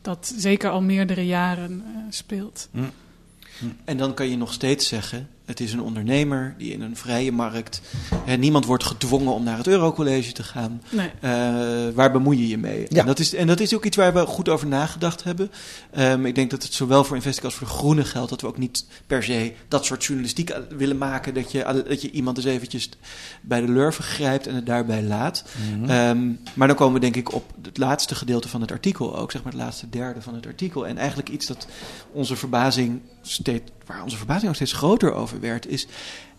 dat 0.03 0.33
zeker 0.37 0.69
al 0.69 0.81
meerdere 0.81 1.25
jaren 1.25 1.71
uh, 1.71 1.97
speelt. 2.09 2.67
Hm. 2.71 2.79
Hm. 3.59 3.65
En 3.85 3.97
dan 3.97 4.13
kan 4.13 4.29
je 4.29 4.37
nog 4.37 4.53
steeds 4.53 4.87
zeggen: 4.87 5.29
het 5.45 5.59
is 5.59 5.73
een 5.73 5.81
ondernemer 5.81 6.55
die 6.57 6.71
in 6.71 6.81
een 6.81 6.95
vrije 6.95 7.31
markt. 7.31 7.81
Hè, 8.25 8.35
niemand 8.35 8.65
wordt 8.65 8.83
gedwongen 8.83 9.33
om 9.33 9.43
naar 9.43 9.57
het 9.57 9.67
Eurocollege 9.67 10.31
te 10.31 10.43
gaan. 10.43 10.81
Nee. 10.89 11.09
Uh, 11.21 11.93
waar 11.93 12.11
bemoei 12.11 12.37
je 12.37 12.47
je 12.47 12.57
mee? 12.57 12.85
Ja. 12.89 12.99
En, 12.99 13.05
dat 13.05 13.19
is, 13.19 13.33
en 13.33 13.47
dat 13.47 13.59
is 13.59 13.75
ook 13.75 13.85
iets 13.85 13.97
waar 13.97 14.13
we 14.13 14.25
goed 14.25 14.49
over 14.49 14.67
nagedacht 14.67 15.23
hebben. 15.23 15.51
Um, 15.97 16.25
ik 16.25 16.35
denk 16.35 16.51
dat 16.51 16.63
het 16.63 16.73
zowel 16.73 17.03
voor 17.03 17.15
Investic 17.15 17.43
als 17.43 17.55
voor 17.55 17.67
Groene 17.67 18.05
geldt. 18.05 18.29
Dat 18.29 18.41
we 18.41 18.47
ook 18.47 18.57
niet 18.57 18.85
per 19.07 19.23
se 19.23 19.53
dat 19.67 19.85
soort 19.85 20.03
journalistiek 20.03 20.53
willen 20.69 20.97
maken. 20.97 21.33
Dat 21.33 21.51
je, 21.51 21.83
dat 21.87 22.01
je 22.01 22.11
iemand 22.11 22.37
eens 22.37 22.45
eventjes 22.45 22.89
bij 23.41 23.61
de 23.61 23.71
lurven 23.71 24.03
grijpt 24.03 24.47
en 24.47 24.55
het 24.55 24.65
daarbij 24.65 25.03
laat. 25.03 25.43
Mm 25.73 25.83
-hmm. 25.83 26.09
um, 26.09 26.39
maar 26.53 26.67
dan 26.67 26.77
komen 26.77 26.93
we 26.93 26.99
denk 26.99 27.15
ik 27.15 27.33
op 27.33 27.51
het 27.61 27.77
laatste 27.77 28.15
gedeelte 28.15 28.49
van 28.49 28.61
het 28.61 28.71
artikel 28.71 29.17
ook. 29.17 29.31
Zeg 29.31 29.43
maar 29.43 29.53
het 29.53 29.61
laatste 29.61 29.89
derde 29.89 30.21
van 30.21 30.35
het 30.35 30.45
artikel. 30.45 30.87
En 30.87 30.97
eigenlijk 30.97 31.29
iets 31.29 31.45
dat 31.45 31.67
onze 32.11 32.35
verbazing 32.35 33.01
steeds, 33.21 33.71
waar 33.85 34.03
onze 34.03 34.17
verbazing 34.17 34.49
ook 34.49 34.55
steeds 34.55 34.73
groter 34.73 35.13
over 35.13 35.39
werd, 35.39 35.67
is 35.67 35.87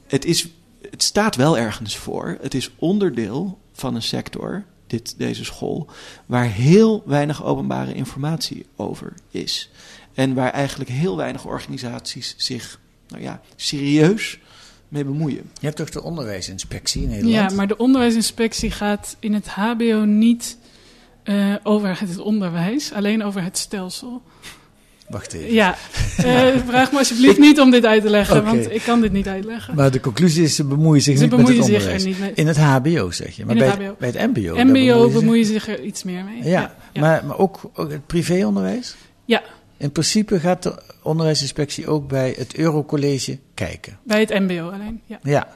het, 0.06 0.24
is, 0.24 0.48
het 0.90 1.02
staat 1.02 1.36
wel 1.36 1.58
ergens 1.58 1.96
voor. 1.96 2.38
Het 2.40 2.54
is 2.54 2.70
onderdeel 2.76 3.58
van 3.72 3.94
een 3.94 4.02
sector, 4.02 4.64
dit, 4.86 5.14
deze 5.18 5.44
school, 5.44 5.90
waar 6.26 6.46
heel 6.46 7.02
weinig 7.06 7.44
openbare 7.44 7.94
informatie 7.94 8.66
over 8.76 9.12
is. 9.30 9.70
En 10.14 10.34
waar 10.34 10.50
eigenlijk 10.50 10.90
heel 10.90 11.16
weinig 11.16 11.44
organisaties 11.44 12.34
zich 12.36 12.80
nou 13.08 13.22
ja, 13.22 13.40
serieus 13.56 14.38
mee 14.88 15.04
bemoeien. 15.04 15.50
Je 15.60 15.66
hebt 15.66 15.76
toch 15.76 15.90
de 15.90 16.02
onderwijsinspectie 16.02 17.02
in 17.02 17.08
Nederland? 17.08 17.50
Ja, 17.50 17.56
maar 17.56 17.66
de 17.66 17.76
onderwijsinspectie 17.76 18.70
gaat 18.70 19.16
in 19.18 19.34
het 19.34 19.48
HBO 19.48 20.04
niet 20.04 20.58
uh, 21.24 21.54
over 21.62 22.00
het 22.00 22.18
onderwijs, 22.18 22.92
alleen 22.92 23.22
over 23.22 23.42
het 23.42 23.58
stelsel. 23.58 24.22
Wacht 25.08 25.32
even. 25.32 25.52
Ja, 25.52 25.76
uh, 26.18 26.56
vraag 26.68 26.92
me 26.92 26.98
alsjeblieft 26.98 27.38
niet 27.38 27.60
om 27.60 27.70
dit 27.70 27.84
uit 27.84 28.02
te 28.02 28.10
leggen, 28.10 28.36
okay. 28.36 28.54
want 28.54 28.70
ik 28.70 28.82
kan 28.82 29.00
dit 29.00 29.12
niet 29.12 29.28
uitleggen. 29.28 29.74
Maar 29.74 29.90
de 29.90 30.00
conclusie 30.00 30.42
is, 30.44 30.54
ze 30.54 30.64
bemoeien 30.64 31.02
zich 31.02 31.16
ze 31.16 31.22
niet 31.22 31.30
bemoeien 31.30 31.58
met 31.58 31.66
het 31.66 31.74
zich 31.74 31.82
onderwijs. 31.82 32.02
Er 32.02 32.08
niet 32.08 32.18
mee. 32.18 32.32
In 32.34 32.46
het 32.46 32.56
hbo 32.56 33.10
zeg 33.10 33.36
je, 33.36 33.44
maar 33.44 33.56
bij 33.56 33.66
het, 33.66 33.76
HBO. 33.76 33.94
bij 33.98 34.08
het 34.08 34.30
mbo. 34.30 34.40
MBO 34.40 34.54
bemoeien, 34.64 35.12
bemoeien 35.12 35.44
zich 35.44 35.68
er 35.68 35.82
iets 35.82 36.04
meer 36.04 36.24
mee. 36.24 36.36
Ja, 36.36 36.50
ja, 36.50 36.74
ja. 36.92 37.00
Maar, 37.00 37.24
maar 37.24 37.38
ook, 37.38 37.60
ook 37.74 37.90
het 37.90 38.06
privéonderwijs? 38.06 38.94
Ja. 39.24 39.42
In 39.76 39.92
principe 39.92 40.40
gaat 40.40 40.62
de 40.62 40.82
onderwijsinspectie 41.02 41.86
ook 41.86 42.08
bij 42.08 42.34
het 42.38 42.54
Eurocollege 42.54 43.38
kijken. 43.54 43.98
Bij 44.02 44.20
het 44.20 44.30
mbo 44.40 44.70
alleen, 44.70 45.00
ja. 45.06 45.18
Ja. 45.22 45.48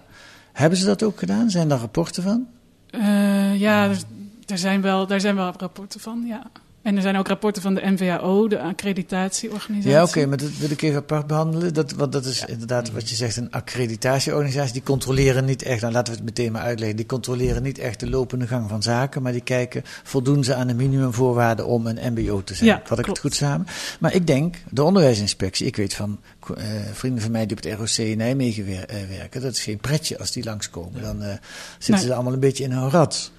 Hebben 0.53 0.79
ze 0.79 0.85
dat 0.85 1.03
ook 1.03 1.19
gedaan? 1.19 1.51
Zijn 1.51 1.69
daar 1.69 1.79
rapporten 1.79 2.23
van? 2.23 2.47
Uh, 2.91 3.61
ja, 3.61 3.89
er, 3.89 3.99
er, 4.47 4.59
zijn 4.59 4.81
wel, 4.81 5.07
daar 5.07 5.21
zijn 5.21 5.35
wel 5.35 5.53
rapporten 5.59 6.01
van, 6.01 6.25
ja. 6.27 6.43
En 6.83 6.97
er 6.97 7.03
zijn 7.03 7.17
ook 7.17 7.29
rapporten 7.29 7.63
van 7.63 7.75
de 7.75 7.81
NVAO, 7.85 8.49
de 8.49 8.61
accreditatieorganisatie. 8.61 9.91
Ja, 9.91 10.03
oké, 10.03 10.11
okay, 10.11 10.25
maar 10.25 10.37
dat 10.37 10.57
wil 10.59 10.71
ik 10.71 10.83
even 10.83 10.99
apart 10.99 11.27
behandelen. 11.27 11.75
Dat, 11.75 11.93
want 11.93 12.13
dat 12.13 12.25
is 12.25 12.39
ja. 12.39 12.47
inderdaad 12.47 12.93
wat 12.93 13.09
je 13.09 13.15
zegt, 13.15 13.37
een 13.37 13.51
accreditatieorganisatie. 13.51 14.73
Die 14.73 14.83
controleren 14.83 15.45
niet 15.45 15.63
echt, 15.63 15.81
nou 15.81 15.93
laten 15.93 16.13
we 16.13 16.19
het 16.19 16.29
meteen 16.29 16.53
maar 16.53 16.63
uitleggen. 16.63 16.97
Die 16.97 17.07
controleren 17.07 17.63
niet 17.63 17.79
echt 17.79 18.01
de 18.01 18.11
lopende 18.11 18.47
gang 18.47 18.69
van 18.69 18.83
zaken. 18.83 19.23
Maar 19.23 19.33
die 19.33 19.41
kijken, 19.41 19.83
voldoen 20.03 20.45
ze 20.45 20.55
aan 20.55 20.67
de 20.67 20.75
minimumvoorwaarden 20.75 21.67
om 21.67 21.87
een 21.87 22.13
mbo 22.13 22.45
te 22.45 22.55
zijn. 22.55 22.69
Ja, 22.69 22.83
Vat 22.85 22.99
ik 22.99 23.07
het 23.07 23.19
goed 23.19 23.35
samen? 23.35 23.67
Maar 24.01 24.15
ik 24.15 24.27
denk, 24.27 24.57
de 24.71 24.83
onderwijsinspectie, 24.83 25.67
ik 25.67 25.77
weet 25.77 25.95
van 25.95 26.19
uh, 26.51 26.57
vrienden 26.93 27.23
van 27.23 27.31
mij 27.31 27.47
die 27.47 27.57
op 27.57 27.63
het 27.63 27.79
ROC 27.79 28.07
in 28.07 28.19
Nijmegen 28.19 28.65
weer, 28.65 28.85
uh, 28.91 29.19
werken. 29.19 29.41
Dat 29.41 29.53
is 29.53 29.63
geen 29.63 29.79
pretje 29.79 30.19
als 30.19 30.33
die 30.33 30.45
langskomen. 30.45 31.03
Dan 31.03 31.23
uh, 31.23 31.29
zitten 31.71 31.95
nee. 31.95 32.05
ze 32.05 32.15
allemaal 32.15 32.33
een 32.33 32.41
beetje 32.41 32.65
in 32.65 32.71
hun 32.71 32.91
rat. 32.91 33.31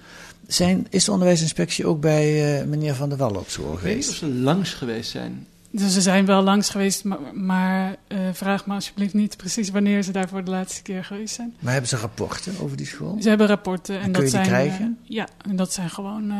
Zijn, 0.52 0.86
is 0.90 1.04
de 1.04 1.12
onderwijsinspectie 1.12 1.86
ook 1.86 2.00
bij 2.00 2.60
uh, 2.60 2.66
meneer 2.66 2.94
Van 2.94 3.08
der 3.08 3.18
Wallen 3.18 3.40
op 3.40 3.48
school 3.48 3.76
geweest? 3.76 3.82
Ik 3.84 4.20
weet 4.20 4.28
niet 4.28 4.38
of 4.38 4.38
ze 4.38 4.42
langs 4.44 4.72
geweest 4.72 5.10
zijn. 5.10 5.46
Dus 5.70 5.92
ze 5.92 6.00
zijn 6.00 6.26
wel 6.26 6.42
langs 6.42 6.70
geweest, 6.70 7.04
maar, 7.04 7.18
maar 7.34 7.96
uh, 8.08 8.18
vraag 8.32 8.66
me 8.66 8.74
alsjeblieft 8.74 9.14
niet 9.14 9.36
precies 9.36 9.70
wanneer 9.70 10.02
ze 10.02 10.12
daar 10.12 10.28
voor 10.28 10.44
de 10.44 10.50
laatste 10.50 10.82
keer 10.82 11.04
geweest 11.04 11.34
zijn. 11.34 11.54
Maar 11.58 11.72
hebben 11.72 11.90
ze 11.90 11.96
rapporten 11.96 12.52
over 12.60 12.76
die 12.76 12.86
school? 12.86 13.16
Ze 13.20 13.28
hebben 13.28 13.46
rapporten. 13.46 13.94
En, 13.94 14.02
en 14.02 14.12
dat 14.12 14.22
kun 14.22 14.30
je 14.30 14.36
die 14.36 14.44
zijn, 14.44 14.62
krijgen? 14.62 14.98
Uh, 15.02 15.10
ja, 15.10 15.28
en 15.48 15.56
dat 15.56 15.72
zijn 15.72 15.90
gewoon 15.90 16.30
uh, 16.30 16.36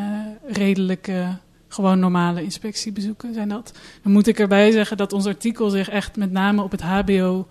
redelijke, 0.48 1.36
gewoon 1.68 1.98
normale 1.98 2.42
inspectiebezoeken 2.42 3.34
zijn 3.34 3.48
dat. 3.48 3.72
Dan 4.02 4.12
moet 4.12 4.26
ik 4.26 4.38
erbij 4.38 4.70
zeggen 4.70 4.96
dat 4.96 5.12
ons 5.12 5.26
artikel 5.26 5.70
zich 5.70 5.88
echt 5.88 6.16
met 6.16 6.30
name 6.32 6.62
op 6.62 6.70
het 6.70 6.82
HBO 6.82 7.46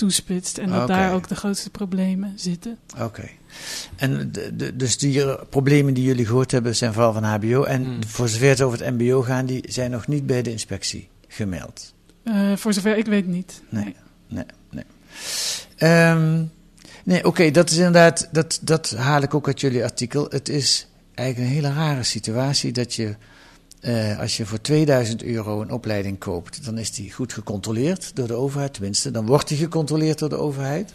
toespitst. 0.00 0.58
En 0.58 0.68
dat 0.68 0.82
okay. 0.82 0.96
daar 0.96 1.14
ook 1.14 1.28
de 1.28 1.34
grootste 1.34 1.70
problemen 1.70 2.32
zitten. 2.36 2.78
Oké. 2.94 3.04
Okay. 3.04 3.30
En 3.96 4.32
de, 4.32 4.56
de, 4.56 4.76
dus 4.76 4.98
die 4.98 5.36
problemen 5.48 5.94
die 5.94 6.04
jullie 6.04 6.26
gehoord 6.26 6.50
hebben 6.50 6.76
zijn 6.76 6.92
vooral 6.92 7.12
van 7.12 7.24
HBO. 7.24 7.62
En 7.62 7.82
mm. 7.82 8.04
voor 8.06 8.28
zover 8.28 8.48
het 8.48 8.60
over 8.60 8.84
het 8.84 8.98
MBO 8.98 9.22
gaan, 9.22 9.46
die 9.46 9.64
zijn 9.68 9.90
nog 9.90 10.06
niet 10.06 10.26
bij 10.26 10.42
de 10.42 10.50
inspectie 10.50 11.08
gemeld. 11.28 11.94
Uh, 12.24 12.56
voor 12.56 12.72
zover 12.72 12.96
ik 12.96 13.06
weet 13.06 13.26
niet. 13.26 13.62
Nee, 13.68 13.96
nee, 14.28 14.44
nee. 14.70 14.84
nee. 15.78 16.10
Um, 16.10 16.50
nee, 17.04 17.18
oké, 17.18 17.28
okay, 17.28 17.50
dat 17.50 17.70
is 17.70 17.76
inderdaad, 17.76 18.28
dat, 18.32 18.58
dat 18.62 18.90
haal 18.90 19.22
ik 19.22 19.34
ook 19.34 19.46
uit 19.46 19.60
jullie 19.60 19.82
artikel. 19.82 20.26
Het 20.30 20.48
is 20.48 20.88
eigenlijk 21.14 21.50
een 21.50 21.54
hele 21.54 21.74
rare 21.74 22.02
situatie 22.02 22.72
dat 22.72 22.94
je. 22.94 23.16
Uh, 23.80 24.18
als 24.18 24.36
je 24.36 24.46
voor 24.46 24.60
2000 24.60 25.22
euro 25.22 25.60
een 25.60 25.70
opleiding 25.70 26.18
koopt, 26.18 26.64
dan 26.64 26.78
is 26.78 26.92
die 26.92 27.12
goed 27.12 27.32
gecontroleerd 27.32 28.16
door 28.16 28.26
de 28.26 28.34
overheid, 28.34 28.72
tenminste. 28.72 29.10
Dan 29.10 29.26
wordt 29.26 29.48
die 29.48 29.58
gecontroleerd 29.58 30.18
door 30.18 30.28
de 30.28 30.36
overheid. 30.36 30.92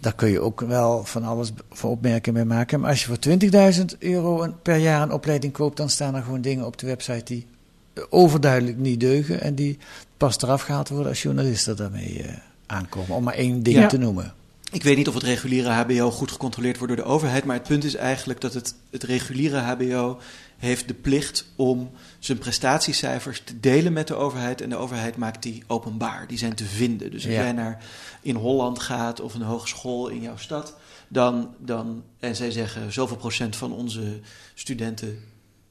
Daar 0.00 0.14
kun 0.14 0.28
je 0.28 0.40
ook 0.40 0.60
wel 0.60 1.04
van 1.04 1.24
alles 1.24 1.50
voor 1.70 1.90
opmerkingen 1.90 2.46
mee 2.46 2.56
maken. 2.56 2.80
Maar 2.80 2.90
als 2.90 3.04
je 3.04 3.06
voor 3.06 3.74
20.000 3.92 3.98
euro 3.98 4.42
een, 4.42 4.62
per 4.62 4.76
jaar 4.76 5.02
een 5.02 5.12
opleiding 5.12 5.52
koopt, 5.52 5.76
dan 5.76 5.90
staan 5.90 6.14
er 6.14 6.22
gewoon 6.22 6.40
dingen 6.40 6.66
op 6.66 6.78
de 6.78 6.86
website 6.86 7.24
die 7.24 7.46
overduidelijk 8.08 8.78
niet 8.78 9.00
deugen. 9.00 9.40
En 9.40 9.54
die 9.54 9.78
pas 10.16 10.42
eraf 10.42 10.62
gehaald 10.62 10.88
worden 10.88 11.08
als 11.08 11.22
journalisten 11.22 11.76
daarmee 11.76 12.18
uh, 12.18 12.26
aankomen. 12.66 13.16
Om 13.16 13.24
maar 13.24 13.34
één 13.34 13.62
ding 13.62 13.76
ja. 13.76 13.86
te 13.86 13.98
noemen. 13.98 14.34
ik 14.72 14.82
weet 14.82 14.96
niet 14.96 15.08
of 15.08 15.14
het 15.14 15.22
reguliere 15.22 15.70
HBO 15.70 16.10
goed 16.10 16.30
gecontroleerd 16.30 16.78
wordt 16.78 16.96
door 16.96 17.04
de 17.04 17.10
overheid, 17.10 17.44
maar 17.44 17.56
het 17.56 17.68
punt 17.68 17.84
is 17.84 17.94
eigenlijk 17.94 18.40
dat 18.40 18.54
het, 18.54 18.74
het 18.90 19.02
reguliere 19.02 19.58
HBO 19.58 20.18
heeft 20.58 20.88
de 20.88 20.94
plicht 20.94 21.46
om 21.56 21.90
zijn 22.18 22.38
prestatiecijfers 22.38 23.42
te 23.44 23.60
delen 23.60 23.92
met 23.92 24.06
de 24.06 24.14
overheid. 24.14 24.60
En 24.60 24.68
de 24.68 24.76
overheid 24.76 25.16
maakt 25.16 25.42
die 25.42 25.62
openbaar. 25.66 26.26
Die 26.26 26.38
zijn 26.38 26.54
te 26.54 26.64
vinden. 26.64 27.10
Dus 27.10 27.24
als 27.24 27.32
Ja. 27.34 27.40
jij 27.42 27.52
naar 27.52 27.84
in 28.22 28.34
Holland 28.34 28.78
gaat 28.78 29.20
of 29.20 29.34
een 29.34 29.42
hogeschool 29.42 30.08
in 30.08 30.20
jouw 30.20 30.36
stad, 30.36 30.76
dan, 31.08 31.54
dan, 31.58 32.02
en 32.18 32.36
zij 32.36 32.50
zeggen 32.50 32.92
zoveel 32.92 33.16
procent 33.16 33.56
van 33.56 33.72
onze 33.72 34.20
studenten 34.54 35.18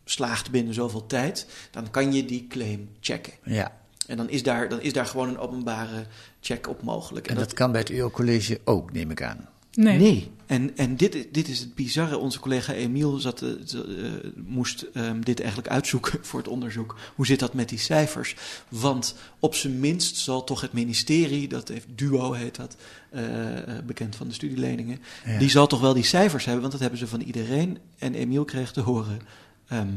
slaagt 0.06 0.52
binnen 0.52 0.74
zoveel 0.74 1.06
tijd, 1.06 1.48
dan 1.72 1.92
kan 1.92 2.14
je 2.14 2.26
die 2.26 2.48
claim 2.50 2.90
checken. 3.00 3.34
Ja. 3.44 3.72
En 4.08 4.18
dan 4.18 4.30
is 4.30 4.44
daar, 4.44 4.70
dan 4.70 4.82
is 4.82 4.94
daar 4.94 5.06
gewoon 5.06 5.28
een 5.30 5.38
openbare 5.38 6.06
check 6.42 6.68
op 6.70 6.82
mogelijk. 6.82 7.28
En 7.28 7.36
dat 7.36 7.54
kan 7.54 7.72
bij 7.72 7.82
het 7.82 7.92
Eurocollege 7.92 8.60
ook, 8.64 8.92
neem 8.92 9.12
ik 9.12 9.22
aan. 9.24 9.50
Nee. 9.74 10.32
En, 10.48 10.78
en 10.78 10.96
dit, 10.96 11.28
dit 11.32 11.48
is 11.48 11.60
het 11.60 11.76
bizarre. 11.76 12.18
Onze 12.18 12.40
collega 12.40 12.74
Emiel 12.74 13.18
zat, 13.18 13.42
eh, 13.42 13.50
eh, 13.50 14.12
moest 14.36 14.86
ehm, 14.94 15.22
dit 15.22 15.40
eigenlijk 15.40 15.70
uitzoeken 15.70 16.20
voor 16.22 16.40
het 16.40 16.48
onderzoek. 16.48 16.96
Hoe 17.16 17.26
zit 17.26 17.40
dat 17.40 17.54
met 17.54 17.70
die 17.70 17.80
cijfers? 17.80 18.36
Want 18.70 19.16
op 19.40 19.56
zijn 19.56 19.80
minst 19.80 20.16
zal 20.18 20.44
toch 20.44 20.62
het 20.62 20.74
ministerie, 20.74 21.48
dat 21.48 21.68
heeft 21.68 21.88
Duo 21.96 22.32
heet 22.32 22.56
dat, 22.56 22.76
eh, 23.10 23.24
bekend 23.86 24.16
van 24.16 24.28
de 24.28 24.34
studieleningen, 24.34 25.00
Ja. 25.26 25.38
die 25.40 25.50
zal 25.50 25.68
toch 25.68 25.82
wel 25.82 25.94
die 25.94 26.04
cijfers 26.04 26.44
hebben, 26.44 26.62
want 26.62 26.74
dat 26.74 26.82
hebben 26.82 27.00
ze 27.00 27.08
van 27.08 27.22
iedereen. 27.22 27.78
En 27.98 28.14
Emiel 28.14 28.46
kreeg 28.46 28.72
te 28.72 28.82
horen. 28.82 29.20
ehm, 29.68 29.88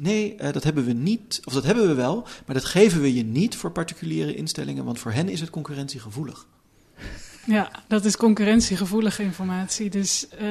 Nee, 0.00 0.36
dat 0.52 0.64
hebben 0.64 0.84
we 0.84 0.92
niet. 0.92 1.40
Of 1.44 1.52
dat 1.52 1.64
hebben 1.64 1.86
we 1.88 1.94
wel, 1.94 2.26
maar 2.46 2.54
dat 2.54 2.64
geven 2.64 3.00
we 3.00 3.14
je 3.14 3.24
niet 3.24 3.56
voor 3.56 3.70
particuliere 3.72 4.34
instellingen, 4.34 4.84
want 4.84 4.98
voor 4.98 5.12
hen 5.12 5.28
is 5.28 5.40
het 5.40 5.50
concurrentiegevoelig. 5.50 6.46
Ja, 7.48 7.70
dat 7.86 8.04
is 8.04 8.16
concurrentiegevoelige 8.16 9.22
informatie. 9.22 9.90
Dus 9.90 10.28
eh, 10.28 10.46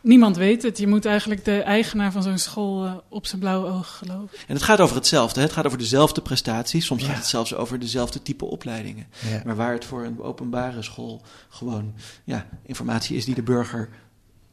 niemand 0.00 0.36
weet 0.36 0.62
het. 0.62 0.78
Je 0.78 0.86
moet 0.86 1.04
eigenlijk 1.04 1.44
de 1.44 1.60
eigenaar 1.60 2.12
van 2.12 2.22
zo'n 2.22 2.38
school 2.38 2.84
eh, 2.84 2.94
op 3.08 3.26
zijn 3.26 3.40
blauwe 3.40 3.68
ogen 3.68 3.84
geloven. 4.06 4.38
En 4.48 4.54
het 4.54 4.62
gaat 4.62 4.80
over 4.80 4.96
hetzelfde. 4.96 5.40
Hè? 5.40 5.46
Het 5.46 5.54
gaat 5.54 5.66
over 5.66 5.78
dezelfde 5.78 6.22
prestaties. 6.22 6.86
Soms 6.86 7.04
gaat 7.04 7.16
het 7.16 7.26
zelfs 7.26 7.54
over 7.54 7.78
dezelfde 7.78 8.22
type 8.22 8.44
opleidingen. 8.44 9.06
Ja. 9.30 9.42
Maar 9.44 9.56
waar 9.56 9.72
het 9.72 9.84
voor 9.84 10.04
een 10.04 10.20
openbare 10.22 10.82
school 10.82 11.22
gewoon 11.48 11.94
ja, 12.24 12.46
informatie 12.66 13.16
is 13.16 13.24
die 13.24 13.34
de 13.34 13.42
burger 13.42 13.88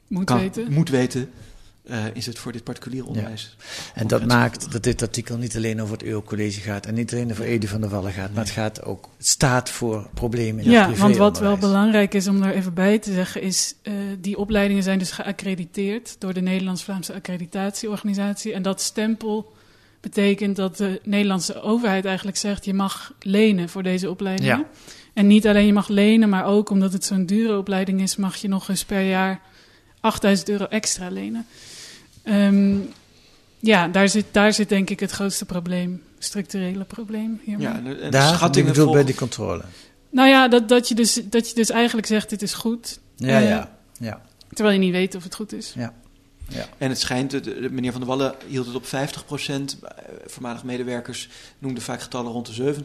Moet 0.08 0.25
kan- 0.25 0.38
weten. 0.39 0.71
moet 0.73 0.89
weten, 0.89 1.29
eh, 1.83 2.05
is 2.13 2.25
het 2.25 2.39
voor 2.39 2.51
dit 2.51 2.63
particulier 2.63 3.05
onderwijs. 3.05 3.55
En 3.93 4.07
dat 4.07 4.25
maakt 4.25 4.71
dat 4.71 4.83
dit 4.83 5.01
artikel 5.01 5.37
niet 5.37 5.55
alleen 5.55 5.81
over 5.81 5.93
het 5.93 6.03
Eurocollege 6.03 6.59
gaat 6.59 6.85
en 6.85 6.93
niet 6.93 7.11
alleen 7.11 7.31
over 7.31 7.45
Edi 7.45 7.67
van 7.67 7.81
der 7.81 7.89
Wallen 7.89 8.11
gaat, 8.11 8.33
maar 8.33 8.43
het 8.43 8.53
gaat 8.53 8.83
ook, 8.83 9.09
het 9.17 9.27
staat 9.27 9.69
voor 9.69 10.09
problemen 10.13 10.63
in 10.63 10.71
Ja, 10.71 10.89
het 10.89 10.97
want 10.97 11.17
wat 11.17 11.39
wel 11.39 11.57
belangrijk 11.57 12.13
is 12.13 12.27
om 12.27 12.41
daar 12.41 12.53
even 12.53 12.73
bij 12.73 12.99
te 12.99 13.13
zeggen, 13.13 13.41
is 13.41 13.75
eh, 13.81 13.93
die 14.19 14.37
opleidingen 14.37 14.83
zijn 14.83 14.99
dus 14.99 15.11
geaccrediteerd 15.11 16.15
door 16.19 16.33
de 16.33 16.41
Nederlands-Vlaamse 16.41 17.13
accreditatieorganisatie. 17.13 18.53
En 18.53 18.61
dat 18.61 18.81
stempel 18.81 19.53
betekent 20.01 20.55
dat 20.55 20.77
de 20.77 20.99
Nederlandse 21.03 21.61
overheid 21.61 22.05
eigenlijk 22.05 22.37
zegt, 22.37 22.65
je 22.65 22.73
mag 22.73 23.13
lenen 23.19 23.69
voor 23.69 23.83
deze 23.83 24.09
opleidingen. 24.09 24.57
Ja. 24.57 24.65
En 25.13 25.27
niet 25.27 25.47
alleen 25.47 25.65
je 25.65 25.73
mag 25.73 25.87
lenen, 25.87 26.29
maar 26.29 26.45
ook 26.45 26.69
omdat 26.69 26.93
het 26.93 27.05
zo'n 27.05 27.25
dure 27.25 27.57
opleiding 27.57 28.01
is, 28.01 28.15
mag 28.15 28.35
je 28.35 28.47
nog 28.47 28.69
eens 28.69 28.85
per 28.85 29.01
jaar 29.01 29.41
8000 29.99 30.49
euro 30.49 30.65
extra 30.65 31.09
lenen. 31.09 31.45
Ehm, 32.23 32.75
ja, 33.59 33.88
daar 33.88 34.09
zit, 34.09 34.25
daar 34.31 34.53
zit 34.53 34.69
denk 34.69 34.89
ik 34.89 34.99
het 34.99 35.12
grootste 35.12 35.45
probleem, 35.45 36.01
structurele 36.19 36.83
probleem 36.83 37.41
hiermee. 37.43 37.67
Ja, 37.67 37.81
en 38.01 38.12
Daar, 38.12 38.57
ik 38.57 38.65
bedoel 38.65 38.91
bij 38.91 39.03
die 39.03 39.15
controle. 39.15 39.63
Nou 40.09 40.29
ja, 40.29 40.47
dat, 40.47 40.69
dat, 40.69 40.88
je 40.88 40.95
dus, 40.95 41.21
dat 41.23 41.49
je 41.49 41.55
dus 41.55 41.69
eigenlijk 41.69 42.07
zegt, 42.07 42.29
dit 42.29 42.41
is 42.41 42.53
goed. 42.53 42.99
Ja, 43.15 43.39
Eh, 43.41 43.47
ja, 43.47 43.77
ja. 43.99 44.21
Terwijl 44.53 44.75
je 44.75 44.83
niet 44.83 44.91
weet 44.91 45.15
of 45.15 45.23
het 45.23 45.36
goed 45.36 45.53
is. 45.53 45.73
Ja. 45.75 45.93
Ja. 46.47 46.65
En 46.77 46.89
het 46.89 46.99
schijnt, 46.99 47.31
de, 47.31 47.39
de- 47.41 47.69
meneer 47.71 47.91
Van 47.91 48.01
der 48.01 48.09
Wallen 48.09 48.36
hield 48.47 48.65
het 48.65 48.75
op 48.75 48.86
50% 48.86 49.77
Voormalig 50.25 50.63
medewerkers 50.63 51.29
noemden 51.59 51.83
vaak 51.83 52.01
getallen 52.01 52.31
rond 52.31 52.55
de 52.55 52.75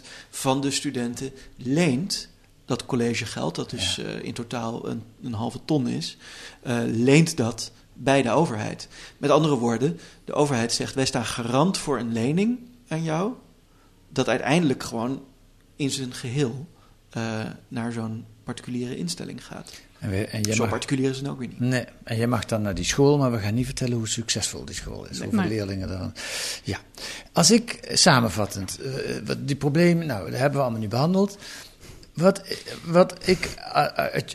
70% 0.00 0.04
van 0.30 0.60
de 0.60 0.70
studenten 0.70 1.32
leent 1.56 2.28
dat 2.64 2.86
collegegeld, 2.86 3.54
dat 3.54 3.70
dus 3.70 3.98
eh, 3.98 4.22
in 4.22 4.32
totaal 4.32 4.88
een, 4.88 5.02
een 5.22 5.32
halve 5.32 5.58
ton 5.64 5.88
is, 5.88 6.16
eh, 6.62 6.78
leent 6.84 7.36
dat 7.36 7.72
bij 7.94 8.22
de 8.22 8.30
overheid. 8.30 8.88
Met 9.18 9.30
andere 9.30 9.54
woorden, 9.56 9.98
de 10.24 10.32
overheid 10.32 10.72
zegt: 10.72 10.94
wij 10.94 11.06
staan 11.06 11.24
garant 11.24 11.78
voor 11.78 11.98
een 11.98 12.12
lening 12.12 12.58
aan 12.88 13.02
jou, 13.02 13.32
dat 14.08 14.28
uiteindelijk 14.28 14.82
gewoon 14.82 15.22
in 15.76 15.90
zijn 15.90 16.12
geheel 16.14 16.66
eh, 17.10 17.40
naar 17.68 17.92
zo'n 17.92 18.24
particuliere 18.44 18.96
instelling 18.96 19.44
gaat. 19.46 19.72
En, 19.98 20.10
we, 20.10 20.26
en 20.26 20.40
jij 20.40 20.54
Zo 20.54 20.60
mag- 20.62 20.70
particulier 20.70 21.10
is 21.10 21.16
het 21.18 21.28
ook 21.28 21.38
weer 21.38 21.48
niet. 21.48 21.60
Nee, 21.60 21.84
en 22.04 22.16
jij 22.16 22.26
mag 22.26 22.44
dan 22.44 22.62
naar 22.62 22.74
die 22.74 22.84
school, 22.84 23.18
maar 23.18 23.32
we 23.32 23.38
gaan 23.38 23.54
niet 23.54 23.64
vertellen 23.66 23.96
hoe 23.96 24.08
succesvol 24.08 24.64
die 24.64 24.74
school 24.74 25.06
is. 25.08 25.20
Hoeveel 25.20 25.38
Nee. 25.40 25.48
leerlingen 25.48 25.90
er. 25.90 26.12
Ja. 26.64 26.78
Als 27.32 27.50
ik 27.50 27.88
samenvattend, 27.92 28.78
eh, 28.80 28.92
wat 29.24 29.48
die 29.48 29.56
problemen, 29.56 30.06
nou, 30.06 30.30
dat 30.30 30.38
hebben 30.40 30.58
we 30.58 30.62
allemaal 30.64 30.80
nu 30.80 30.88
behandeld. 30.88 31.38
Wat, 32.12 32.42
wat 32.84 33.28
ik 33.28 33.54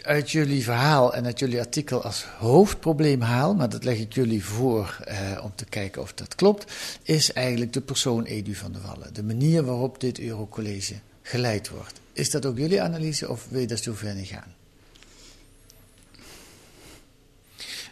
uit, 0.02 0.32
jullie 0.32 0.64
verhaal 0.64 1.14
en 1.14 1.26
uit 1.26 1.40
jullie 1.40 1.60
artikel 1.60 2.04
als 2.04 2.26
hoofdprobleem 2.38 3.22
haal, 3.22 3.56
maar 3.56 3.70
dat 3.70 3.84
leg 3.84 3.98
ik 3.98 4.14
jullie 4.14 4.46
voor 4.46 4.98
eh, 5.06 5.18
om 5.44 5.52
te 5.56 5.66
kijken 5.66 6.02
of 6.02 6.14
dat 6.14 6.36
klopt, 6.36 6.72
is 7.04 7.34
eigenlijk 7.34 7.74
de 7.74 7.82
persoon 7.82 8.24
Edu 8.24 8.56
van 8.56 8.72
der 8.72 8.82
Wallen. 8.82 9.14
De 9.14 9.24
manier 9.24 9.64
waarop 9.64 10.00
dit 10.02 10.20
Eurocollege 10.20 10.94
geleid 11.22 11.70
wordt. 11.70 12.02
Is 12.14 12.30
dat 12.30 12.46
ook 12.46 12.58
jullie 12.58 12.82
analyse 12.82 13.30
of 13.30 13.48
wil 13.50 13.60
je 13.60 13.68
daar 13.68 13.78
zover 13.78 14.16
niet 14.16 14.28
gaan? 14.28 14.56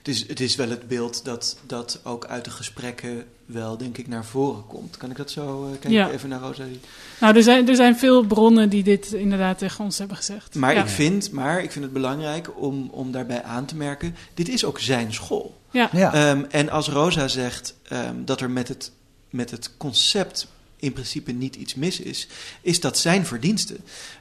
Het 0.06 0.14
is, 0.16 0.28
het 0.28 0.40
is 0.40 0.56
wel 0.56 0.70
het 0.70 0.88
beeld 0.88 1.26
dat, 1.26 1.58
dat 1.68 2.00
ook 2.04 2.26
uit 2.26 2.44
de 2.44 2.50
gesprekken 2.50 3.26
wel, 3.46 3.78
denk 3.78 3.98
ik, 3.98 4.08
naar 4.08 4.26
voren 4.26 4.68
komt. 4.68 4.98
Kan 4.98 5.10
ik 5.10 5.18
dat 5.18 5.32
zo... 5.32 5.66
uh, 5.66 5.80
kijk 5.80 5.94
Ja. 5.94 6.12
even 6.12 6.30
naar 6.30 6.40
Rosa. 6.40 6.64
die- 6.64 6.80
Nou, 7.20 7.36
er 7.36 7.44
zijn, 7.44 7.70
er 7.70 7.76
zijn 7.76 7.98
veel 7.98 8.24
bronnen 8.24 8.70
die 8.70 8.84
dit 8.84 9.14
inderdaad 9.14 9.58
tegen 9.58 9.84
ons 9.84 9.98
hebben 9.98 10.18
gezegd. 10.18 10.56
Maar, 10.56 10.74
Ja. 10.74 10.82
ik 10.82 10.88
vind, 10.88 11.32
maar 11.32 11.64
ik 11.64 11.72
vind 11.72 11.84
het 11.86 11.94
belangrijk 11.94 12.50
om, 12.62 12.90
om 12.92 13.12
daarbij 13.12 13.44
aan 13.44 13.66
te 13.66 13.76
merken... 13.76 14.16
dit 14.34 14.50
is 14.50 14.64
ook 14.66 14.80
zijn 14.80 15.14
school. 15.14 15.58
Ja. 15.72 15.90
Ja. 15.92 16.14
Ehm, 16.14 16.44
en 16.50 16.70
als 16.70 16.90
Rosa 16.90 17.28
zegt 17.28 17.76
ehm, 17.84 18.16
dat 18.26 18.42
er 18.42 18.50
met 18.50 18.68
het, 18.68 18.92
met 19.30 19.52
het 19.52 19.72
concept 19.78 20.48
in 20.76 20.94
principe 20.94 21.32
niet 21.32 21.56
iets 21.56 21.76
mis 21.76 22.00
is... 22.00 22.28
is 22.62 22.80
dat 22.80 22.98
zijn 22.98 23.26
verdienste. 23.26 23.76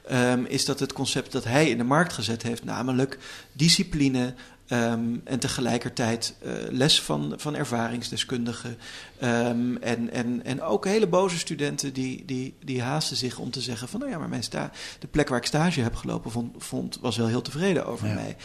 Ehm, 0.07 0.43
is 0.47 0.65
dat 0.65 0.79
het 0.79 0.93
concept 0.93 1.31
dat 1.31 1.43
hij 1.43 1.69
in 1.69 1.77
de 1.77 1.83
markt 1.83 2.13
gezet 2.13 2.43
heeft... 2.43 2.63
namelijk 2.63 3.17
discipline... 3.51 4.33
ehm, 4.67 5.15
en 5.23 5.39
tegelijkertijd 5.39 6.35
eh, 6.41 6.51
les 6.69 7.01
van, 7.01 7.33
van 7.37 7.55
ervaringsdeskundigen. 7.55 8.77
Ehm, 9.19 9.75
en, 9.75 10.11
en, 10.11 10.45
en 10.45 10.61
ook 10.61 10.85
hele 10.85 11.07
boze 11.07 11.37
studenten 11.37 11.93
die, 11.93 12.25
die, 12.25 12.53
die 12.63 12.81
haasten 12.81 13.17
zich 13.17 13.37
om 13.39 13.51
te 13.51 13.61
zeggen: 13.61 13.87
van 13.87 13.99
nou 13.99 14.11
ja, 14.11 14.17
maar 14.17 14.29
mijn 14.29 14.43
sta 14.43 14.71
de 14.99 15.07
plek 15.07 15.29
waar 15.29 15.39
ik 15.39 15.45
stage 15.45 15.81
heb 15.81 15.95
gelopen, 15.95 16.31
vond, 16.31 16.63
vond, 16.63 16.97
was 17.01 17.17
wel 17.17 17.27
heel 17.27 17.41
tevreden 17.41 17.85
over 17.85 18.07
Ja. 18.07 18.13
mij. 18.13 18.35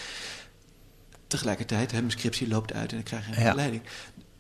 Tegelijkertijd, 1.27 1.91
hè, 1.93 1.99
mijn 1.99 2.11
scriptie 2.11 2.49
loopt 2.49 2.73
uit 2.73 2.93
en 2.93 2.99
ik 2.99 3.05
krijg 3.05 3.25
geen 3.25 3.35
Ja. 3.35 3.43
begeleiding. 3.43 3.83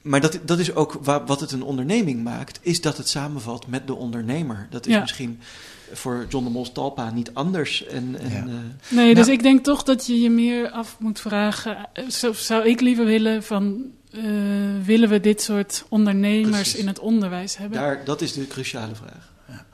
Maar 0.03 0.21
dat, 0.21 0.39
dat 0.45 0.59
is 0.59 0.75
ook 0.75 0.93
wa- 1.03 1.25
wat 1.25 1.41
het 1.41 1.53
een 1.53 1.63
onderneming 1.63 2.23
maakt, 2.23 2.59
is 2.63 2.81
dat 2.81 2.97
het 2.97 3.09
samenvalt 3.09 3.67
met 3.67 3.87
de 3.87 3.95
ondernemer. 3.95 4.67
Dat 4.71 4.87
is 4.87 4.93
Ja. 4.95 5.01
misschien 5.01 5.41
voor 5.93 6.27
John 6.29 6.45
de 6.45 6.51
Mos 6.51 6.73
Talpa 6.73 7.11
niet 7.11 7.35
anders. 7.35 7.87
En, 7.87 8.17
en, 8.21 8.49
eh, 8.49 8.97
Nee, 8.97 9.15
dus 9.15 9.25
nou, 9.27 9.37
ik 9.39 9.43
denk 9.43 9.65
toch 9.65 9.83
dat 9.83 10.07
je 10.07 10.21
je 10.21 10.31
meer 10.31 10.71
af 10.71 10.97
moet 10.99 11.21
vragen. 11.21 11.89
eh, 11.93 12.09
Zo, 12.09 12.33
zou 12.33 12.69
ik 12.69 12.81
liever 12.81 13.05
willen 13.05 13.43
van. 13.43 13.85
eh, 14.13 14.23
willen 14.85 15.09
we 15.09 15.21
dit 15.21 15.43
soort 15.43 15.85
ondernemers 15.89 16.51
Precies. 16.51 16.75
in 16.75 16.87
het 16.87 16.99
onderwijs 16.99 17.57
hebben? 17.57 17.79
daar, 17.79 18.05
dat 18.05 18.21
is 18.21 18.33
de 18.33 18.47
cruciale 18.47 18.95
vraag. 18.95 19.29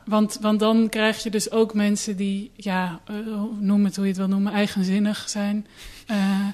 Want, 0.05 0.39
want 0.41 0.61
dan 0.61 0.89
krijg 0.89 1.23
je 1.23 1.31
dus 1.31 1.51
ook 1.51 1.75
mensen 1.75 2.17
die, 2.17 2.51
ja, 2.57 3.01
eh, 3.05 3.15
noem 3.59 3.85
het 3.85 3.97
hoe 3.97 4.05
je 4.05 4.11
het 4.11 4.19
wil 4.21 4.29
noemen, 4.29 4.53
eigenzinnig 4.53 5.29
zijn. 5.29 5.67
Eh, 6.07 6.47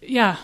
ja, 0.00 0.38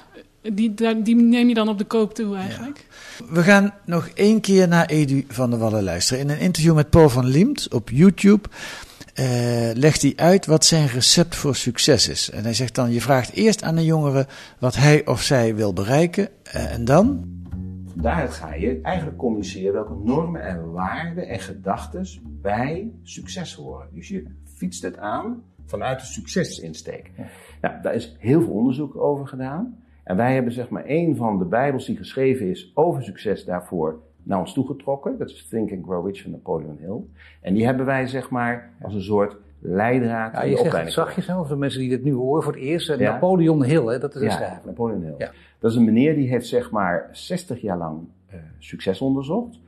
die, 0.52 0.74
die 1.02 1.16
neem 1.16 1.48
je 1.48 1.54
dan 1.54 1.68
op 1.68 1.78
de 1.78 1.84
koop 1.84 2.14
toe 2.14 2.36
eigenlijk. 2.36 2.86
We 3.30 3.42
gaan 3.42 3.74
nog 3.84 4.08
één 4.08 4.40
keer 4.40 4.68
naar 4.68 4.86
Edu 4.86 5.24
van 5.28 5.50
der 5.50 5.58
Wallen 5.58 5.82
luisteren. 5.82 6.22
In 6.22 6.30
een 6.30 6.38
interview 6.38 6.74
met 6.74 6.90
Paul 6.90 7.08
van 7.08 7.26
Liemt 7.26 7.72
op 7.74 7.90
YouTube 7.90 8.48
eh, 9.14 9.70
legt 9.74 10.02
hij 10.02 10.12
uit 10.16 10.46
wat 10.46 10.64
zijn 10.64 10.86
recept 10.86 11.34
voor 11.34 11.56
succes 11.56 12.08
is. 12.08 12.30
En 12.30 12.42
hij 12.42 12.54
zegt 12.54 12.74
dan, 12.74 12.92
je 12.92 13.00
vraagt 13.00 13.32
eerst 13.32 13.62
aan 13.62 13.76
een 13.76 13.84
jongere 13.84 14.26
wat 14.58 14.76
hij 14.76 15.06
of 15.06 15.22
zij 15.22 15.54
wil 15.54 15.72
bereiken. 15.72 16.28
eh, 16.42 16.72
en 16.72 16.84
dan? 16.84 17.34
Daaruit 17.94 18.32
ga 18.32 18.54
je 18.54 18.80
eigenlijk 18.82 19.16
communiceren 19.16 19.72
welke 19.72 19.94
normen 20.04 20.42
en 20.42 20.72
waarden 20.72 21.28
en 21.28 21.40
gedachten 21.40 22.06
bij 22.42 22.90
succes 23.02 23.54
horen. 23.54 23.88
Dus 23.92 24.08
je 24.08 24.24
fietst 24.54 24.82
het 24.82 24.98
aan 24.98 25.42
vanuit 25.66 26.00
de 26.00 26.06
succesinsteek. 26.06 27.10
Nou, 27.60 27.82
daar 27.82 27.94
is 27.94 28.16
heel 28.18 28.40
veel 28.40 28.52
onderzoek 28.52 28.96
over 28.96 29.26
gedaan. 29.26 29.84
En 30.06 30.16
wij 30.16 30.34
hebben 30.34 30.52
zeg 30.52 30.68
maar 30.68 30.82
een 30.86 31.16
van 31.16 31.38
de 31.38 31.44
bijbels 31.44 31.86
die 31.86 31.96
geschreven 31.96 32.50
is 32.50 32.70
over 32.74 33.02
succes 33.02 33.44
daarvoor 33.44 33.98
naar 34.22 34.38
ons 34.38 34.52
toegetrokken. 34.52 35.18
Dat 35.18 35.30
is 35.30 35.48
Think 35.48 35.72
and 35.72 35.84
Grow 35.84 36.06
Rich 36.06 36.22
van 36.22 36.30
Napoleon 36.30 36.76
Hill. 36.80 37.00
En 37.40 37.54
die 37.54 37.64
hebben 37.64 37.86
wij 37.86 38.06
zeg 38.06 38.30
maar 38.30 38.70
als 38.82 38.94
een 38.94 39.02
soort 39.02 39.36
leidraad 39.58 40.32
Ja, 40.32 40.42
in 40.42 40.50
je 40.50 40.62
de 40.62 40.70
zegt 40.70 40.92
zachtjes, 40.92 41.26
hè, 41.26 41.34
voor 41.34 41.48
de 41.48 41.56
mensen 41.56 41.80
die 41.80 41.88
dit 41.88 42.04
nu 42.04 42.12
horen 42.12 42.42
voor 42.42 42.52
het 42.52 42.62
eerst. 42.62 42.88
eh, 42.88 42.98
Ja. 42.98 43.12
Napoleon 43.12 43.64
Hill, 43.64 43.86
hè, 43.86 43.98
dat 43.98 44.14
is 44.14 44.20
een 44.20 44.26
ja, 44.26 44.32
schrijver. 44.34 44.60
Napoleon 44.66 45.02
Hill. 45.02 45.14
Ja. 45.18 45.30
Dat 45.58 45.70
is 45.70 45.76
een 45.76 45.84
meneer 45.84 46.14
die 46.14 46.28
heeft 46.28 46.46
zeg 46.46 46.70
maar 46.70 47.08
60 47.12 47.60
jaar 47.60 47.78
lang 47.78 47.98
eh, 48.26 48.38
succes 48.58 49.00
onderzocht. 49.00 49.60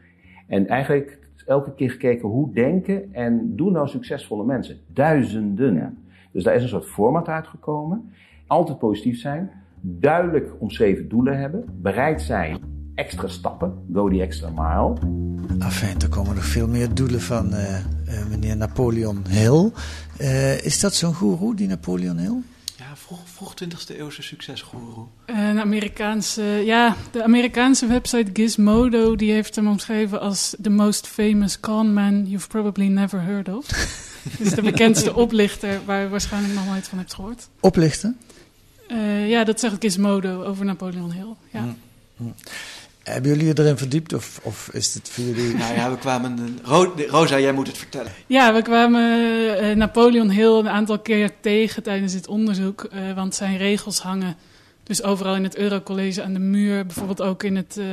En 0.47 0.67
eigenlijk 0.67 1.19
elke 1.47 1.75
keer 1.75 1.91
gekeken 1.91 2.29
hoe 2.29 2.53
denken 2.53 3.15
en 3.15 3.57
doen 3.57 3.73
nou 3.73 3.89
succesvolle 3.89 4.45
mensen. 4.45 4.77
Duizenden. 4.93 5.99
Dus 6.33 6.45
daar 6.45 6.55
is 6.55 6.63
een 6.63 6.69
soort 6.69 6.87
format 6.87 7.29
uitgekomen. 7.29 8.13
Altijd 8.47 8.79
positief 8.79 9.21
zijn. 9.21 9.51
Duidelijk 9.81 10.51
omschreven 10.59 11.09
doelen 11.09 11.39
hebben. 11.39 11.65
Bereid 11.73 12.23
zijn. 12.23 12.59
Extra 12.95 13.29
stappen. 13.29 13.73
Go 13.93 14.09
the 14.09 14.23
extra 14.23 14.51
mile. 14.51 14.97
Afijn, 15.59 16.01
er 16.01 16.09
komen 16.09 16.35
nog 16.35 16.45
veel 16.45 16.69
meer 16.69 16.95
doelen 16.95 17.21
van 17.21 17.55
eh, 17.55 17.77
eh, 17.77 17.85
meneer 18.29 18.57
Napoleon 18.57 19.25
Hill. 19.29 19.71
Eh, 20.17 20.65
is 20.65 20.81
dat 20.81 20.95
zo'n 20.95 21.15
goeroe, 21.15 21.55
die 21.55 21.69
Napoleon 21.69 22.19
Hill? 22.19 22.37
Ja, 22.77 22.97
vroeg, 22.97 23.19
vroeg 23.25 23.55
20e 23.65 23.97
eeuwse 23.97 24.23
succesgoeroe. 24.23 25.07
Een 25.27 25.61
Amerikaanse, 25.61 26.43
ja, 26.43 26.97
de 27.11 27.23
Amerikaanse 27.23 27.87
website 27.87 28.31
Gizmodo 28.33 29.17
die 29.17 29.33
heeft 29.33 29.57
hem 29.57 29.69
omschreven 29.69 30.21
als 30.21 30.57
the 30.63 30.71
most 30.71 31.07
famous 31.07 31.61
con 31.61 31.93
man 31.93 32.27
you've 32.27 32.49
probably 32.49 32.87
never 32.87 33.23
heard 33.23 33.49
of. 33.49 33.67
dus 34.39 34.51
de 34.51 34.63
bekendste 34.63 35.15
oplichter 35.15 35.81
waar 35.85 36.03
je 36.03 36.09
waarschijnlijk 36.09 36.55
nog 36.55 36.67
nooit 36.67 36.89
van 36.89 36.99
hebt 36.99 37.15
gehoord. 37.15 37.49
Oplichten? 37.61 38.19
Eh, 38.89 39.29
ja, 39.29 39.45
dat 39.45 39.61
zegt 39.61 39.77
Gizmodo 39.81 40.43
over 40.45 40.65
Napoleon 40.65 41.13
Hill. 41.13 41.35
Ja. 41.53 41.75
Hebben 43.03 43.31
jullie 43.31 43.47
je 43.47 43.59
erin 43.59 43.77
verdiept 43.79 44.13
of, 44.13 44.41
of 44.43 44.69
is 44.73 44.95
het 44.95 45.09
voor 45.09 45.25
jullie... 45.25 45.55
Nou 45.59 45.75
ja, 45.75 45.91
we 45.91 45.99
kwamen... 45.99 46.59
Ro- 46.63 46.95
Rosa, 47.09 47.39
jij 47.39 47.53
moet 47.53 47.67
het 47.67 47.79
vertellen. 47.79 48.13
Ja, 48.27 48.55
we 48.55 48.63
kwamen 48.63 49.11
eh, 49.59 49.77
Napoleon 49.77 50.31
Hill 50.31 50.59
een 50.59 50.69
aantal 50.69 50.99
keer 50.99 51.31
tegen 51.41 51.83
tijdens 51.83 52.13
dit 52.13 52.27
onderzoek. 52.29 52.85
eh, 52.85 53.13
want 53.15 53.35
zijn 53.35 53.57
regels 53.57 53.99
hangen 54.01 54.37
dus 54.83 55.03
overal 55.03 55.35
in 55.35 55.45
het 55.45 55.57
Eurocollege 55.57 56.23
aan 56.23 56.33
de 56.33 56.39
muur. 56.39 56.87
Bijvoorbeeld 56.87 57.23
ook 57.23 57.43
in 57.43 57.57
het 57.57 57.77
eh, 57.77 57.87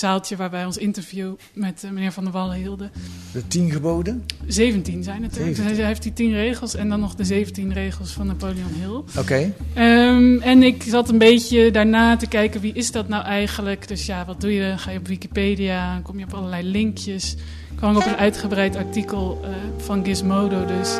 zaaltje 0.00 0.36
waar 0.36 0.50
wij 0.50 0.64
ons 0.64 0.76
interview 0.76 1.34
met 1.52 1.84
eh, 1.84 1.90
meneer 1.90 2.12
Van 2.12 2.24
der 2.24 2.32
Wallen 2.32 2.56
hielden. 2.56 2.90
De 3.32 3.46
tien 3.46 3.70
geboden? 3.70 4.24
17 4.46 5.02
zijn 5.02 5.22
het. 5.22 5.34
Dus 5.34 5.42
17. 5.42 5.64
hij 5.64 5.84
heeft 5.84 6.02
die 6.02 6.12
10 6.12 6.32
regels 6.32 6.74
en 6.74 6.88
dan 6.88 7.00
nog 7.00 7.14
de 7.14 7.24
17 7.24 7.72
regels 7.72 8.12
van 8.12 8.26
Napoleon 8.26 8.72
Hill. 8.80 9.20
Oké. 9.20 9.52
Ehm, 9.74 10.38
en 10.40 10.62
ik 10.62 10.82
zat 10.82 11.08
een 11.08 11.18
beetje 11.18 11.70
daarna 11.70 12.16
te 12.16 12.26
kijken, 12.26 12.60
wie 12.60 12.72
is 12.72 12.92
dat 12.92 13.08
nou 13.08 13.24
eigenlijk? 13.24 13.88
Dus 13.88 14.06
ja, 14.06 14.24
wat 14.24 14.40
doe 14.40 14.54
je? 14.54 14.74
Ga 14.76 14.90
je 14.90 14.98
op 14.98 15.06
Wikipedia, 15.06 16.00
kom 16.02 16.18
je 16.18 16.24
op 16.24 16.34
allerlei 16.34 16.70
linkjes. 16.70 17.36
Ik 17.70 17.76
kwam 17.76 17.96
op 17.96 18.06
een 18.06 18.16
uitgebreid 18.16 18.76
artikel 18.76 19.40
eh, 19.42 19.50
van 19.76 20.04
Gizmodo 20.04 20.66
dus, 20.66 20.96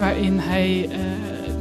waarin 0.00 0.38
hij 0.38 0.88
eh, 0.90 0.98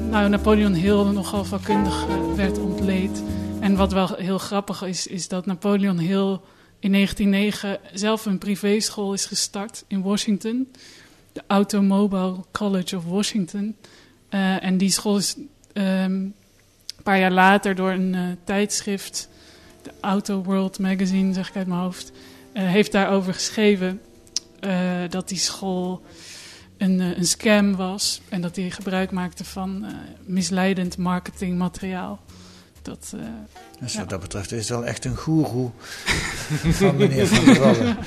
nou, 0.10 0.30
Napoleon 0.30 0.74
Hill 0.74 1.04
nogal 1.04 1.44
vakkundig 1.44 2.06
werd 2.36 2.58
ontleed. 2.60 3.24
En 3.60 3.76
wat 3.76 3.94
wel 3.94 4.10
heel 4.16 4.38
grappig 4.38 4.84
is, 4.84 5.08
is 5.08 5.28
dat 5.28 5.46
Napoleon 5.46 5.98
Hill 5.98 6.40
in 6.84 6.92
1909 6.92 7.80
zelf 7.94 8.26
een 8.26 8.38
privéschool 8.38 9.14
is 9.14 9.26
gestart 9.26 9.84
in 9.88 10.02
Washington. 10.02 10.72
De 11.32 11.44
Automobile 11.48 12.36
College 12.52 12.98
of 12.98 13.04
Washington. 13.06 13.76
Eh, 14.30 14.64
en 14.64 14.78
die 14.78 14.92
school 14.92 15.18
is 15.18 15.36
ehm, 15.74 16.14
een 16.14 16.34
paar 17.04 17.20
jaar 17.20 17.32
later 17.32 17.76
door 17.76 17.92
een 17.92 18.16
eh, 18.16 18.22
tijdschrift, 18.44 19.30
de 19.82 19.92
Auto 20.02 20.44
World 20.44 20.80
Magazine, 20.80 21.34
zeg 21.34 21.50
ik 21.50 21.56
uit 21.56 21.68
mijn 21.68 21.80
hoofd, 21.80 22.12
eh, 22.54 22.64
heeft 22.64 22.92
daarover 22.92 23.34
geschreven 23.34 24.02
dat 25.10 25.30
die 25.30 25.38
school 25.38 26.02
een, 26.78 27.00
een 27.00 27.26
scam 27.26 27.76
was 27.76 28.22
en 28.30 28.42
dat 28.42 28.56
hij 28.56 28.70
gebruik 28.70 29.12
maakte 29.12 29.44
van 29.44 29.86
misleidend 30.26 30.98
marketingmateriaal. 30.98 32.20
Dat, 32.84 33.14
eh, 33.16 33.20
Dus 33.80 33.94
ja. 33.94 34.00
wat 34.00 34.10
dat 34.10 34.20
betreft 34.20 34.52
is 34.52 34.60
het 34.60 34.70
wel 34.70 34.86
echt 34.86 35.06
een 35.06 35.16
goeroe 35.16 35.70
van 36.72 36.96
meneer 36.96 37.28
Van 37.28 37.46
der 37.46 37.60
Wallen. 37.60 37.98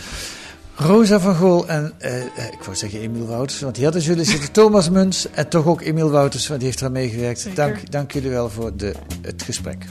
Rosa 0.76 1.20
van 1.20 1.34
Gool 1.34 1.68
en, 1.68 1.92
eh, 1.98 2.20
eh, 2.20 2.52
ik 2.52 2.62
wou 2.62 2.76
zeggen 2.76 3.00
Emiel 3.00 3.26
Wouters, 3.26 3.60
want 3.60 3.74
die 3.74 3.84
hadden 3.84 4.02
jullie 4.02 4.24
zitten. 4.24 4.52
Thomas 4.52 4.90
Muns 4.90 5.30
en 5.30 5.48
toch 5.48 5.66
ook 5.66 5.80
Emiel 5.80 6.10
Wouters, 6.10 6.46
want 6.46 6.60
die 6.60 6.68
heeft 6.68 6.80
eraan 6.80 6.92
meegewerkt. 6.92 7.56
Dank, 7.56 7.90
dank 7.90 8.12
jullie 8.12 8.30
wel 8.30 8.50
voor 8.50 8.76
de, 8.76 8.94
het 9.22 9.42
gesprek. 9.42 9.84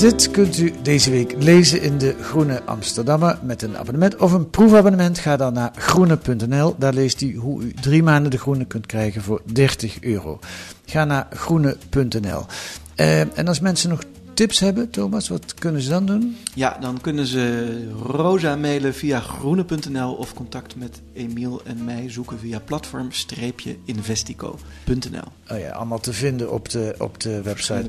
Dit 0.00 0.30
kunt 0.30 0.58
u 0.58 0.72
deze 0.82 1.10
week 1.10 1.34
lezen 1.38 1.82
in 1.82 1.98
de 1.98 2.14
Groene 2.20 2.62
Amsterdammer 2.64 3.38
met 3.42 3.62
een 3.62 3.76
abonnement 3.76 4.16
of 4.16 4.32
een 4.32 4.50
proefabonnement. 4.50 5.18
Ga 5.18 5.36
dan 5.36 5.52
naar 5.52 5.72
groene.nl. 5.74 6.74
Daar 6.78 6.92
leest 6.92 7.20
u 7.20 7.36
hoe 7.36 7.62
u 7.62 7.72
drie 7.72 8.02
maanden 8.02 8.30
de 8.30 8.38
Groene 8.38 8.64
kunt 8.64 8.86
krijgen 8.86 9.22
voor 9.22 9.40
30 9.44 10.00
euro. 10.00 10.38
Ga 10.84 11.04
naar 11.04 11.26
groene.nl. 11.30 12.46
Eh, 12.94 13.38
en 13.38 13.48
als 13.48 13.60
mensen 13.60 13.90
nog 13.90 14.00
tips 14.34 14.58
hebben, 14.58 14.90
Thomas, 14.90 15.28
wat 15.28 15.54
kunnen 15.54 15.82
ze 15.82 15.90
dan 15.90 16.06
doen? 16.06 16.36
Ja, 16.54 16.76
dan 16.80 17.00
kunnen 17.00 17.26
ze 17.26 17.88
Rosa 18.06 18.56
mailen 18.56 18.94
via 18.94 19.20
groene.nl 19.20 20.12
of 20.12 20.34
contact 20.34 20.76
met 20.76 21.00
Emiel 21.12 21.60
en 21.64 21.84
mij 21.84 22.10
zoeken 22.10 22.38
via 22.38 22.58
platform-investico.nl. 22.58 25.28
Oh 25.50 25.58
ja, 25.58 25.70
allemaal 25.70 26.00
te 26.00 26.12
vinden 26.12 26.52
op 26.52 26.68
de, 26.68 26.94
op 26.98 27.20
de 27.20 27.42
website. 27.42 27.86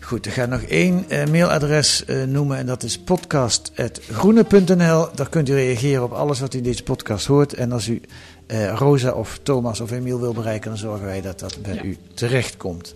Goed, 0.00 0.26
ik 0.26 0.32
ga 0.32 0.46
nog 0.46 0.62
één 0.62 1.04
eh, 1.08 1.26
mailadres 1.26 2.04
eh, 2.04 2.22
noemen 2.22 2.56
en 2.56 2.66
dat 2.66 2.82
is 2.82 2.98
podcast.groene.nl. 2.98 5.08
Daar 5.14 5.28
kunt 5.28 5.48
u 5.48 5.54
reageren 5.54 6.02
op 6.02 6.12
alles 6.12 6.40
wat 6.40 6.54
u 6.54 6.58
in 6.58 6.64
deze 6.64 6.82
podcast 6.82 7.26
hoort. 7.26 7.54
En 7.54 7.72
als 7.72 7.88
u 7.88 8.00
eh, 8.46 8.74
Rosa 8.74 9.12
of 9.12 9.38
Thomas 9.42 9.80
of 9.80 9.90
Emiel 9.90 10.20
wil 10.20 10.32
bereiken, 10.32 10.70
dan 10.70 10.78
zorgen 10.78 11.06
wij 11.06 11.20
dat 11.20 11.38
dat 11.38 11.58
bij 11.62 11.82
u 11.82 11.96
terechtkomt. 12.14 12.94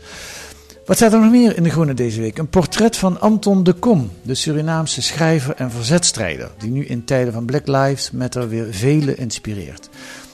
Wat 0.87 0.97
staat 0.97 1.13
er 1.13 1.21
nog 1.21 1.31
meer 1.31 1.57
in 1.57 1.63
de 1.63 1.71
Groene 1.71 1.95
deze 1.95 2.21
week? 2.21 2.39
Een 2.39 2.49
portret 2.49 2.97
van 2.97 3.21
Anton 3.21 3.65
de 3.65 3.73
Kom, 3.73 4.11
de 4.23 4.35
Surinaamse 4.35 5.03
schrijver 5.03 5.55
en 5.55 5.71
verzetstrijder, 5.71 6.51
die 6.59 6.71
nu 6.71 6.85
in 6.85 7.05
tijden 7.05 7.33
van 7.33 7.45
Black 7.45 7.67
Lives 7.67 8.11
Matter 8.11 8.49
weer 8.49 8.67
velen 8.71 9.19
inspireert. 9.19 9.89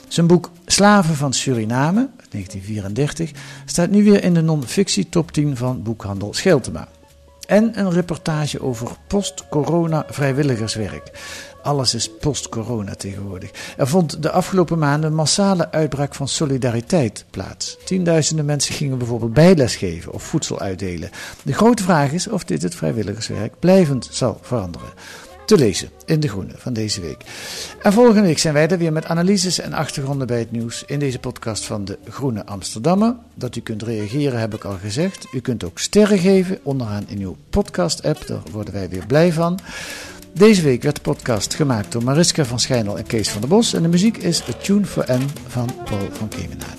Zijn 0.07 0.27
boek 0.27 0.51
Slaven 0.65 1.15
van 1.15 1.33
Suriname, 1.33 1.99
uit 1.99 2.31
1934, 2.31 3.31
staat 3.65 3.89
nu 3.89 4.03
weer 4.03 4.23
in 4.23 4.33
de 4.33 4.41
non-fictie 4.41 5.09
top 5.09 5.31
10 5.31 5.57
van 5.57 5.83
boekhandel 5.83 6.33
Scheltema. 6.33 6.87
En 7.47 7.79
een 7.79 7.91
reportage 7.91 8.61
over 8.61 8.87
post-corona 9.07 10.05
vrijwilligerswerk. 10.09 11.11
Alles 11.61 11.93
is 11.93 12.09
post-corona 12.19 12.95
tegenwoordig. 12.95 13.51
Er 13.77 13.87
vond 13.87 14.23
de 14.23 14.31
afgelopen 14.31 14.77
maanden 14.77 15.09
een 15.09 15.15
massale 15.15 15.71
uitbraak 15.71 16.15
van 16.15 16.27
solidariteit 16.27 17.25
plaats. 17.29 17.77
Tienduizenden 17.85 18.45
mensen 18.45 18.73
gingen 18.73 18.97
bijvoorbeeld 18.97 19.33
bijles 19.33 19.75
geven 19.75 20.11
of 20.11 20.23
voedsel 20.23 20.59
uitdelen. 20.59 21.09
De 21.43 21.53
grote 21.53 21.83
vraag 21.83 22.11
is 22.11 22.27
of 22.27 22.43
dit 22.43 22.61
het 22.61 22.75
vrijwilligerswerk 22.75 23.53
blijvend 23.59 24.07
zal 24.11 24.39
veranderen. 24.41 24.89
Te 25.49 25.57
lezen 25.57 25.89
in 26.05 26.19
De 26.19 26.27
Groene 26.27 26.53
van 26.55 26.73
deze 26.73 27.01
week. 27.01 27.23
En 27.81 27.93
volgende 27.93 28.21
week 28.21 28.37
zijn 28.37 28.53
wij 28.53 28.67
er 28.67 28.77
weer 28.77 28.91
met 28.91 29.05
analyses 29.05 29.59
en 29.59 29.73
achtergronden 29.73 30.27
bij 30.27 30.39
het 30.39 30.51
nieuws 30.51 30.83
in 30.85 30.99
deze 30.99 31.19
podcast 31.19 31.63
van 31.63 31.85
De 31.85 31.97
Groene 32.09 32.45
Amsterdammer. 32.45 33.15
Dat 33.33 33.55
u 33.55 33.61
kunt 33.61 33.83
reageren 33.83 34.39
heb 34.39 34.53
ik 34.53 34.63
al 34.63 34.77
gezegd. 34.81 35.27
U 35.31 35.39
kunt 35.39 35.63
ook 35.63 35.79
sterren 35.79 36.19
geven 36.19 36.59
onderaan 36.63 37.05
in 37.07 37.19
uw 37.19 37.35
podcast-app. 37.49 38.27
Daar 38.27 38.41
worden 38.51 38.73
wij 38.73 38.89
weer 38.89 39.05
blij 39.05 39.33
van. 39.33 39.59
Deze 40.33 40.61
week 40.61 40.83
werd 40.83 40.95
de 40.95 41.01
podcast 41.01 41.53
gemaakt 41.53 41.91
door 41.91 42.03
Mariska 42.03 42.45
van 42.45 42.59
Schijnel 42.59 42.97
en 42.97 43.05
Kees 43.05 43.29
van 43.29 43.41
der 43.41 43.49
Bos. 43.49 43.73
En 43.73 43.81
de 43.81 43.87
muziek 43.87 44.17
is 44.17 44.41
A 44.49 44.53
Tune 44.53 44.85
for 44.85 45.05
N 45.11 45.29
van 45.47 45.69
Paul 45.85 46.09
van 46.11 46.27
Kemenade. 46.27 46.78